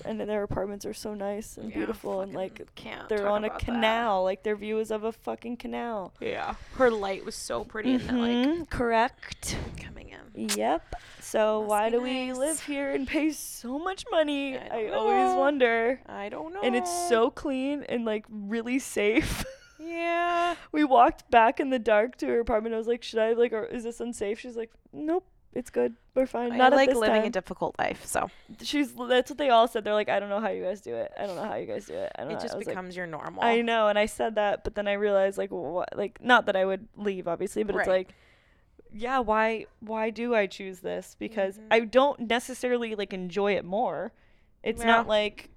and 0.04 0.18
then 0.18 0.26
their 0.28 0.42
apartments 0.42 0.86
are 0.86 0.94
so 0.94 1.12
nice 1.12 1.56
and 1.58 1.70
Yeah, 1.70 1.76
beautiful 1.76 2.20
and 2.20 2.32
like 2.32 2.66
they're 3.08 3.28
on 3.28 3.44
a 3.44 3.48
about 3.48 3.58
that. 3.58 3.64
canal 3.64 4.22
like 4.24 4.42
their 4.42 4.56
view 4.56 4.78
is 4.78 4.90
of 4.90 5.04
a 5.04 5.12
fucking 5.12 5.56
canal 5.58 6.14
Yeah. 6.20 6.54
Her 6.74 6.90
light 6.90 7.24
was 7.24 7.34
so 7.34 7.64
pretty 7.64 7.96
that 7.96 8.14
like 8.14 8.30
mm-hmm. 8.30 8.62
correct 8.64 9.56
coming 9.82 10.10
in. 10.10 10.48
Yep. 10.56 10.94
So 11.20 11.60
Must 11.60 11.68
why 11.70 11.90
do 11.90 12.00
we 12.00 12.32
live 12.32 12.60
here 12.62 12.90
and 12.90 13.06
pay 13.08 13.32
so 13.32 13.78
much 13.78 14.04
money? 14.10 14.56
I 14.56 14.86
I, 14.86 14.88
always 14.90 15.36
wonder. 15.36 16.00
I 16.06 16.28
don't 16.28 16.54
know. 16.54 16.60
And 16.62 16.76
it's 16.76 17.08
so 17.08 17.30
clean 17.30 17.84
and 17.88 18.04
like 18.04 18.24
really 18.30 18.78
safe. 18.78 19.44
Yeah. 19.78 20.54
we 20.72 20.84
walked 20.84 21.30
back 21.30 21.60
in 21.60 21.68
the 21.68 21.78
dark 21.78 22.16
to 22.18 22.26
her 22.28 22.40
apartment. 22.40 22.74
I 22.74 22.78
was 22.78 22.86
like, 22.86 23.02
"Should 23.02 23.18
I 23.18 23.34
like, 23.34 23.52
or 23.52 23.64
is 23.66 23.84
this 23.84 24.00
unsafe?" 24.00 24.40
She's 24.40 24.56
like, 24.56 24.70
"Nope, 24.90 25.26
it's 25.56 25.70
good. 25.70 25.94
We're 26.14 26.26
fine." 26.26 26.52
I 26.52 26.56
Not 26.56 26.72
like 26.72 26.88
at 26.88 26.92
this 26.92 27.00
living 27.00 27.22
time. 27.22 27.26
a 27.26 27.30
difficult 27.30 27.74
life, 27.78 28.04
so 28.06 28.30
She's 28.62 28.92
that's 28.92 29.30
what 29.30 29.38
they 29.38 29.48
all 29.50 29.66
said. 29.66 29.82
They're 29.84 29.94
like, 29.94 30.08
"I 30.08 30.20
don't 30.20 30.28
know 30.28 30.40
how 30.40 30.50
you 30.50 30.62
guys 30.62 30.80
do 30.80 30.94
it. 30.94 31.12
I 31.18 31.26
don't 31.26 31.36
know 31.36 31.44
how 31.44 31.56
you 31.56 31.66
guys 31.66 31.86
do 31.86 31.94
it. 31.94 32.12
I 32.16 32.22
don't 32.22 32.30
know." 32.30 32.36
it 32.38 32.40
just 32.42 32.54
I 32.54 32.58
was 32.58 32.66
like, 32.66 32.74
becomes 32.74 32.96
your 32.96 33.06
normal. 33.06 33.42
I 33.42 33.62
know, 33.62 33.88
and 33.88 33.98
I 33.98 34.06
said 34.06 34.36
that, 34.36 34.62
but 34.64 34.74
then 34.74 34.86
I 34.86 34.92
realized 34.92 35.38
like 35.38 35.50
what 35.50 35.96
like 35.96 36.20
not 36.22 36.46
that 36.46 36.56
I 36.56 36.64
would 36.64 36.86
leave 36.96 37.26
obviously, 37.26 37.62
but 37.64 37.74
it's 37.76 37.88
like 37.88 38.14
yeah, 38.92 39.18
why 39.18 39.66
why 39.80 40.10
do 40.10 40.34
I 40.34 40.46
choose 40.46 40.80
this? 40.80 41.16
Because 41.18 41.58
Mhm. 41.58 41.66
I 41.70 41.80
don't 41.80 42.20
necessarily 42.20 42.94
like 42.94 43.12
enjoy 43.12 43.56
it 43.56 43.64
more. 43.64 44.12
It's 44.62 44.80
Yeah. 44.80 44.86
not 44.88 45.08
like 45.08 45.50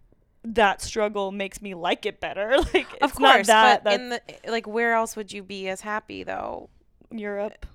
that 0.44 0.82
struggle 0.82 1.32
makes 1.32 1.62
me 1.62 1.74
like 1.74 2.06
it 2.06 2.20
better. 2.20 2.58
Like 2.74 2.88
it's 2.94 3.14
of 3.14 3.20
not 3.20 3.36
course, 3.36 3.48
that 3.48 3.84
but 3.84 3.94
in 3.94 4.10
the 4.10 4.22
like, 4.48 4.68
where 4.68 4.94
else 4.94 5.16
would 5.16 5.32
you 5.32 5.44
be 5.44 5.68
as 5.70 5.82
happy 5.82 6.24
though? 6.24 6.70
Europe. 7.12 7.66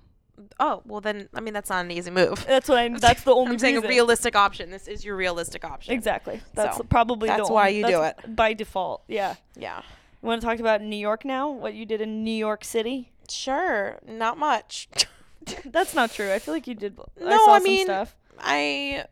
Oh, 0.61 0.83
well 0.85 1.01
then, 1.01 1.29
I 1.35 1.41
mean 1.41 1.55
that's 1.55 1.71
not 1.71 1.85
an 1.85 1.91
easy 1.91 2.11
move. 2.11 2.45
That's 2.47 2.69
what 2.69 2.79
I'm 2.85 2.99
that's 2.99 3.23
the 3.23 3.33
only 3.33 3.53
I'm 3.53 3.59
saying 3.59 3.77
reason. 3.77 3.87
a 3.87 3.89
realistic 3.89 4.37
option. 4.37 4.71
This 4.71 4.89
is 4.89 5.05
your 5.05 5.17
realistic 5.17 5.65
option. 5.65 5.95
Exactly. 5.95 6.41
That's 6.55 6.77
So, 6.77 6.83
probably 6.85 7.29
that's 7.29 7.49
the 7.49 7.55
why 7.55 7.69
only- 7.69 7.79
you 7.81 7.87
do 7.87 8.03
it 8.03 8.37
by 8.37 8.53
default. 8.55 9.03
Yeah. 9.09 9.35
Yeah. 9.57 9.83
You 10.23 10.29
want 10.29 10.41
to 10.41 10.47
talk 10.47 10.59
about 10.59 10.81
New 10.83 10.97
York 10.97 11.25
now? 11.25 11.51
What 11.51 11.75
you 11.75 11.85
did 11.87 12.01
in 12.01 12.25
New 12.25 12.31
York 12.35 12.65
City? 12.65 13.13
Sure. 13.29 13.99
Not 14.07 14.39
much. 14.39 14.89
That's 15.67 15.95
not 15.95 16.11
true. 16.11 16.33
I 16.33 16.39
feel 16.39 16.55
like 16.55 16.67
you 16.67 16.75
did. 16.75 16.99
I 17.21 17.25
No, 17.25 17.45
saw 17.45 17.53
I 17.53 17.59
some 17.59 17.65
mean, 17.65 17.85
stuff. 17.87 18.17
I 18.39 19.05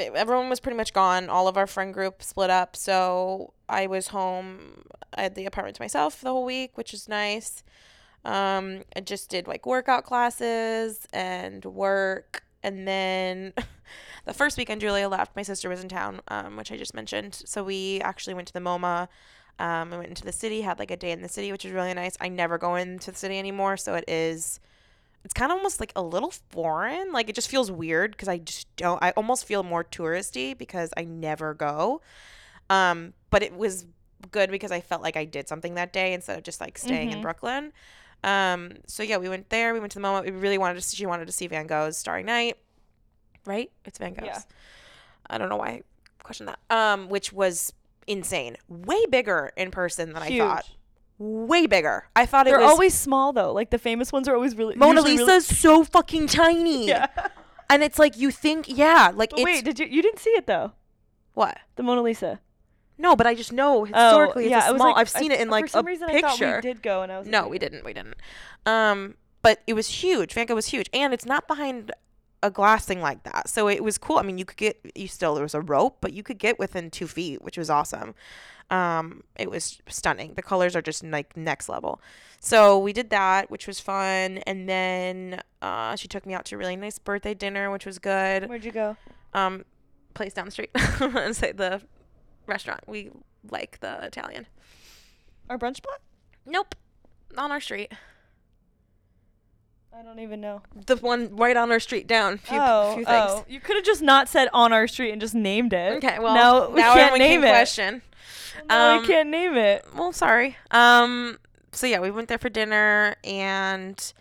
everyone 0.00 0.48
was 0.48 0.58
pretty 0.60 0.76
much 0.76 0.92
gone. 0.94 1.28
All 1.28 1.46
of 1.48 1.56
our 1.58 1.66
friend 1.66 1.92
group 1.92 2.22
split 2.22 2.48
up, 2.50 2.74
so 2.76 3.52
I 3.68 3.86
was 3.86 4.08
home. 4.08 4.84
I 5.14 5.22
had 5.22 5.34
the 5.34 5.44
apartment 5.46 5.76
to 5.76 5.82
myself 5.82 6.20
the 6.22 6.30
whole 6.30 6.44
week, 6.44 6.76
which 6.78 6.92
is 6.94 7.08
nice. 7.08 7.62
Um, 8.26 8.82
I 8.94 9.00
just 9.00 9.30
did 9.30 9.46
like 9.46 9.64
workout 9.66 10.04
classes 10.04 11.06
and 11.12 11.64
work, 11.64 12.42
and 12.62 12.86
then 12.86 13.52
the 14.24 14.34
first 14.34 14.58
weekend 14.58 14.80
Julia 14.80 15.08
left. 15.08 15.36
My 15.36 15.42
sister 15.42 15.68
was 15.68 15.80
in 15.82 15.88
town, 15.88 16.20
um, 16.28 16.56
which 16.56 16.72
I 16.72 16.76
just 16.76 16.92
mentioned. 16.94 17.34
So 17.44 17.62
we 17.62 18.00
actually 18.00 18.34
went 18.34 18.48
to 18.48 18.52
the 18.52 18.60
MoMA. 18.60 19.08
Um, 19.58 19.92
I 19.92 19.96
went 19.96 20.08
into 20.08 20.24
the 20.24 20.32
city, 20.32 20.60
had 20.62 20.78
like 20.78 20.90
a 20.90 20.96
day 20.96 21.12
in 21.12 21.22
the 21.22 21.28
city, 21.28 21.50
which 21.52 21.64
was 21.64 21.72
really 21.72 21.94
nice. 21.94 22.16
I 22.20 22.28
never 22.28 22.58
go 22.58 22.74
into 22.74 23.10
the 23.12 23.16
city 23.16 23.38
anymore, 23.38 23.76
so 23.76 23.94
it 23.94 24.04
is 24.08 24.60
it's 25.24 25.32
kind 25.34 25.50
of 25.50 25.56
almost 25.58 25.80
like 25.80 25.92
a 25.96 26.02
little 26.02 26.32
foreign. 26.50 27.12
Like 27.12 27.28
it 27.30 27.34
just 27.34 27.48
feels 27.48 27.70
weird 27.70 28.10
because 28.12 28.28
I 28.28 28.38
just 28.38 28.66
don't. 28.76 29.02
I 29.02 29.10
almost 29.12 29.44
feel 29.44 29.62
more 29.62 29.84
touristy 29.84 30.56
because 30.58 30.92
I 30.96 31.04
never 31.04 31.54
go. 31.54 32.00
Um, 32.68 33.12
but 33.30 33.42
it 33.42 33.56
was 33.56 33.86
good 34.32 34.50
because 34.50 34.72
I 34.72 34.80
felt 34.80 35.02
like 35.02 35.16
I 35.16 35.24
did 35.24 35.48
something 35.48 35.74
that 35.74 35.92
day 35.92 36.12
instead 36.12 36.36
of 36.36 36.42
just 36.44 36.60
like 36.60 36.76
staying 36.78 37.12
in 37.12 37.18
Mhm. 37.18 37.22
Brooklyn. 37.22 37.72
Um, 38.26 38.72
so 38.86 39.02
yeah, 39.02 39.16
we 39.16 39.28
went 39.28 39.48
there. 39.50 39.72
We 39.72 39.80
went 39.80 39.92
to 39.92 39.96
the 39.98 40.02
moment. 40.02 40.26
We 40.26 40.32
really 40.32 40.58
wanted 40.58 40.74
to. 40.74 40.80
See, 40.82 40.96
she 40.96 41.06
wanted 41.06 41.26
to 41.26 41.32
see 41.32 41.46
Van 41.46 41.66
Gogh's 41.66 41.96
Starry 41.96 42.22
Night, 42.24 42.56
right? 43.46 43.70
It's 43.84 43.98
Van 43.98 44.12
Gogh's. 44.14 44.26
Yeah. 44.26 44.40
I 45.30 45.38
don't 45.38 45.48
know 45.48 45.56
why 45.56 45.68
I 45.68 45.82
questioned 46.22 46.48
that. 46.48 46.58
Um, 46.68 47.08
which 47.08 47.32
was 47.32 47.72
insane. 48.06 48.56
Way 48.68 49.06
bigger 49.10 49.52
in 49.56 49.70
person 49.70 50.12
than 50.12 50.22
Huge. 50.24 50.40
I 50.42 50.46
thought. 50.56 50.70
Way 51.18 51.66
bigger. 51.66 52.08
I 52.14 52.26
thought 52.26 52.44
They're 52.44 52.60
it 52.60 52.64
was. 52.64 52.70
always 52.72 52.94
small 52.94 53.32
though. 53.32 53.52
Like 53.52 53.70
the 53.70 53.78
famous 53.78 54.12
ones 54.12 54.28
are 54.28 54.34
always 54.34 54.56
really. 54.56 54.74
Mona 54.76 55.00
usually 55.00 55.18
really- 55.18 55.32
Lisa's 55.34 55.58
so 55.58 55.84
fucking 55.84 56.26
tiny. 56.26 56.88
yeah. 56.88 57.06
And 57.70 57.82
it's 57.82 57.98
like 57.98 58.16
you 58.18 58.30
think, 58.30 58.66
yeah, 58.68 59.12
like 59.14 59.32
wait, 59.36 59.64
did 59.64 59.78
you? 59.78 59.86
You 59.86 60.02
didn't 60.02 60.18
see 60.18 60.30
it 60.30 60.46
though. 60.46 60.72
what? 61.34 61.58
The 61.76 61.82
Mona 61.82 62.02
Lisa. 62.02 62.40
No, 62.98 63.14
but 63.16 63.26
I 63.26 63.34
just 63.34 63.52
know 63.52 63.84
historically 63.84 64.46
oh, 64.46 64.48
yeah. 64.48 64.58
it's 64.58 64.72
a 64.72 64.76
small. 64.76 64.88
like, 64.88 64.96
I've 64.96 65.08
seen 65.08 65.30
I- 65.32 65.36
it 65.36 65.40
in 65.40 65.50
like 65.50 65.74
a 65.74 65.82
reason 65.82 66.08
I 66.08 66.20
picture. 66.20 66.56
we 66.56 66.62
did 66.62 66.82
go, 66.82 67.02
and 67.02 67.12
I 67.12 67.18
was. 67.18 67.28
no, 67.28 67.42
like, 67.42 67.50
we 67.50 67.58
didn't. 67.58 67.84
We 67.84 67.92
didn't. 67.92 68.16
Um, 68.64 69.14
but 69.42 69.62
it 69.66 69.74
was 69.74 69.88
huge. 69.88 70.32
Van 70.32 70.46
Gogh 70.46 70.54
was 70.54 70.66
huge, 70.66 70.88
and 70.92 71.12
it's 71.12 71.26
not 71.26 71.46
behind 71.46 71.92
a 72.42 72.50
glass 72.50 72.84
thing 72.84 73.00
like 73.00 73.22
that. 73.24 73.48
So 73.48 73.68
it 73.68 73.82
was 73.82 73.98
cool. 73.98 74.18
I 74.18 74.22
mean, 74.22 74.38
you 74.38 74.44
could 74.44 74.56
get 74.56 74.80
you 74.94 75.08
still 75.08 75.34
there 75.34 75.42
was 75.42 75.54
a 75.54 75.60
rope, 75.60 75.98
but 76.00 76.12
you 76.12 76.22
could 76.22 76.38
get 76.38 76.58
within 76.58 76.90
two 76.90 77.06
feet, 77.06 77.42
which 77.42 77.58
was 77.58 77.70
awesome. 77.70 78.14
Um, 78.70 79.22
it 79.36 79.50
was 79.50 79.80
stunning. 79.88 80.34
The 80.34 80.42
colors 80.42 80.74
are 80.74 80.82
just 80.82 81.04
like 81.04 81.36
next 81.36 81.68
level. 81.68 82.00
So 82.40 82.78
we 82.78 82.92
did 82.92 83.10
that, 83.10 83.50
which 83.50 83.66
was 83.66 83.78
fun, 83.78 84.38
and 84.38 84.68
then 84.68 85.40
uh, 85.62 85.96
she 85.96 86.08
took 86.08 86.26
me 86.26 86.34
out 86.34 86.44
to 86.46 86.56
a 86.56 86.58
really 86.58 86.76
nice 86.76 86.98
birthday 86.98 87.34
dinner, 87.34 87.70
which 87.70 87.86
was 87.86 87.98
good. 87.98 88.48
Where'd 88.48 88.64
you 88.64 88.72
go? 88.72 88.96
um 89.34 89.64
place 90.14 90.32
down 90.32 90.46
the 90.46 90.50
street 90.50 90.70
say 91.34 91.52
the 91.52 91.82
restaurant 92.46 92.80
we 92.86 93.10
like 93.50 93.78
the 93.80 93.98
italian 94.04 94.46
Our 95.50 95.58
brunch 95.58 95.76
spot? 95.76 96.00
nope 96.44 96.74
on 97.36 97.50
our 97.52 97.60
street 97.60 97.92
I 99.98 100.02
don't 100.02 100.18
even 100.18 100.42
know. 100.42 100.60
the 100.86 100.96
one 100.96 101.34
right 101.36 101.56
on 101.56 101.72
our 101.72 101.80
street 101.80 102.06
down 102.06 102.36
few, 102.36 102.58
oh, 102.60 102.94
few 102.96 103.04
things 103.06 103.24
oh, 103.30 103.44
you 103.48 103.60
could 103.60 103.76
have 103.76 103.84
just 103.84 104.02
not 104.02 104.28
said 104.28 104.48
on 104.52 104.72
our 104.72 104.86
street 104.86 105.10
and 105.12 105.20
just 105.20 105.34
named 105.34 105.72
it. 105.72 106.04
okay 106.04 106.18
well 106.18 106.34
now 106.34 106.68
we 106.68 106.80
now 106.80 106.94
can't 106.94 107.16
name 107.18 107.40
can 107.40 107.48
it. 107.48 107.50
question 107.50 108.02
Now 108.68 108.96
Um, 108.96 109.00
we 109.02 109.06
can't 109.08 109.30
name 109.30 109.56
it. 109.56 109.86
well 109.94 110.12
sorry 110.12 110.56
um 110.70 111.38
so 111.72 111.86
yeah 111.86 112.00
we 112.00 112.10
went 112.10 112.28
there 112.28 112.36
for 112.38 112.50
dinner 112.50 113.16
and 113.24 114.12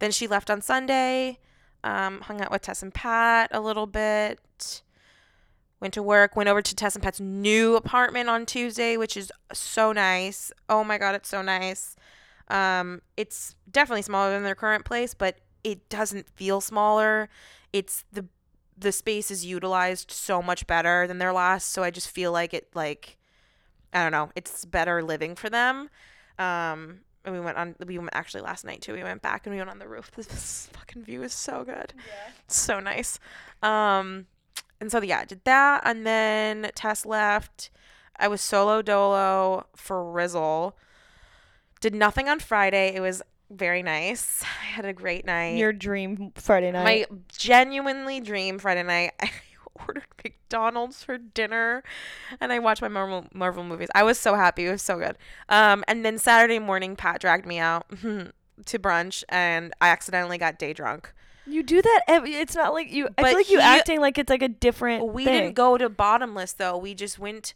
then 0.00 0.10
she 0.10 0.26
left 0.26 0.50
on 0.50 0.60
sunday 0.60 1.38
um 1.82 2.20
hung 2.22 2.40
out 2.42 2.50
with 2.50 2.60
tess 2.62 2.82
and 2.82 2.92
pat 2.92 3.48
a 3.52 3.60
little 3.60 3.86
bit 3.86 4.38
went 5.82 5.92
to 5.92 6.02
work 6.02 6.34
went 6.34 6.48
over 6.48 6.62
to 6.62 6.74
tess 6.74 6.94
and 6.94 7.02
pat's 7.02 7.20
new 7.20 7.76
apartment 7.76 8.28
on 8.28 8.46
tuesday 8.46 8.96
which 8.96 9.16
is 9.16 9.30
so 9.52 9.92
nice 9.92 10.50
oh 10.68 10.82
my 10.82 10.96
god 10.96 11.14
it's 11.14 11.28
so 11.28 11.42
nice 11.42 11.94
um 12.48 13.02
it's 13.16 13.54
definitely 13.70 14.02
smaller 14.02 14.30
than 14.30 14.42
their 14.42 14.54
current 14.54 14.84
place 14.84 15.12
but 15.12 15.36
it 15.62 15.88
doesn't 15.90 16.28
feel 16.30 16.60
smaller 16.60 17.28
it's 17.72 18.04
the 18.12 18.24
the 18.78 18.92
space 18.92 19.30
is 19.30 19.44
utilized 19.44 20.10
so 20.10 20.40
much 20.40 20.66
better 20.66 21.06
than 21.06 21.18
their 21.18 21.32
last 21.32 21.70
so 21.70 21.82
i 21.82 21.90
just 21.90 22.08
feel 22.08 22.32
like 22.32 22.54
it 22.54 22.68
like 22.74 23.18
I 23.92 24.02
don't 24.02 24.12
know. 24.12 24.30
It's 24.34 24.64
better 24.64 25.02
living 25.02 25.34
for 25.36 25.50
them. 25.50 25.90
Um, 26.38 27.00
and 27.24 27.34
we 27.34 27.40
went 27.40 27.58
on. 27.58 27.76
We 27.86 27.98
went 27.98 28.10
actually 28.14 28.40
last 28.40 28.64
night 28.64 28.80
too. 28.80 28.94
We 28.94 29.02
went 29.02 29.22
back 29.22 29.46
and 29.46 29.54
we 29.54 29.58
went 29.58 29.70
on 29.70 29.78
the 29.78 29.88
roof. 29.88 30.10
This 30.16 30.68
fucking 30.72 31.04
view 31.04 31.22
is 31.22 31.32
so 31.32 31.64
good. 31.64 31.92
It's 32.46 32.58
so 32.58 32.80
nice. 32.80 33.18
Um, 33.62 34.26
and 34.82 34.90
so 34.90 35.00
yeah, 35.00 35.20
I 35.20 35.24
did 35.24 35.44
that, 35.44 35.82
and 35.84 36.04
then 36.04 36.72
Tess 36.74 37.06
left. 37.06 37.70
I 38.18 38.26
was 38.26 38.40
solo 38.40 38.82
dolo 38.82 39.68
for 39.76 40.02
Rizzle. 40.02 40.72
Did 41.80 41.94
nothing 41.94 42.28
on 42.28 42.40
Friday. 42.40 42.92
It 42.92 42.98
was 42.98 43.22
very 43.48 43.84
nice. 43.84 44.42
I 44.42 44.64
had 44.64 44.84
a 44.84 44.92
great 44.92 45.24
night. 45.24 45.56
Your 45.56 45.72
dream 45.72 46.32
Friday 46.34 46.72
night. 46.72 46.84
My 46.84 47.16
genuinely 47.38 48.18
dream 48.18 48.58
Friday 48.58 48.82
night. 48.82 49.12
I 49.20 49.30
ordered 49.86 50.04
McDonald's 50.24 51.04
for 51.04 51.16
dinner, 51.16 51.84
and 52.40 52.52
I 52.52 52.58
watched 52.58 52.82
my 52.82 52.88
Marvel 52.88 53.26
Marvel 53.32 53.62
movies. 53.62 53.88
I 53.94 54.02
was 54.02 54.18
so 54.18 54.34
happy. 54.34 54.66
It 54.66 54.72
was 54.72 54.82
so 54.82 54.98
good. 54.98 55.16
Um, 55.48 55.84
and 55.86 56.04
then 56.04 56.18
Saturday 56.18 56.58
morning, 56.58 56.96
Pat 56.96 57.20
dragged 57.20 57.46
me 57.46 57.60
out 57.60 57.86
to 58.00 58.78
brunch, 58.80 59.22
and 59.28 59.72
I 59.80 59.90
accidentally 59.90 60.38
got 60.38 60.58
day 60.58 60.72
drunk. 60.72 61.12
You 61.46 61.62
do 61.62 61.82
that. 61.82 62.00
Every, 62.08 62.34
it's 62.34 62.54
not 62.54 62.72
like 62.72 62.92
you. 62.92 63.08
I 63.18 63.22
feel 63.22 63.34
like 63.34 63.50
you 63.50 63.58
he- 63.58 63.64
acting 63.64 64.00
like 64.00 64.18
it's 64.18 64.30
like 64.30 64.42
a 64.42 64.48
different. 64.48 65.12
We 65.12 65.24
thing. 65.24 65.42
didn't 65.42 65.54
go 65.54 65.76
to 65.78 65.88
bottomless 65.88 66.52
though. 66.52 66.76
We 66.76 66.94
just 66.94 67.18
went 67.18 67.54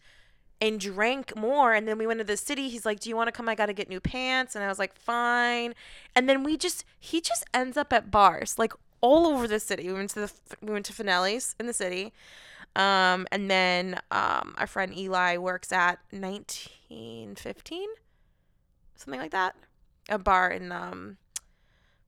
and 0.61 0.81
drank 0.81 1.37
more 1.37 1.75
and 1.75 1.87
then 1.87 1.99
we 1.99 2.07
went 2.07 2.19
to 2.19 2.25
the 2.25 2.37
city. 2.37 2.69
He's 2.69 2.87
like, 2.87 3.01
"Do 3.01 3.09
you 3.11 3.17
want 3.17 3.29
to 3.29 3.33
come? 3.33 3.49
I 3.49 3.55
got 3.55 3.67
to 3.67 3.73
get 3.73 3.89
new 3.89 4.01
pants." 4.01 4.55
And 4.55 4.65
I 4.65 4.69
was 4.69 4.79
like, 4.79 4.95
"Fine." 4.95 5.75
And 6.15 6.29
then 6.29 6.43
we 6.43 6.57
just 6.57 6.85
he 6.99 7.21
just 7.21 7.45
ends 7.53 7.77
up 7.77 7.93
at 7.93 8.11
bars 8.11 8.59
like 8.59 8.73
all 9.01 9.27
over 9.27 9.47
the 9.47 9.61
city. 9.61 9.87
We 9.89 9.93
went 9.95 10.11
to 10.11 10.21
the 10.21 10.33
we 10.63 10.73
went 10.73 10.87
to 10.87 10.93
Finelli's 10.93 11.55
in 11.61 11.67
the 11.67 11.73
city. 11.75 12.13
Um 12.75 13.27
and 13.31 13.51
then 13.51 14.01
um 14.11 14.55
our 14.59 14.67
friend 14.67 14.97
Eli 14.97 15.37
works 15.37 15.73
at 15.73 15.99
1915 16.11 17.89
something 18.97 19.21
like 19.21 19.31
that. 19.33 19.55
A 20.09 20.19
bar 20.19 20.51
in 20.51 20.73
um 20.73 21.17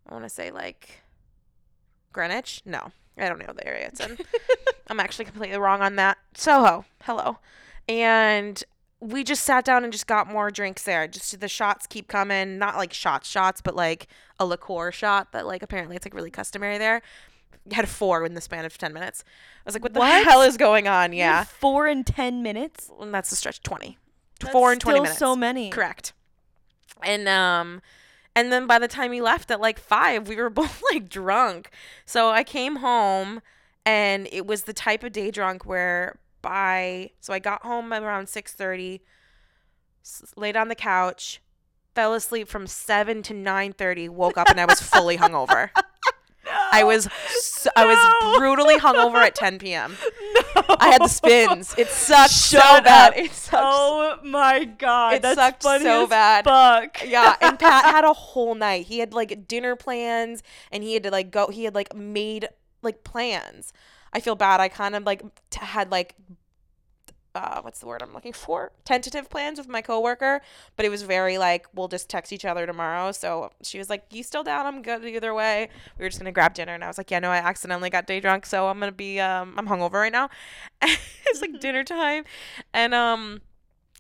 I 0.09 0.13
want 0.15 0.25
to 0.25 0.31
say 0.31 0.51
like 0.51 1.03
Greenwich? 2.13 2.63
No. 2.65 2.93
I 3.17 3.29
don't 3.29 3.39
know 3.41 3.53
the 3.53 3.67
area 3.67 3.87
it's 3.89 4.01
in. 4.01 4.17
I'm 4.89 5.01
actually 5.01 5.25
completely 5.25 5.59
wrong 5.59 5.81
on 5.83 5.97
that. 5.97 6.19
Soho. 6.35 6.85
Hello. 7.03 7.39
And 7.89 8.63
we 9.01 9.25
just 9.25 9.43
sat 9.45 9.65
down 9.65 9.83
and 9.85 9.93
just 9.93 10.07
got 10.07 10.27
more 10.29 10.51
drinks 10.51 10.83
there. 10.85 11.07
Just 11.09 11.39
the 11.41 11.49
shots 11.49 11.87
keep 11.87 12.09
coming, 12.09 12.59
not 12.59 12.77
like 12.77 12.93
shots 12.93 13.29
shots, 13.29 13.61
but 13.61 13.75
like 13.75 14.07
a 14.39 14.47
liqueur 14.47 14.93
shot 14.93 15.33
that 15.33 15.47
like 15.47 15.63
apparently 15.63 15.97
it's 15.97 16.07
like 16.07 16.15
really 16.15 16.31
customary 16.31 16.79
there. 16.79 17.03
Had 17.73 17.89
four 17.89 18.25
in 18.25 18.35
the 18.35 18.41
span 18.41 18.65
of 18.65 18.79
10 18.79 18.93
minutes. 18.93 19.25
I 19.27 19.63
was 19.67 19.75
like, 19.75 19.83
what 19.83 19.95
the 19.95 20.01
What? 20.01 20.25
hell 20.25 20.43
is 20.43 20.57
going 20.57 20.89
on? 20.89 21.13
Yeah. 21.13 21.45
Four 21.45 21.87
in 21.87 22.03
ten 22.05 22.43
minutes. 22.43 22.91
And 23.01 23.13
that's 23.13 23.31
the 23.31 23.37
stretch 23.37 23.63
20. 23.63 23.99
That's 24.41 24.53
four 24.53 24.73
and 24.73 24.81
20 24.81 25.01
minutes. 25.01 25.19
So 25.19 25.35
many. 25.37 25.71
Correct. 25.71 26.13
And 27.03 27.29
um 27.29 27.83
And 28.35 28.53
then 28.53 28.67
by 28.67 28.79
the 28.79 28.89
time 28.89 29.13
he 29.13 29.21
left 29.21 29.51
at 29.51 29.61
like 29.61 29.79
five, 29.79 30.29
we 30.29 30.37
were 30.37 30.51
both 30.63 30.83
like 30.93 31.09
drunk. 31.09 31.71
So 32.05 32.31
I 32.31 32.45
came 32.45 32.77
home 32.77 33.41
and 33.85 34.29
it 34.31 34.47
was 34.47 34.63
the 34.63 34.73
type 34.73 35.03
of 35.03 35.13
day 35.13 35.31
drunk 35.31 35.65
where 35.65 36.19
by 36.43 37.11
so 37.21 37.33
I 37.33 37.39
got 37.39 37.63
home 37.63 37.93
around 37.93 38.29
six 38.29 38.53
thirty, 38.53 39.03
laid 40.37 40.57
on 40.57 40.69
the 40.69 40.75
couch, 40.75 41.41
fell 41.95 42.15
asleep 42.15 42.49
from 42.49 42.67
seven 42.67 43.23
to 43.25 43.35
nine 43.35 43.73
thirty, 43.73 44.09
woke 44.09 44.39
up 44.39 44.49
and 44.49 44.61
I 44.61 44.67
was 44.67 44.81
fully 44.81 45.17
hungover. 45.17 45.71
I 46.73 46.85
was 46.85 47.09
so, 47.41 47.71
I 47.77 47.85
was 47.87 48.39
brutally 48.39 48.77
hungover 48.79 49.17
at 49.25 49.35
10 49.35 49.59
p.m. 49.59 49.97
No. 50.57 50.63
I 50.79 50.89
had 50.89 51.03
the 51.03 51.09
spins. 51.09 51.75
It 51.79 51.89
sucked 51.89 52.31
so 52.31 52.59
Shut 52.59 52.85
bad. 52.85 53.13
up. 53.13 53.19
It 53.19 53.33
sucked. 53.33 53.63
Oh 53.67 54.19
my 54.25 54.65
god, 54.65 55.15
It 55.15 55.23
that's 55.23 55.37
sucked 55.37 55.63
so 55.63 56.07
bad. 56.07 56.45
Fuck. 56.45 57.07
yeah, 57.07 57.37
and 57.41 57.59
Pat 57.59 57.85
had 57.85 58.05
a 58.05 58.13
whole 58.13 58.55
night. 58.55 58.87
He 58.87 58.99
had 58.99 59.13
like 59.13 59.47
dinner 59.49 59.77
plans, 59.77 60.43
and 60.73 60.83
he 60.83 60.95
had 60.95 61.03
to 61.05 61.11
like 61.11 61.31
go. 61.31 61.49
He 61.49 61.65
had 61.65 61.75
like 61.75 61.95
made 61.95 62.49
like 62.83 63.05
plans. 63.05 63.73
I 64.13 64.21
feel 64.21 64.37
bad. 64.37 64.61
I 64.61 64.69
kind 64.69 64.95
of 64.95 65.05
like 65.05 65.23
t- 65.51 65.61
had 65.61 65.91
like. 65.91 66.15
Uh, 67.39 67.61
what's 67.63 67.79
the 67.79 67.87
word 67.87 68.03
I'm 68.03 68.13
looking 68.13 68.33
for? 68.33 68.73
Tentative 68.85 69.31
plans 69.31 69.59
with 69.59 69.69
my 69.69 69.81
coworker, 69.81 70.43
but 70.77 70.85
it 70.85 70.89
was 70.89 71.03
very 71.03 71.39
like 71.39 71.67
we'll 71.73 71.87
just 71.89 72.11
text 72.11 72.33
each 72.33 72.45
other 72.45 72.67
tomorrow. 72.67 73.13
So 73.13 73.53
she 73.63 73.79
was 73.79 73.89
like, 73.89 74.05
"You 74.11 74.25
still 74.25 74.43
down? 74.43 74.67
I'm 74.67 74.83
good 74.83 75.05
either 75.05 75.33
way." 75.33 75.69
We 75.99 76.05
were 76.05 76.09
just 76.09 76.21
gonna 76.21 76.33
grab 76.33 76.55
dinner, 76.55 76.75
and 76.75 76.83
I 76.83 76.89
was 76.89 76.99
like, 76.99 77.11
"Yeah, 77.13 77.21
no, 77.21 77.31
I 77.31 77.37
accidentally 77.37 77.91
got 77.91 78.07
day 78.07 78.19
drunk, 78.19 78.45
so 78.45 78.67
I'm 78.69 78.81
gonna 78.81 78.91
be 78.93 79.21
um 79.21 79.55
I'm 79.57 79.69
hungover 79.69 79.93
right 79.95 80.13
now." 80.13 80.29
it's 80.83 81.41
like 81.41 81.61
dinner 81.61 81.85
time, 81.85 82.25
and 82.75 82.93
um 82.93 83.41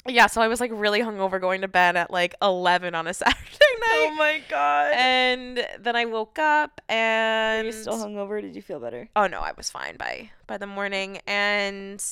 yeah, 0.06 0.26
so 0.26 0.40
I 0.40 0.48
was 0.48 0.60
like 0.60 0.70
really 0.74 1.00
hungover 1.00 1.40
going 1.40 1.60
to 1.60 1.68
bed 1.68 1.96
at 1.96 2.10
like 2.10 2.34
11 2.40 2.94
on 2.94 3.06
a 3.06 3.14
Saturday 3.22 3.36
night. 3.80 4.08
Oh 4.10 4.14
my 4.16 4.42
god. 4.48 4.92
and 4.96 5.66
then 5.78 5.96
I 5.96 6.06
woke 6.06 6.38
up 6.38 6.80
and 6.88 7.66
you 7.66 7.72
still 7.72 7.98
hungover? 7.98 8.40
Did 8.40 8.56
you 8.56 8.62
feel 8.62 8.80
better? 8.80 9.08
Oh 9.14 9.26
no, 9.26 9.40
I 9.40 9.52
was 9.56 9.70
fine 9.70 9.96
by 9.96 10.30
by 10.46 10.56
the 10.56 10.66
morning 10.66 11.20
and 11.26 12.02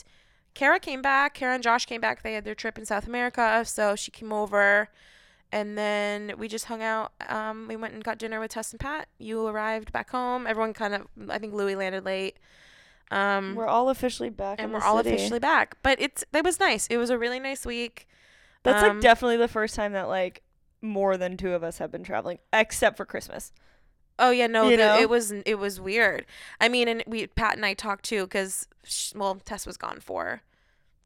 Kara 0.56 0.80
came 0.80 1.02
back. 1.02 1.34
Kara 1.34 1.54
and 1.54 1.62
Josh 1.62 1.84
came 1.84 2.00
back. 2.00 2.22
They 2.22 2.32
had 2.32 2.44
their 2.44 2.54
trip 2.54 2.78
in 2.78 2.86
South 2.86 3.06
America, 3.06 3.62
so 3.66 3.94
she 3.94 4.10
came 4.10 4.32
over 4.32 4.88
and 5.52 5.76
then 5.76 6.32
we 6.38 6.48
just 6.48 6.64
hung 6.64 6.82
out. 6.82 7.12
Um, 7.28 7.66
we 7.68 7.76
went 7.76 7.94
and 7.94 8.02
got 8.02 8.18
dinner 8.18 8.40
with 8.40 8.50
Tess 8.50 8.72
and 8.72 8.80
Pat. 8.80 9.08
You 9.18 9.46
arrived 9.46 9.92
back 9.92 10.10
home. 10.10 10.46
Everyone 10.46 10.72
kind 10.72 10.94
of 10.94 11.02
I 11.28 11.38
think 11.38 11.54
Louis 11.54 11.76
landed 11.76 12.04
late. 12.04 12.38
Um 13.10 13.54
We're 13.54 13.68
all 13.68 13.90
officially 13.90 14.30
back. 14.30 14.60
and 14.60 14.72
we're 14.72 14.80
all 14.80 14.96
city. 14.96 15.10
officially 15.10 15.38
back. 15.38 15.76
But 15.82 16.00
it's 16.00 16.24
it 16.32 16.42
was 16.42 16.58
nice. 16.58 16.86
It 16.88 16.96
was 16.96 17.10
a 17.10 17.18
really 17.18 17.38
nice 17.38 17.64
week. 17.64 18.08
That's 18.62 18.82
um, 18.82 18.94
like 18.94 19.00
definitely 19.00 19.36
the 19.36 19.48
first 19.48 19.74
time 19.74 19.92
that 19.92 20.08
like 20.08 20.42
more 20.80 21.16
than 21.16 21.36
two 21.36 21.52
of 21.52 21.62
us 21.62 21.78
have 21.78 21.92
been 21.92 22.02
traveling, 22.02 22.38
except 22.52 22.96
for 22.96 23.04
Christmas. 23.04 23.52
Oh 24.18 24.30
yeah, 24.30 24.46
no, 24.46 24.68
the, 24.68 25.00
it 25.00 25.10
was 25.10 25.30
it 25.30 25.58
was 25.58 25.80
weird. 25.80 26.24
I 26.60 26.68
mean, 26.68 26.88
and 26.88 27.04
we 27.06 27.26
Pat 27.26 27.56
and 27.56 27.66
I 27.66 27.74
talked 27.74 28.04
too 28.06 28.24
because 28.24 28.66
well, 29.14 29.36
Tess 29.44 29.66
was 29.66 29.76
gone 29.76 30.00
for 30.00 30.42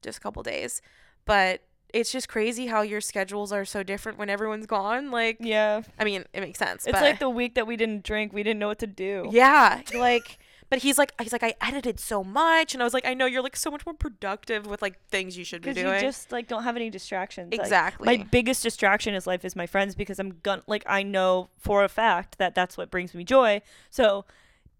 just 0.02 0.18
a 0.18 0.20
couple 0.20 0.42
days, 0.42 0.82
but 1.24 1.62
it's 1.92 2.12
just 2.12 2.28
crazy 2.28 2.66
how 2.66 2.82
your 2.82 3.00
schedules 3.00 3.52
are 3.52 3.64
so 3.64 3.82
different 3.82 4.18
when 4.18 4.30
everyone's 4.30 4.66
gone. 4.66 5.10
Like, 5.10 5.38
Yeah, 5.40 5.82
I 5.98 6.04
mean, 6.04 6.24
it 6.32 6.40
makes 6.40 6.58
sense. 6.58 6.86
it's 6.86 7.00
like 7.00 7.18
the 7.18 7.28
week 7.30 7.54
that 7.56 7.66
we 7.66 7.76
didn't 7.76 8.04
drink, 8.04 8.32
we 8.32 8.42
didn't 8.42 8.60
know 8.60 8.68
what 8.68 8.78
to 8.80 8.86
do. 8.86 9.28
yeah, 9.30 9.82
like. 9.94 10.38
But 10.68 10.78
he's 10.78 10.98
like, 10.98 11.12
he's 11.20 11.32
like, 11.32 11.42
I 11.42 11.54
edited 11.60 11.98
so 11.98 12.22
much, 12.22 12.74
and 12.74 12.80
I 12.82 12.86
was 12.86 12.94
like, 12.94 13.04
I 13.04 13.12
know 13.12 13.26
you're 13.26 13.42
like 13.42 13.56
so 13.56 13.72
much 13.72 13.84
more 13.84 13.92
productive 13.92 14.66
with 14.66 14.80
like 14.80 15.04
things 15.08 15.36
you 15.36 15.42
should 15.42 15.62
be 15.62 15.72
doing. 15.72 15.94
you 15.94 16.00
just 16.00 16.30
like 16.30 16.46
don't 16.46 16.62
have 16.62 16.76
any 16.76 16.90
distractions. 16.90 17.50
Like, 17.50 17.60
exactly. 17.60 18.06
my 18.06 18.24
biggest 18.30 18.62
distraction 18.62 19.12
in 19.12 19.20
life 19.26 19.44
is 19.44 19.56
my 19.56 19.66
friends 19.66 19.96
because 19.96 20.20
I'm 20.20 20.38
gun 20.44 20.62
like 20.68 20.84
I 20.86 21.02
know 21.02 21.48
for 21.58 21.82
a 21.82 21.88
fact 21.88 22.38
that 22.38 22.54
that's 22.54 22.78
what 22.78 22.88
brings 22.88 23.14
me 23.14 23.24
joy. 23.24 23.62
So 23.90 24.26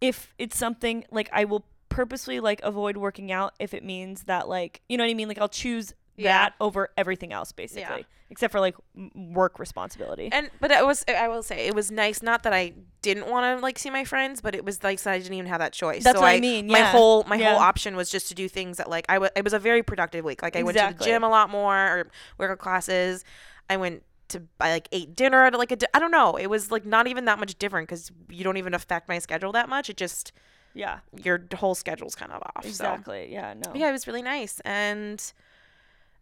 if 0.01 0.33
it's 0.39 0.57
something 0.57 1.05
like 1.11 1.29
I 1.33 1.45
will 1.45 1.65
purposely 2.01 2.41
like 2.41 2.61
avoid 2.63 2.97
working 2.97 3.31
out 3.31 3.53
if 3.59 3.75
it 3.75 3.85
means 3.85 4.23
that 4.25 4.49
like 4.49 4.81
you 4.89 4.97
know 4.97 5.05
what 5.05 5.11
I 5.11 5.15
mean 5.15 5.29
like 5.29 5.39
I'll 5.39 5.49
choose 5.65 5.93
Yeah. 6.17 6.33
that 6.39 6.55
over 6.61 6.89
everything 6.97 7.31
else 7.33 7.53
basically 7.53 8.07
except 8.31 8.53
for 8.53 8.61
like 8.61 8.77
work 9.15 9.59
responsibility. 9.59 10.29
and 10.33 10.51
but 10.61 10.71
it 10.71 10.87
was 10.87 11.05
I 11.09 11.29
will 11.29 11.43
say 11.43 11.67
it 11.67 11.75
was 11.75 11.91
nice. 11.91 12.23
Not 12.23 12.45
that 12.45 12.53
I 12.55 12.73
didn't 13.03 13.27
want 13.29 13.45
to 13.59 13.61
like 13.63 13.77
see 13.79 13.91
my 13.91 14.05
friends, 14.05 14.41
but 14.41 14.55
it 14.55 14.65
was 14.65 14.83
like 14.85 15.01
that 15.03 15.13
I 15.13 15.19
didn't 15.19 15.35
even 15.35 15.47
have 15.55 15.59
that 15.59 15.73
choice. 15.73 16.05
That's 16.05 16.17
so 16.17 16.23
what 16.23 16.29
I 16.37 16.41
mean, 16.41 16.69
yeah. 16.69 16.79
My 16.79 16.85
whole 16.91 17.25
my 17.25 17.37
Yeah. 17.37 17.51
whole 17.51 17.59
option 17.61 17.97
was 17.97 18.09
just 18.09 18.29
to 18.29 18.35
do 18.35 18.49
things 18.49 18.77
that 18.79 18.89
like 18.89 19.05
I 19.09 19.19
wa- 19.19 19.31
it 19.35 19.45
was 19.45 19.53
a 19.53 19.59
very 19.59 19.83
productive 19.83 20.25
week. 20.25 20.43
Like 20.43 20.57
I 20.57 20.63
went 20.63 20.79
to 20.79 20.95
the 20.97 21.05
gym 21.05 21.23
a 21.25 21.29
lot 21.29 21.51
more 21.51 21.77
or 21.77 22.11
work 22.39 22.59
classes. 22.61 23.25
I 23.69 23.77
went 23.77 24.05
to 24.29 24.43
I 24.61 24.71
like 24.71 24.89
ate 24.93 25.17
dinner 25.17 25.45
at 25.45 25.55
like 25.55 25.73
a 25.73 25.77
di- 25.77 25.93
I 25.93 25.99
don't 25.99 26.13
know. 26.13 26.37
It 26.37 26.47
was 26.47 26.71
like 26.71 26.87
not 26.87 27.09
even 27.09 27.25
that 27.27 27.39
much 27.41 27.59
different 27.59 27.89
because 27.89 28.13
you 28.29 28.45
don't 28.45 28.57
even 28.59 28.75
affect 28.75 29.09
my 29.09 29.19
schedule 29.19 29.51
that 29.53 29.69
much. 29.69 29.91
It 29.91 29.97
just 29.97 30.31
yeah, 30.75 31.01
your 31.23 31.41
whole 31.55 31.75
schedule's 31.75 32.15
kind 32.15 32.33
of 32.33 32.43
off. 32.43 32.63
So 32.65 32.69
exactly. 32.69 33.29
Yeah, 33.33 33.55
no. 33.55 33.73
yeah, 33.75 33.89
it 33.89 33.93
was 33.93 34.07
really 34.07 34.23
nice 34.23 34.61
and. 34.61 35.33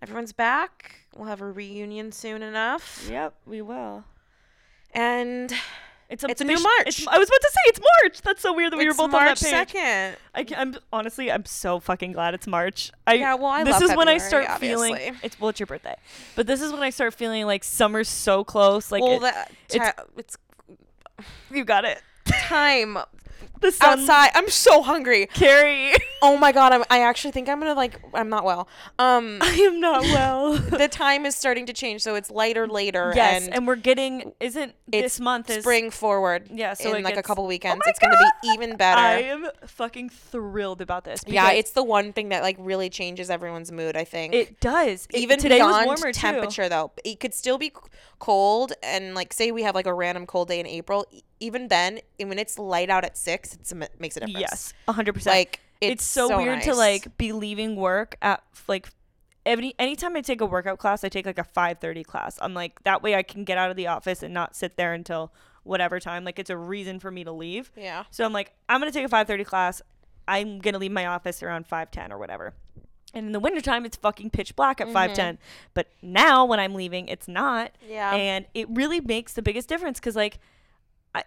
Everyone's 0.01 0.33
back. 0.33 0.95
We'll 1.17 1.27
have 1.27 1.41
a 1.41 1.51
reunion 1.51 2.13
soon 2.13 2.41
enough. 2.41 3.05
Yep, 3.11 3.35
we 3.47 3.61
will. 3.63 4.05
And 4.95 5.53
It's 6.09 6.23
a 6.23 6.29
It's 6.29 6.41
a 6.41 6.45
new 6.45 6.55
March. 6.63 6.87
It's, 6.87 7.07
I 7.09 7.19
was 7.19 7.29
about 7.29 7.41
to 7.41 7.51
say 7.51 7.61
it's 7.67 7.81
March. 8.03 8.23
That's 8.23 8.41
so 8.41 8.53
weird 8.55 8.73
that 8.73 8.77
we 8.77 8.87
were 8.87 8.95
both 8.95 9.11
March 9.11 9.43
on 9.45 9.51
that 9.51 9.69
page. 9.69 9.75
2nd. 9.75 10.17
I 10.37 10.47
I'm 10.57 10.77
honestly, 10.93 11.33
I'm 11.33 11.45
so 11.45 11.81
fucking 11.81 12.13
glad 12.13 12.35
it's 12.35 12.47
March. 12.47 12.93
I 13.09 13.15
yeah, 13.15 13.35
well, 13.35 13.47
I 13.47 13.65
this 13.65 13.81
is 13.81 13.89
when 13.97 14.07
I 14.09 14.21
February, 14.21 14.45
start 14.47 14.61
feeling 14.61 14.97
it's 15.25 15.41
well, 15.41 15.49
it's 15.51 15.59
your 15.59 15.67
birthday, 15.67 15.97
but 16.37 16.47
this 16.47 16.63
is 16.63 16.71
when 16.73 16.83
I 16.85 16.91
start 16.91 17.13
feeling 17.15 17.45
like 17.47 17.65
summer's 17.65 18.09
so 18.09 18.45
close. 18.45 18.93
Like 18.93 19.03
well, 19.03 19.17
it- 19.17 19.21
that 19.23 19.51
it's- 19.75 19.95
it's 20.17 20.37
you 21.51 21.65
got 21.65 21.85
it. 21.85 22.01
time 22.27 22.99
The 23.61 23.73
sun, 23.73 24.01
outside. 24.01 24.31
I'm 24.35 24.49
so 24.49 24.83
hungry. 24.83 25.27
Carrie. 25.27 25.95
Oh 26.21 26.37
my 26.37 26.51
god, 26.53 26.73
I'm, 26.73 26.85
I 26.91 27.03
actually 27.03 27.31
think 27.31 27.49
I'm 27.49 27.61
gonna 27.61 27.75
like. 27.75 28.01
I'm 28.15 28.29
not 28.29 28.45
well. 28.45 28.69
Um, 28.99 29.39
I 29.43 29.53
am 29.53 29.81
not 29.81 30.03
well. 30.03 30.55
the 30.55 30.89
time 30.89 31.27
is 31.27 31.37
starting 31.37 31.67
to 31.67 31.73
change, 31.73 32.03
so 32.03 32.15
it's 32.17 32.31
lighter 32.31 32.67
later. 32.67 33.13
yes, 33.15 33.45
and, 33.45 33.55
and, 33.55 33.67
we're 33.67 33.77
getting 33.77 34.33
isn't 34.41 34.75
this 34.89 35.21
month 35.21 35.49
is 35.51 35.63
spring 35.63 35.91
forward. 35.91 36.49
Yeah, 36.53 36.75
so 36.75 36.91
in 36.91 36.97
it 36.97 37.05
like 37.05 37.17
a 37.17 37.23
couple 37.23 37.47
weekends, 37.47 37.83
my 37.85 37.91
it's 37.91 37.99
gonna 37.99 38.17
be 38.17 38.49
even 38.49 38.77
better. 38.77 39.01
I 39.01 39.21
am 39.21 39.49
fucking 39.67 40.09
thrilled 40.11 40.81
about 40.81 41.05
this. 41.05 41.23
yeah, 41.27 41.53
it's 41.53 41.71
the 41.71 41.85
one 41.85 42.13
thing 42.13 42.31
that 42.31 42.43
like 42.43 42.57
really 42.59 42.91
changes 42.91 43.31
everyone's 43.31 43.71
mood. 43.71 43.97
I 43.97 44.05
think. 44.05 44.35
it 44.35 44.61
does. 44.61 45.07
It- 45.13 45.19
even 45.19 45.39
today 45.39 45.63
was 45.63 45.69
beyond 45.69 45.87
warmer 45.87 46.13
too. 46.13 46.21
temperature 46.21 46.69
though 46.69 46.93
it 47.05 47.21
could 47.21 47.35
still 47.35 47.59
be 47.59 47.73
cold 48.19 48.73
and 48.83 49.15
like 49.15 49.33
say 49.33 49.51
we 49.51 49.63
have 49.63 49.75
like 49.75 49.87
a 49.87 49.95
random 49.95 50.27
cold 50.27 50.49
day 50.49 50.61
in 50.61 50.67
april 50.67 51.05
even 51.41 51.69
then 51.69 52.01
when 52.19 52.39
it's 52.39 52.59
light 52.59 52.91
out 52.91 53.05
at 53.05 53.17
six 53.17 53.55
it 53.55 54.01
makes 54.01 54.17
a 54.17 54.21
difference 54.21 54.39
Yes, 54.39 54.75
hundred 54.89 55.15
percent. 55.15 55.35
like 55.35 55.61
it's, 55.81 56.05
so, 56.05 56.37
weird 56.37 56.63
to 56.63 56.75
like 56.75 57.17
be 57.19 57.33
leaving 57.33 57.77
work 57.77 58.17
at 58.21 58.43
like 58.67 58.89
any 59.47 59.75
anytime 59.79 60.17
I 60.17 60.21
take 60.21 60.41
a 60.41 60.47
workout 60.47 60.79
class, 60.79 61.05
I 61.05 61.09
take 61.09 61.27
like 61.27 61.39
a 61.39 61.45
five 61.45 61.79
thirty 61.79 62.05
class. 62.05 62.39
I'm 62.41 62.55
like 62.55 62.83
that 62.85 63.03
way 63.03 63.15
I 63.15 63.23
can 63.23 63.45
get 63.45 63.59
out 63.59 63.71
of 63.71 63.77
the 63.77 63.87
office 63.87 64.23
and 64.23 64.35
not 64.35 64.55
sit 64.55 64.77
there 64.77 64.93
until 64.93 65.33
whatever 65.63 65.99
time. 66.01 66.25
Like 66.25 66.39
it's 66.39 66.51
a 66.51 66.57
reason 66.57 67.01
for 67.01 67.11
me 67.11 67.25
to 67.25 67.33
leave. 67.33 67.73
yeah 67.77 68.05
So 68.11 68.25
I'm 68.25 68.33
like, 68.33 68.53
I'm 68.69 68.81
gonna 68.81 68.93
take 68.93 69.05
a 69.05 69.09
five 69.09 69.27
thirty 69.27 69.45
class. 69.45 69.81
I'm 70.27 70.59
gonna 70.59 70.79
leave 70.79 70.93
my 70.93 71.07
office 71.07 71.43
around 71.43 71.67
five 71.67 71.91
ten 71.91 72.13
or 72.13 72.19
whatever. 72.19 72.55
And 73.15 73.27
in 73.27 73.33
the 73.33 73.41
wintertime, 73.41 73.87
it's 73.87 73.97
fucking 73.97 74.31
pitch 74.31 74.55
black 74.55 74.81
at 74.81 74.89
mm-hmm. 74.89 74.95
five 74.95 75.15
ten. 75.15 75.39
But 75.73 75.89
now 76.03 76.45
when 76.45 76.61
I'm 76.61 76.75
leaving, 76.75 77.09
it's 77.09 77.29
not 77.29 77.73
yeah 77.87 78.15
and 78.15 78.47
it 78.55 78.69
really 78.71 79.01
makes 79.01 79.33
the 79.33 79.43
biggest 79.43 79.69
difference 79.69 79.99
because 79.99 80.17
like 80.17 80.39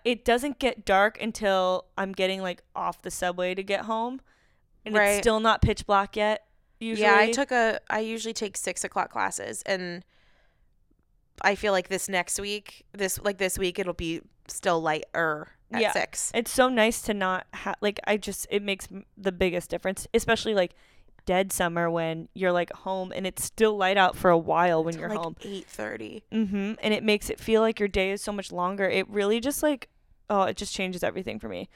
it 0.06 0.24
doesn't 0.24 0.58
get 0.60 0.86
dark 0.86 1.22
until 1.22 1.86
i'm 1.98 2.12
getting 2.12 2.42
like 2.42 2.64
off 2.76 3.02
the 3.02 3.12
subway 3.12 3.54
to 3.54 3.64
get 3.64 3.82
home 3.82 4.22
and 4.86 4.96
Right. 4.96 5.10
it's 5.10 5.18
still 5.20 5.40
not 5.40 5.62
pitch 5.62 5.86
black 5.86 6.16
yet 6.16 6.46
usually 6.80 7.06
yeah 7.08 7.18
i 7.18 7.32
took 7.32 7.52
a 7.52 7.80
i 7.90 8.00
usually 8.00 8.34
take 8.34 8.56
six 8.58 8.84
o'clock 8.84 9.12
classes 9.12 9.62
and 9.66 10.04
i 11.42 11.56
feel 11.56 11.72
like 11.74 11.90
this 11.90 12.08
next 12.08 12.40
week 12.40 12.86
this 12.94 13.20
like 13.22 13.38
this 13.38 13.58
week 13.58 13.80
it'll 13.80 13.94
be 13.94 14.22
still 14.48 14.82
lighter 14.82 15.50
at 15.72 15.82
Yeah. 15.82 15.92
six 15.92 16.32
it's 16.34 16.52
so 16.52 16.70
nice 16.70 17.02
to 17.04 17.14
not 17.14 17.48
have 17.54 17.76
like 17.82 18.00
i 18.06 18.18
just 18.18 18.48
it 18.50 18.62
makes 18.62 18.88
the 19.18 19.32
biggest 19.32 19.70
difference 19.70 20.08
especially 20.14 20.54
like 20.54 20.74
dead 21.26 21.52
summer 21.52 21.90
when 21.90 22.28
you're 22.34 22.52
like 22.52 22.72
home 22.74 23.12
and 23.16 23.26
it's 23.28 23.44
still 23.44 23.78
light 23.78 23.98
out 23.98 24.16
for 24.16 24.30
a 24.30 24.38
while 24.38 24.84
when 24.84 24.98
you're 24.98 25.10
like 25.10 25.18
home 25.18 25.36
8.30 25.42 26.22
mm-hmm 26.32 26.74
and 26.82 26.94
it 26.94 27.04
makes 27.04 27.30
it 27.30 27.40
feel 27.40 27.62
like 27.62 27.80
your 27.80 27.88
day 27.88 28.12
is 28.12 28.22
so 28.22 28.32
much 28.32 28.52
longer 28.52 28.86
it 28.90 29.08
really 29.10 29.40
just 29.40 29.62
like 29.64 29.90
oh 30.30 30.44
it 30.44 30.58
just 30.58 30.74
changes 30.74 31.04
everything 31.04 31.40
for 31.40 31.48
me 31.50 31.70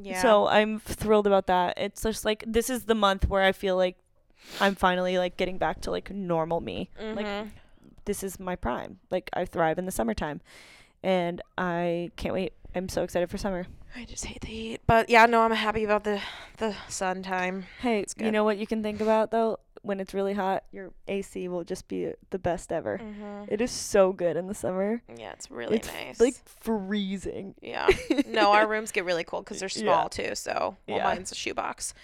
yeah 0.00 0.22
So 0.22 0.46
I'm 0.46 0.78
thrilled 0.78 1.26
about 1.26 1.46
that. 1.48 1.74
It's 1.76 2.02
just 2.02 2.24
like 2.24 2.44
this 2.46 2.70
is 2.70 2.84
the 2.84 2.94
month 2.94 3.28
where 3.28 3.42
I 3.42 3.50
feel 3.52 3.76
like 3.76 3.96
I'm 4.60 4.76
finally 4.76 5.18
like 5.18 5.36
getting 5.36 5.58
back 5.58 5.80
to 5.82 5.90
like 5.90 6.10
normal 6.12 6.60
me. 6.60 6.90
Like 7.00 7.26
Mhm. 7.26 7.50
this 8.04 8.22
is 8.22 8.38
my 8.38 8.54
prime. 8.54 9.00
Like 9.10 9.28
I 9.32 9.44
thrive 9.44 9.76
in 9.78 9.86
the 9.86 9.90
summertime. 9.90 10.40
And 11.02 11.42
I 11.58 12.10
can't 12.16 12.32
wait. 12.32 12.52
I'm 12.76 12.88
so 12.88 13.02
excited 13.02 13.28
for 13.28 13.38
summer. 13.38 13.66
I 13.96 14.04
just 14.04 14.24
hate 14.26 14.40
the 14.42 14.46
heat 14.48 14.80
but 14.86 15.08
yeah 15.10 15.26
no 15.26 15.42
i'm 15.42 15.50
happy 15.52 15.84
about 15.84 16.04
the 16.04 16.20
the 16.58 16.74
sun 16.88 17.22
time 17.22 17.66
Hey, 17.80 18.00
It's 18.00 18.14
you 18.18 18.30
know 18.32 18.44
what 18.44 18.58
you 18.58 18.66
can 18.66 18.82
think 18.82 19.00
about 19.00 19.30
though? 19.30 19.58
when 19.82 20.00
it's 20.00 20.12
really 20.12 20.34
hot, 20.34 20.64
your 20.72 20.90
AC 21.06 21.46
will 21.46 21.62
just 21.62 21.86
be 21.86 22.12
the 22.30 22.38
best 22.38 22.72
ever. 22.72 22.98
Mm-hmm. 22.98 23.44
It 23.48 23.60
is 23.60 23.70
so 23.70 24.12
good 24.12 24.36
in 24.36 24.48
the 24.48 24.54
summer. 24.54 25.00
Yeah, 25.16 25.30
it's 25.30 25.52
really 25.52 25.76
it's 25.76 25.86
nice. 25.86 26.18
like 26.20 26.34
freezing. 26.44 27.54
yeah. 27.62 27.88
No, 28.26 28.50
our 28.52 28.66
rooms 28.66 28.90
get 28.90 29.04
really 29.04 29.22
cold 29.22 29.44
because 29.44 29.60
they're 29.60 29.70
Yeah. 29.72 29.82
small 29.82 30.08
too. 30.08 30.34
So 30.34 30.76
well, 30.88 30.98
Yeah. 30.98 31.04
mine's 31.04 31.30
a 31.30 31.36
shoebox. 31.36 31.94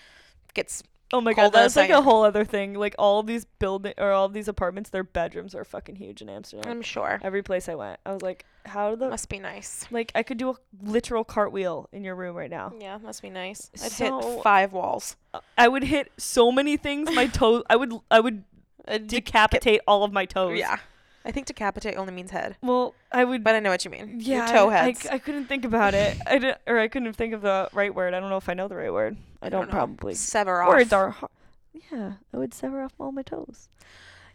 Gets 0.54 0.84
Oh 1.12 1.20
my 1.20 1.32
god, 1.32 1.52
that's 1.52 1.76
like 1.76 1.90
a 1.90 2.02
whole 2.02 2.24
other 2.24 2.44
thing. 2.44 2.74
Like 2.74 2.94
all 2.98 3.20
of 3.20 3.26
these 3.26 3.44
building 3.58 3.94
or 3.98 4.10
all 4.10 4.24
of 4.24 4.32
these 4.32 4.48
apartments, 4.48 4.90
their 4.90 5.04
bedrooms 5.04 5.54
are 5.54 5.64
fucking 5.64 5.96
huge 5.96 6.22
in 6.22 6.28
Amsterdam. 6.28 6.70
I'm 6.70 6.82
sure. 6.82 7.20
Every 7.22 7.42
place 7.42 7.68
I 7.68 7.74
went, 7.76 8.00
I 8.04 8.12
was 8.12 8.22
like, 8.22 8.44
how 8.64 8.96
the 8.96 9.08
Must 9.10 9.28
be 9.28 9.38
nice. 9.38 9.86
like 9.90 10.10
I 10.14 10.22
could 10.22 10.38
do 10.38 10.50
a 10.50 10.54
literal 10.82 11.22
cartwheel 11.22 11.88
in 11.92 12.02
your 12.02 12.14
room 12.16 12.34
right 12.34 12.50
now. 12.50 12.72
Yeah, 12.80 12.98
must 12.98 13.22
be 13.22 13.30
nice. 13.30 13.70
I'd 13.82 13.92
So- 13.92 14.20
hit 14.34 14.42
five 14.42 14.72
walls. 14.72 15.16
I 15.58 15.68
would 15.68 15.84
hit 15.84 16.10
so 16.16 16.50
many 16.50 16.76
things. 16.76 17.10
My 17.14 17.26
toes. 17.38 17.62
I 17.70 17.76
would. 17.76 17.92
I 18.10 18.20
would 18.20 18.44
Uh, 18.86 18.98
decapitate 18.98 19.80
all 19.86 20.04
of 20.04 20.12
my 20.12 20.26
toes. 20.26 20.58
yeah. 20.58 20.78
I 21.24 21.30
think 21.30 21.46
decapitate 21.46 21.96
only 21.96 22.12
means 22.12 22.30
head, 22.32 22.56
Well, 22.62 22.94
I 23.10 23.24
would. 23.24 23.42
but 23.42 23.54
I 23.54 23.60
know 23.60 23.70
what 23.70 23.84
you 23.84 23.90
mean. 23.90 24.16
yeah. 24.20 24.36
Your 24.38 24.46
toe 24.46 24.70
I- 24.70 24.76
I. 24.88 24.94
I 25.12 25.18
couldn't 25.18 25.46
think 25.46 25.64
about 25.64 25.94
it. 25.94 26.18
I 26.26 26.38
did, 26.38 26.56
or 26.66 26.78
I 26.78 26.88
couldn't 26.88 27.14
think 27.14 27.32
of 27.32 27.40
the 27.42 27.68
right 27.72 27.94
word. 27.94 28.12
I 28.14 28.20
don't 28.20 28.28
know 28.30 28.36
if 28.36 28.48
I 28.48 28.54
know 28.54 28.68
the 28.68 28.76
right 28.76 28.92
word. 28.92 29.16
I 29.40 29.48
don't, 29.48 29.66
know. 29.66 29.72
probably. 29.72 30.14
sever 30.14 30.62
off. 30.62 30.68
Words 30.68 30.92
are. 30.92 31.10
Hard. 31.10 31.30
Yeah, 31.90 32.12
I 32.32 32.36
would 32.36 32.52
sever 32.54 32.82
off 32.82 32.92
all 33.00 33.10
my 33.12 33.22
toes. 33.22 33.68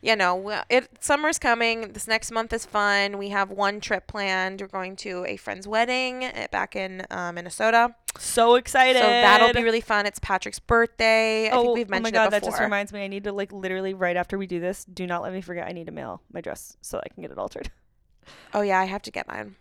Yeah, 0.02 0.16
no. 0.16 0.62
It 0.70 0.88
summer's 1.02 1.38
coming. 1.40 1.92
This 1.94 2.08
next 2.08 2.32
month 2.32 2.54
is 2.54 2.66
fun. 2.66 3.18
We 3.18 3.30
have 3.30 3.50
one 3.52 3.82
trip 3.82 4.08
planned. 4.08 4.62
We're 4.62 4.68
going 4.68 4.96
to 4.98 5.26
a 5.26 5.36
friend's 5.36 5.68
wedding 5.68 6.24
uh, 6.24 6.48
back 6.52 6.76
in 6.76 7.06
uh, 7.12 7.32
Minnesota. 7.34 7.96
So 8.20 8.55
excited. 8.55 9.01
So 9.01 9.07
that'll 9.07 9.53
be 9.53 9.63
really 9.63 9.82
fun. 9.82 10.05
It's 10.05 10.20
Patrick's 10.20 10.59
birthday. 10.59 11.49
I 11.49 11.51
oh, 11.51 11.61
think 11.61 11.76
we've 11.76 11.93
oh 11.93 11.99
my 11.99 12.11
god, 12.11 12.32
that 12.32 12.43
just 12.43 12.59
reminds 12.59 12.91
me. 12.91 13.03
I 13.03 13.07
need 13.07 13.24
to 13.24 13.32
like 13.32 13.51
literally 13.51 13.93
right 13.93 14.17
after 14.17 14.38
we 14.38 14.45
do 14.45 14.59
this. 14.59 14.86
Do 14.86 15.07
not 15.07 15.22
let 15.22 15.34
me 15.34 15.41
forget. 15.41 15.67
I 15.67 15.72
need 15.72 15.86
to 15.86 15.91
mail 15.91 16.22
my 16.32 16.41
dress 16.41 16.78
so 16.82 16.99
I 16.99 17.07
can 17.09 17.22
get 17.22 17.32
it 17.32 17.38
altered. 17.38 17.72
oh 18.53 18.61
yeah, 18.61 18.80
I 18.80 18.86
have 18.86 19.01
to 19.03 19.11
get 19.11 19.28
mine. 19.28 19.55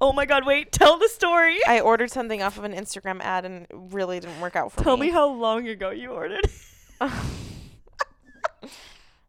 Oh 0.00 0.12
my 0.12 0.26
god, 0.26 0.44
wait. 0.44 0.70
Tell 0.70 0.98
the 0.98 1.08
story. 1.08 1.58
I 1.66 1.80
ordered 1.80 2.10
something 2.10 2.42
off 2.42 2.58
of 2.58 2.64
an 2.64 2.74
Instagram 2.74 3.20
ad 3.22 3.44
and 3.44 3.62
it 3.62 3.70
really 3.72 4.20
didn't 4.20 4.40
work 4.40 4.54
out 4.54 4.72
for 4.72 4.82
Tell 4.82 4.96
me. 4.96 5.10
Tell 5.10 5.28
me 5.28 5.32
how 5.32 5.40
long 5.40 5.66
ago 5.66 5.90
you 5.90 6.10
ordered. 6.10 6.46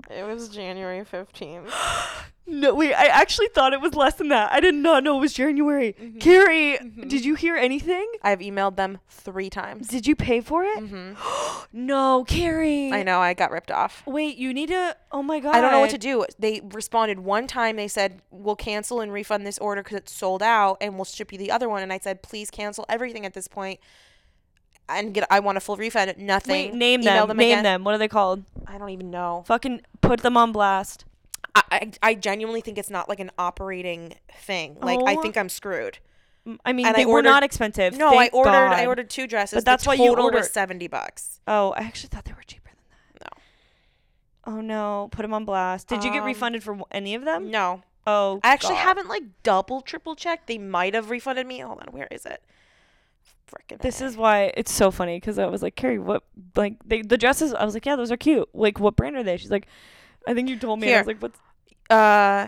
It 0.10 0.24
was 0.26 0.50
January 0.50 1.04
15th. 1.04 1.72
No, 2.48 2.76
wait. 2.76 2.94
I 2.94 3.08
actually 3.08 3.48
thought 3.48 3.74
it 3.74 3.82
was 3.82 3.96
less 3.96 4.14
than 4.14 4.28
that. 4.28 4.52
I 4.52 4.60
did 4.60 4.76
not 4.76 5.04
know 5.04 5.18
it 5.18 5.20
was 5.20 5.34
January. 5.34 5.96
Mhm. 6.00 6.20
Carrie, 6.22 6.78
Mhm. 6.80 7.10
did 7.10 7.26
you 7.26 7.34
hear 7.34 7.56
anything? 7.56 8.08
I've 8.22 8.38
emailed 8.38 8.76
them 8.76 9.00
three 9.10 9.50
times. 9.50 9.88
Did 9.88 10.06
you 10.06 10.16
pay 10.16 10.42
for 10.42 10.64
it? 10.64 10.78
hmm 10.78 11.14
no, 11.74 12.24
Carrie. 12.24 12.92
I 12.94 13.02
know, 13.02 13.20
I 13.20 13.34
got 13.34 13.50
ripped 13.50 13.72
off. 13.72 14.04
Wait, 14.06 14.38
you 14.38 14.54
need 14.54 14.68
to. 14.70 14.96
Oh 15.12 15.24
my 15.24 15.40
god. 15.40 15.56
I 15.56 15.60
don't 15.62 15.72
know 15.72 15.80
what 15.80 15.90
to 15.90 15.98
do. 15.98 16.24
They 16.38 16.62
responded 16.72 17.20
one 17.22 17.48
time. 17.48 17.78
They 17.78 17.88
said, 17.88 18.22
"We'll 18.30 18.56
cancel 18.56 19.02
and 19.02 19.12
refund 19.12 19.48
this 19.48 19.58
order 19.58 19.82
because 19.82 19.98
it's 19.98 20.14
sold 20.14 20.44
out, 20.44 20.78
and 20.82 20.94
we'll 20.98 21.06
ship 21.06 21.32
you 21.32 21.40
the 21.40 21.50
other 21.50 21.68
one." 21.68 21.82
And 21.82 21.92
I 21.92 21.98
said, 21.98 22.22
"Please 22.22 22.52
cancel 22.52 22.86
everything 22.88 23.26
at 23.26 23.34
this 23.34 23.48
point 23.48 23.80
and 24.90 25.14
get. 25.14 25.26
I 25.30 25.40
want 25.40 25.58
a 25.58 25.62
full 25.62 25.78
refund." 25.78 26.14
Nothing. 26.18 26.52
Wait, 26.72 26.74
name 26.74 27.02
Email 27.02 27.28
them. 27.28 27.38
name 27.38 27.52
again. 27.54 27.64
them. 27.64 27.84
What 27.84 27.94
are 27.96 27.98
they 27.98 28.08
called? 28.08 28.44
I 28.68 28.78
don't 28.78 28.90
even 28.90 29.12
know. 29.12 29.44
Fucking 29.48 29.82
put 30.02 30.22
them 30.22 30.38
on 30.38 30.52
blast. 30.52 31.06
I, 31.56 31.64
I 31.72 31.92
I 32.10 32.14
genuinely 32.16 32.62
think 32.62 32.78
it's 32.78 32.90
not 32.90 33.08
like 33.10 33.20
an 33.20 33.32
operating 33.38 34.16
thing. 34.32 34.78
Like 34.82 35.00
I 35.06 35.16
Oh. 35.16 35.22
think 35.22 35.38
I'm 35.38 35.50
screwed. 35.50 36.00
I 36.64 36.74
mean, 36.74 36.86
And 36.86 36.96
I 36.96 37.00
they 37.00 37.06
were 37.08 37.24
not 37.24 37.42
expensive. 37.44 37.98
No, 37.98 38.16
I 38.18 38.30
ordered. 38.32 38.52
I 38.52 38.86
ordered 38.86 39.10
two 39.10 39.26
dresses. 39.26 39.58
But 39.58 39.66
that's 39.66 39.84
the 39.84 39.90
why 39.90 39.94
you 39.96 40.16
ordered- 40.16 40.46
seventy 40.46 40.88
bucks. 40.88 41.40
Oh, 41.48 41.72
I 41.72 41.80
actually 41.82 42.10
thought 42.10 42.26
they 42.26 42.34
were 42.34 42.44
cheaper 42.46 42.70
than 42.70 43.20
that. 43.30 43.38
No. 44.48 44.54
Oh 44.58 44.62
no, 44.62 45.08
put 45.12 45.24
them 45.24 45.34
on 45.34 45.44
blast. 45.46 45.88
Did 45.88 46.04
you 46.04 46.12
get 46.12 46.20
Um, 46.22 46.26
refunded 46.28 46.64
for 46.64 46.78
any 46.92 47.16
of 47.16 47.24
them? 47.26 47.50
No, 47.50 47.82
Oh, 48.06 48.40
I 48.44 48.50
actually 48.54 48.76
God. 48.76 48.84
haven't 48.84 49.08
like 49.08 49.24
double, 49.42 49.82
triple 49.82 50.16
checked. 50.16 50.46
They 50.46 50.60
might 50.60 50.94
have 50.94 51.10
refunded 51.10 51.48
me. 51.48 51.60
Hold 51.60 51.80
on, 51.82 51.88
where 51.92 52.08
is 52.12 52.26
it? 52.28 52.44
Freaking. 53.48 53.80
This 53.82 54.02
is 54.02 54.18
why 54.18 54.52
it's 54.58 54.72
so 54.72 54.90
funny 54.92 55.18
because 55.18 55.38
I 55.38 55.46
was 55.46 55.62
like, 55.62 55.76
Carrie, 55.76 56.00
what? 56.00 56.24
Like 56.56 56.78
they, 56.86 57.02
the 57.02 57.18
dresses. 57.18 57.54
I 57.54 57.64
was 57.66 57.74
like, 57.74 57.86
yeah, 57.86 57.96
those 57.96 58.12
are 58.12 58.18
cute. 58.18 58.50
Like, 58.54 58.80
what 58.80 58.96
brand 58.96 59.16
are 59.16 59.24
they? 59.24 59.38
She's 59.38 59.52
like, 59.52 59.68
I 60.28 60.34
think 60.34 60.50
you 60.50 60.58
told 60.58 60.80
me. 60.80 60.88
And 60.88 60.96
I 60.96 61.00
was 61.00 61.08
like, 61.08 61.22
what's? 61.22 61.40
uh, 61.90 62.48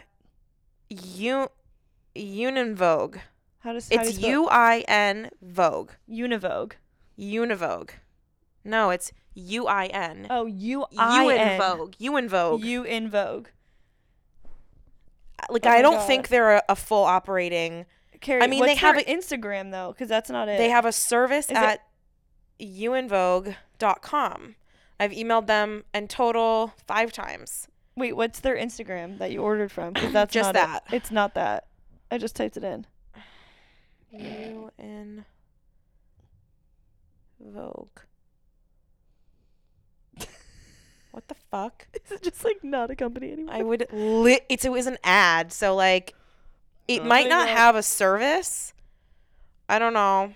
U, 0.90 1.48
Univogue. 2.16 3.20
How 3.60 3.74
does? 3.74 3.90
how 3.94 4.02
It's 4.02 4.20
you 4.20 4.28
U 4.30 4.48
I 4.48 4.84
N 4.88 5.30
Vogue. 5.42 5.92
Univogue. 6.10 6.74
Univogue. 7.20 7.90
No, 8.64 8.90
it's 8.90 9.12
U 9.36 9.68
I 9.68 9.86
N. 9.88 10.28
Oh, 10.30 10.46
U 10.46 10.86
I 10.98 11.34
N. 11.36 11.60
Vogue. 11.60 11.94
You 12.00 12.18
in 12.18 12.28
Vogue. 12.30 12.64
You 12.64 12.84
in 12.84 13.10
Vogue. 13.10 13.48
Like 15.50 15.66
Oh 15.66 15.70
I 15.70 15.82
don't 15.82 15.96
God. 15.96 16.08
think 16.08 16.30
they're 16.30 16.56
a, 16.58 16.64
a 16.70 16.76
full 16.76 17.04
operating. 17.04 17.86
Carrie, 18.22 18.48
mean, 18.48 18.60
what's 18.60 18.74
they 18.74 18.76
have 18.76 18.96
their 18.96 19.04
a- 19.06 19.18
Instagram 19.18 19.72
though, 19.72 19.92
because 19.92 20.10
that's 20.10 20.30
not 20.30 20.48
it. 20.50 20.58
They 20.58 20.70
have 20.70 20.86
a 20.86 20.92
service 20.92 21.50
Is 21.50 21.58
at 21.58 21.82
youinvogue.com. 22.60 24.56
I've 25.00 25.12
emailed 25.12 25.48
them 25.48 25.84
in 25.94 26.08
total 26.08 26.74
five 26.88 27.12
times. 27.12 27.68
Wait, 27.96 28.16
what's 28.16 28.40
their 28.40 28.56
Instagram 28.56 29.18
that 29.20 29.32
you 29.32 29.42
ordered 29.42 29.72
from? 29.72 29.94
Because 29.94 30.14
that's 30.14 30.34
Just 30.34 30.54
not 30.54 30.54
that. 30.54 30.84
It. 30.92 30.96
It's 30.98 31.12
not 31.12 31.34
that. 31.36 31.68
I 32.12 32.18
just 32.18 32.36
typed 32.36 32.58
it 32.58 32.64
in. 32.64 32.86
You 34.12 34.72
in 34.78 35.26
Vogue. 37.40 38.00
what 41.12 41.28
the 41.28 41.36
fuck? 41.52 41.88
Is 41.94 42.12
it 42.12 42.22
just 42.24 42.44
like 42.44 42.64
not 42.64 42.90
a 42.90 42.96
company 42.96 43.32
anymore? 43.32 43.54
I 43.54 43.64
would 43.64 43.88
lit. 43.92 44.46
It's 44.50 44.66
it 44.66 44.72
was 44.72 44.88
an 44.88 44.98
ad, 45.04 45.52
so 45.52 45.76
like, 45.76 46.14
it 46.88 47.04
might 47.06 47.28
not 47.30 47.48
God. 47.48 47.58
have 47.58 47.76
a 47.76 47.84
service. 47.84 48.74
I 49.70 49.80
don't 49.80 49.94
know. 49.94 50.34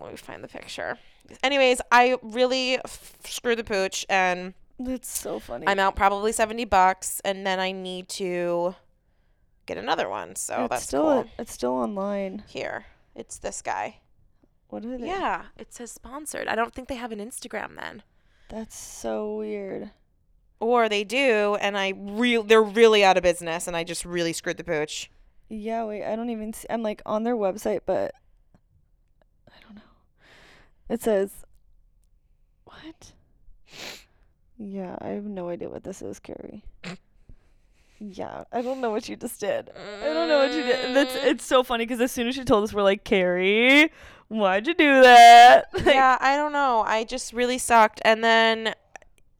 Let 0.00 0.10
me 0.12 0.16
find 0.16 0.44
the 0.44 0.48
picture. 0.48 0.98
Anyways, 1.42 1.80
I 1.90 2.18
really 2.22 2.76
f- 2.76 3.16
screwed 3.24 3.58
the 3.58 3.64
pooch, 3.64 4.06
and 4.08 4.54
That's 4.78 5.08
so 5.08 5.40
funny. 5.40 5.66
I'm 5.66 5.78
out 5.78 5.96
probably 5.96 6.32
seventy 6.32 6.64
bucks, 6.64 7.20
and 7.24 7.46
then 7.46 7.58
I 7.60 7.72
need 7.72 8.08
to 8.10 8.76
get 9.66 9.76
another 9.76 10.08
one. 10.08 10.36
So 10.36 10.62
it's 10.62 10.70
that's 10.70 10.84
still 10.84 11.02
cool. 11.22 11.30
it's 11.38 11.52
still 11.52 11.72
online. 11.72 12.44
Here, 12.46 12.86
it's 13.14 13.38
this 13.38 13.60
guy. 13.60 13.96
What 14.68 14.84
are 14.84 14.96
they? 14.98 15.06
Yeah, 15.08 15.46
it 15.58 15.72
says 15.74 15.90
sponsored. 15.90 16.46
I 16.46 16.54
don't 16.54 16.72
think 16.74 16.88
they 16.88 16.94
have 16.96 17.12
an 17.12 17.18
Instagram 17.18 17.76
then. 17.76 18.02
That's 18.48 18.76
so 18.76 19.36
weird. 19.36 19.90
Or 20.60 20.88
they 20.88 21.04
do, 21.04 21.56
and 21.60 21.78
I 21.78 21.92
real 21.96 22.42
they're 22.42 22.62
really 22.62 23.04
out 23.04 23.16
of 23.16 23.22
business, 23.22 23.66
and 23.68 23.76
I 23.76 23.84
just 23.84 24.04
really 24.04 24.32
screwed 24.32 24.56
the 24.56 24.64
pooch. 24.64 25.10
Yeah, 25.48 25.84
wait, 25.84 26.04
I 26.04 26.16
don't 26.16 26.30
even 26.30 26.52
see 26.52 26.66
I'm 26.68 26.82
like 26.82 27.00
on 27.06 27.22
their 27.22 27.36
website, 27.36 27.80
but 27.86 28.12
I 29.48 29.54
don't 29.62 29.76
know. 29.76 29.82
It 30.88 31.00
says 31.00 31.30
what? 32.64 33.12
Yeah, 34.58 34.96
I 35.00 35.08
have 35.10 35.24
no 35.24 35.48
idea 35.48 35.68
what 35.68 35.84
this 35.84 36.02
is, 36.02 36.18
Carrie. 36.18 36.64
yeah, 38.00 38.44
I 38.52 38.60
don't 38.62 38.80
know 38.80 38.90
what 38.90 39.08
you 39.08 39.14
just 39.16 39.38
did. 39.40 39.70
I 40.02 40.04
don't 40.12 40.28
know 40.28 40.38
what 40.38 40.52
you 40.52 40.62
did. 40.64 40.94
That's 40.96 41.14
Mm. 41.14 41.24
it's 41.24 41.44
so 41.44 41.62
funny 41.62 41.84
because 41.86 42.00
as 42.00 42.10
soon 42.12 42.26
as 42.28 42.34
she 42.34 42.44
told 42.44 42.64
us, 42.64 42.72
we're 42.74 42.82
like, 42.82 43.04
Carrie, 43.04 43.92
why'd 44.28 44.66
you 44.66 44.74
do 44.74 45.02
that? 45.02 45.66
Like, 45.72 45.86
yeah, 45.86 46.18
I 46.20 46.36
don't 46.36 46.52
know. 46.52 46.82
I 46.86 47.04
just 47.04 47.32
really 47.32 47.58
sucked, 47.58 48.00
and 48.04 48.22
then 48.24 48.74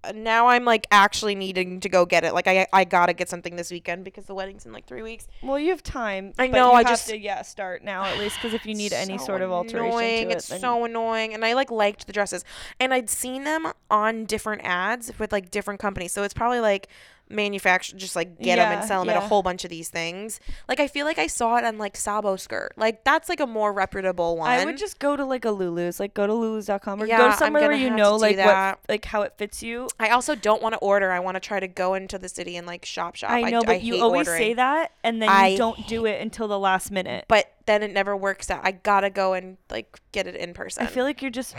Uh, 0.04 0.12
now 0.14 0.46
I'm 0.46 0.64
like 0.64 0.86
actually 0.92 1.34
needing 1.34 1.80
to 1.80 1.88
go 1.88 2.06
get 2.06 2.22
it. 2.22 2.32
Like 2.32 2.46
I 2.46 2.66
I 2.72 2.84
gotta 2.84 3.12
get 3.12 3.28
something 3.28 3.56
this 3.56 3.70
weekend 3.72 4.04
because 4.04 4.26
the 4.26 4.34
wedding's 4.34 4.64
in 4.64 4.72
like 4.72 4.86
three 4.86 5.02
weeks. 5.02 5.26
Well, 5.42 5.58
you 5.58 5.70
have 5.70 5.82
time. 5.82 6.32
I 6.38 6.46
know, 6.46 6.68
You 6.70 6.74
I 6.74 6.78
have 6.82 6.86
just- 6.88 7.08
to, 7.08 7.18
yeah 7.18 7.42
start 7.42 7.82
now 7.82 8.04
at 8.04 8.16
least 8.18 8.36
because 8.36 8.54
if 8.54 8.64
you 8.64 8.74
need 8.74 8.92
any 9.04 9.18
So 9.18 9.24
sort 9.26 9.42
of 9.42 9.50
alteration 9.50 9.86
annoying. 9.88 10.26
to 10.26 10.30
it, 10.30 10.36
it's 10.36 10.48
then 10.48 10.60
so 10.60 10.84
annoying. 10.84 11.34
And 11.34 11.44
I 11.44 11.54
like 11.54 11.70
liked 11.72 12.06
the 12.06 12.12
dresses, 12.12 12.44
and 12.78 12.94
I'd 12.94 13.10
seen 13.10 13.42
them 13.44 13.72
on 13.90 14.24
different 14.24 14.62
ads 14.64 15.10
with 15.18 15.32
like 15.32 15.50
different 15.50 15.80
companies. 15.80 16.12
So 16.12 16.22
it's 16.22 16.34
probably 16.34 16.60
like 16.60 16.88
manufacture 17.30 17.96
just 17.96 18.16
like 18.16 18.38
get 18.40 18.56
them 18.56 18.72
and 18.78 18.86
sell 18.86 19.04
them 19.04 19.10
at 19.10 19.16
a 19.16 19.26
whole 19.26 19.42
bunch 19.42 19.64
of 19.64 19.70
these 19.70 19.88
things. 19.88 20.40
Like 20.68 20.80
I 20.80 20.88
feel 20.88 21.04
like 21.06 21.18
I 21.18 21.26
saw 21.26 21.56
it 21.56 21.64
on 21.64 21.78
like 21.78 21.96
Sabo 21.96 22.36
skirt. 22.36 22.72
Like 22.76 23.04
that's 23.04 23.28
like 23.28 23.40
a 23.40 23.46
more 23.46 23.72
reputable 23.72 24.36
one. 24.36 24.50
I 24.50 24.64
would 24.64 24.78
just 24.78 24.98
go 24.98 25.16
to 25.16 25.24
like 25.24 25.44
a 25.44 25.50
Lulu's, 25.50 26.00
like 26.00 26.14
go 26.14 26.26
to 26.26 26.32
lulus.com 26.32 27.02
or 27.02 27.06
Yeah, 27.06 27.18
go 27.18 27.30
to 27.30 27.36
somewhere 27.36 27.68
where 27.68 27.76
you 27.76 27.90
know 27.90 28.16
like 28.16 28.36
what 28.38 28.80
like 28.88 29.04
how 29.04 29.22
it 29.22 29.34
fits 29.36 29.62
you. 29.62 29.88
I 29.98 30.10
also 30.10 30.34
don't 30.34 30.62
want 30.62 30.74
to 30.74 30.78
order. 30.78 31.10
I 31.10 31.20
want 31.20 31.36
to 31.36 31.40
try 31.40 31.60
to 31.60 31.68
go 31.68 31.94
into 31.94 32.18
the 32.18 32.28
city 32.28 32.56
and 32.56 32.66
like 32.66 32.84
shop 32.84 33.16
shop. 33.16 33.30
I 33.30 33.42
know, 33.50 33.62
but 33.62 33.82
you 33.82 34.00
always 34.00 34.28
ordering. 34.28 34.42
say 34.42 34.54
that 34.54 34.92
and 35.04 35.20
then 35.20 35.28
I 35.28 35.48
you 35.48 35.58
don't 35.58 35.86
do 35.86 36.06
it 36.06 36.20
until 36.20 36.48
the 36.48 36.58
last 36.58 36.90
minute. 36.90 37.24
but 37.28 37.52
then 37.66 37.82
it 37.82 37.92
never 37.92 38.16
works 38.16 38.50
out. 38.50 38.60
I 38.64 38.72
gotta 38.72 39.10
go 39.10 39.34
and 39.34 39.58
like 39.70 40.00
get 40.12 40.26
it 40.26 40.34
in 40.36 40.54
person. 40.54 40.82
I 40.82 40.86
feel 40.86 41.04
like 41.04 41.20
you're 41.20 41.30
just 41.30 41.54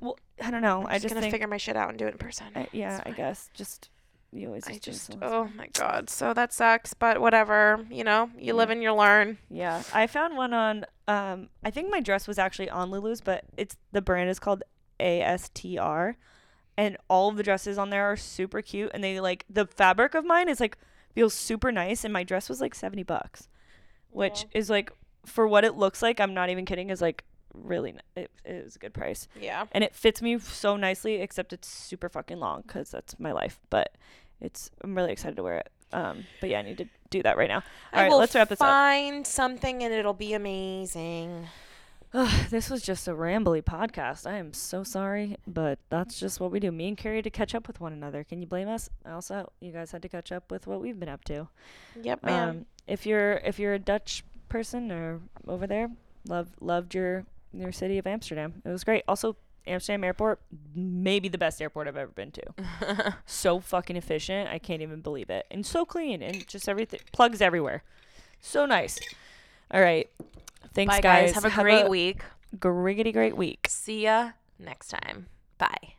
well, 0.00 0.18
I 0.42 0.50
don't 0.50 0.62
know. 0.62 0.80
I'm 0.80 0.86
I 0.86 0.92
just, 0.94 1.02
just 1.02 1.14
gonna 1.14 1.20
think 1.22 1.32
figure 1.32 1.48
my 1.48 1.56
shit 1.56 1.76
out 1.76 1.90
and 1.90 1.98
do 1.98 2.06
it 2.06 2.12
in 2.12 2.18
person. 2.18 2.46
I, 2.54 2.68
yeah, 2.72 3.02
I 3.04 3.10
guess 3.10 3.50
just 3.54 3.90
you 4.34 4.48
always 4.48 4.66
I 4.66 4.78
just, 4.78 5.16
oh 5.22 5.48
my 5.56 5.68
god. 5.74 6.10
So 6.10 6.34
that 6.34 6.52
sucks, 6.52 6.92
but 6.92 7.20
whatever. 7.20 7.86
You 7.90 8.02
know, 8.04 8.30
you 8.38 8.52
live 8.54 8.68
Yeah. 8.68 8.72
and 8.74 8.82
you 8.82 8.92
learn. 8.94 9.38
Yeah, 9.48 9.82
I 9.94 10.06
found 10.08 10.36
one 10.36 10.52
on. 10.52 10.84
Um, 11.06 11.48
I 11.62 11.70
think 11.70 11.90
my 11.90 12.00
dress 12.00 12.26
was 12.26 12.38
actually 12.38 12.68
on 12.68 12.90
Lulu's, 12.90 13.20
but 13.20 13.44
it's 13.56 13.76
the 13.92 14.02
brand 14.02 14.28
is 14.30 14.38
called 14.40 14.62
ASTR, 14.98 16.16
and 16.76 16.96
all 17.08 17.28
of 17.28 17.36
the 17.36 17.42
dresses 17.42 17.78
on 17.78 17.90
there 17.90 18.04
are 18.10 18.16
super 18.16 18.60
cute 18.62 18.90
and 18.94 19.02
they 19.04 19.20
like 19.20 19.44
the 19.48 19.66
fabric 19.66 20.14
of 20.14 20.24
mine 20.24 20.48
is 20.48 20.60
like 20.60 20.76
feels 21.14 21.32
super 21.34 21.70
nice 21.70 22.02
and 22.04 22.12
my 22.12 22.24
dress 22.24 22.48
was 22.48 22.60
like 22.60 22.74
70 22.74 23.04
bucks 23.04 23.48
which 24.10 24.46
is 24.52 24.68
like 24.68 24.90
for 25.24 25.46
what 25.46 25.62
it 25.64 25.76
looks 25.76 26.02
like 26.02 26.18
i'm 26.18 26.34
not 26.34 26.50
even 26.50 26.64
kidding 26.64 26.90
is 26.90 27.00
like 27.00 27.22
really 27.52 27.94
it, 28.16 28.32
it 28.44 28.64
was 28.64 28.74
a 28.74 28.78
good 28.80 28.92
price 28.92 29.28
Yeah. 29.40 29.66
and 29.70 29.84
it 29.84 29.94
fits 29.94 30.20
me 30.20 30.36
so 30.40 30.76
nicely 30.76 31.16
except 31.20 31.52
it's 31.52 31.68
super 31.68 32.08
fucking 32.08 32.40
long 32.40 32.62
because 32.66 32.90
that's 32.90 33.16
my 33.20 33.30
life 33.30 33.60
but 33.70 33.94
it's 34.40 34.70
i'm 34.82 34.94
really 34.94 35.12
excited 35.12 35.36
to 35.36 35.42
wear 35.42 35.58
it 35.58 35.70
um 35.92 36.24
but 36.40 36.50
yeah 36.50 36.58
i 36.58 36.62
need 36.62 36.78
to 36.78 36.86
do 37.10 37.22
that 37.22 37.36
right 37.36 37.48
now 37.48 37.62
I 37.92 37.96
all 37.96 38.02
right 38.02 38.10
will 38.10 38.18
let's 38.18 38.34
wrap 38.34 38.48
this 38.48 38.60
up 38.60 38.66
Find 38.66 39.26
something 39.26 39.82
and 39.84 39.94
it'll 39.94 40.14
be 40.14 40.32
amazing. 40.34 41.46
Ugh, 42.12 42.48
this 42.50 42.70
was 42.70 42.82
just 42.82 43.08
a 43.08 43.12
rambly 43.12 43.62
podcast. 43.62 44.24
I 44.24 44.38
am 44.38 44.52
so 44.52 44.84
sorry, 44.84 45.36
but 45.46 45.78
that's 45.90 46.18
just 46.18 46.38
what 46.40 46.52
we 46.52 46.60
do. 46.60 46.70
Me 46.70 46.86
and 46.88 46.96
Carrie 46.96 47.16
had 47.16 47.24
to 47.24 47.30
catch 47.30 47.54
up 47.56 47.66
with 47.66 47.80
one 47.80 47.92
another. 47.92 48.22
Can 48.22 48.40
you 48.40 48.46
blame 48.46 48.68
us? 48.68 48.88
Also, 49.04 49.50
you 49.60 49.72
guys 49.72 49.90
had 49.90 50.00
to 50.02 50.08
catch 50.08 50.30
up 50.30 50.50
with 50.50 50.66
what 50.68 50.80
we've 50.80 50.98
been 50.98 51.08
up 51.08 51.24
to. 51.24 51.48
Yep, 52.02 52.22
ma'am. 52.22 52.48
Um, 52.48 52.66
if 52.86 53.04
you're 53.04 53.34
if 53.44 53.58
you're 53.58 53.74
a 53.74 53.80
Dutch 53.80 54.24
person 54.48 54.92
or 54.92 55.20
over 55.48 55.66
there, 55.66 55.90
love 56.28 56.48
loved 56.60 56.94
your 56.94 57.24
your 57.52 57.72
city 57.72 57.98
of 57.98 58.06
Amsterdam. 58.06 58.62
It 58.64 58.70
was 58.70 58.84
great. 58.84 59.02
Also, 59.08 59.36
Amsterdam 59.66 60.04
Airport, 60.04 60.40
maybe 60.74 61.28
the 61.28 61.38
best 61.38 61.60
airport 61.60 61.88
I've 61.88 61.96
ever 61.96 62.10
been 62.12 62.32
to. 62.32 63.16
so 63.26 63.60
fucking 63.60 63.96
efficient. 63.96 64.48
I 64.48 64.58
can't 64.58 64.82
even 64.82 65.00
believe 65.00 65.30
it. 65.30 65.46
And 65.50 65.64
so 65.64 65.84
clean 65.84 66.22
and 66.22 66.46
just 66.46 66.68
everything 66.68 67.00
plugs 67.12 67.40
everywhere. 67.40 67.82
So 68.40 68.66
nice. 68.66 68.98
All 69.70 69.80
right. 69.80 70.08
Thanks 70.74 70.96
Bye, 70.96 71.00
guys. 71.00 71.32
guys. 71.32 71.42
Have 71.42 71.52
a 71.52 71.62
great 71.62 71.88
week. 71.88 72.22
Great 72.58 73.12
great 73.12 73.36
week. 73.36 73.66
See 73.68 74.02
ya 74.02 74.32
next 74.58 74.88
time. 74.88 75.26
Bye. 75.58 75.94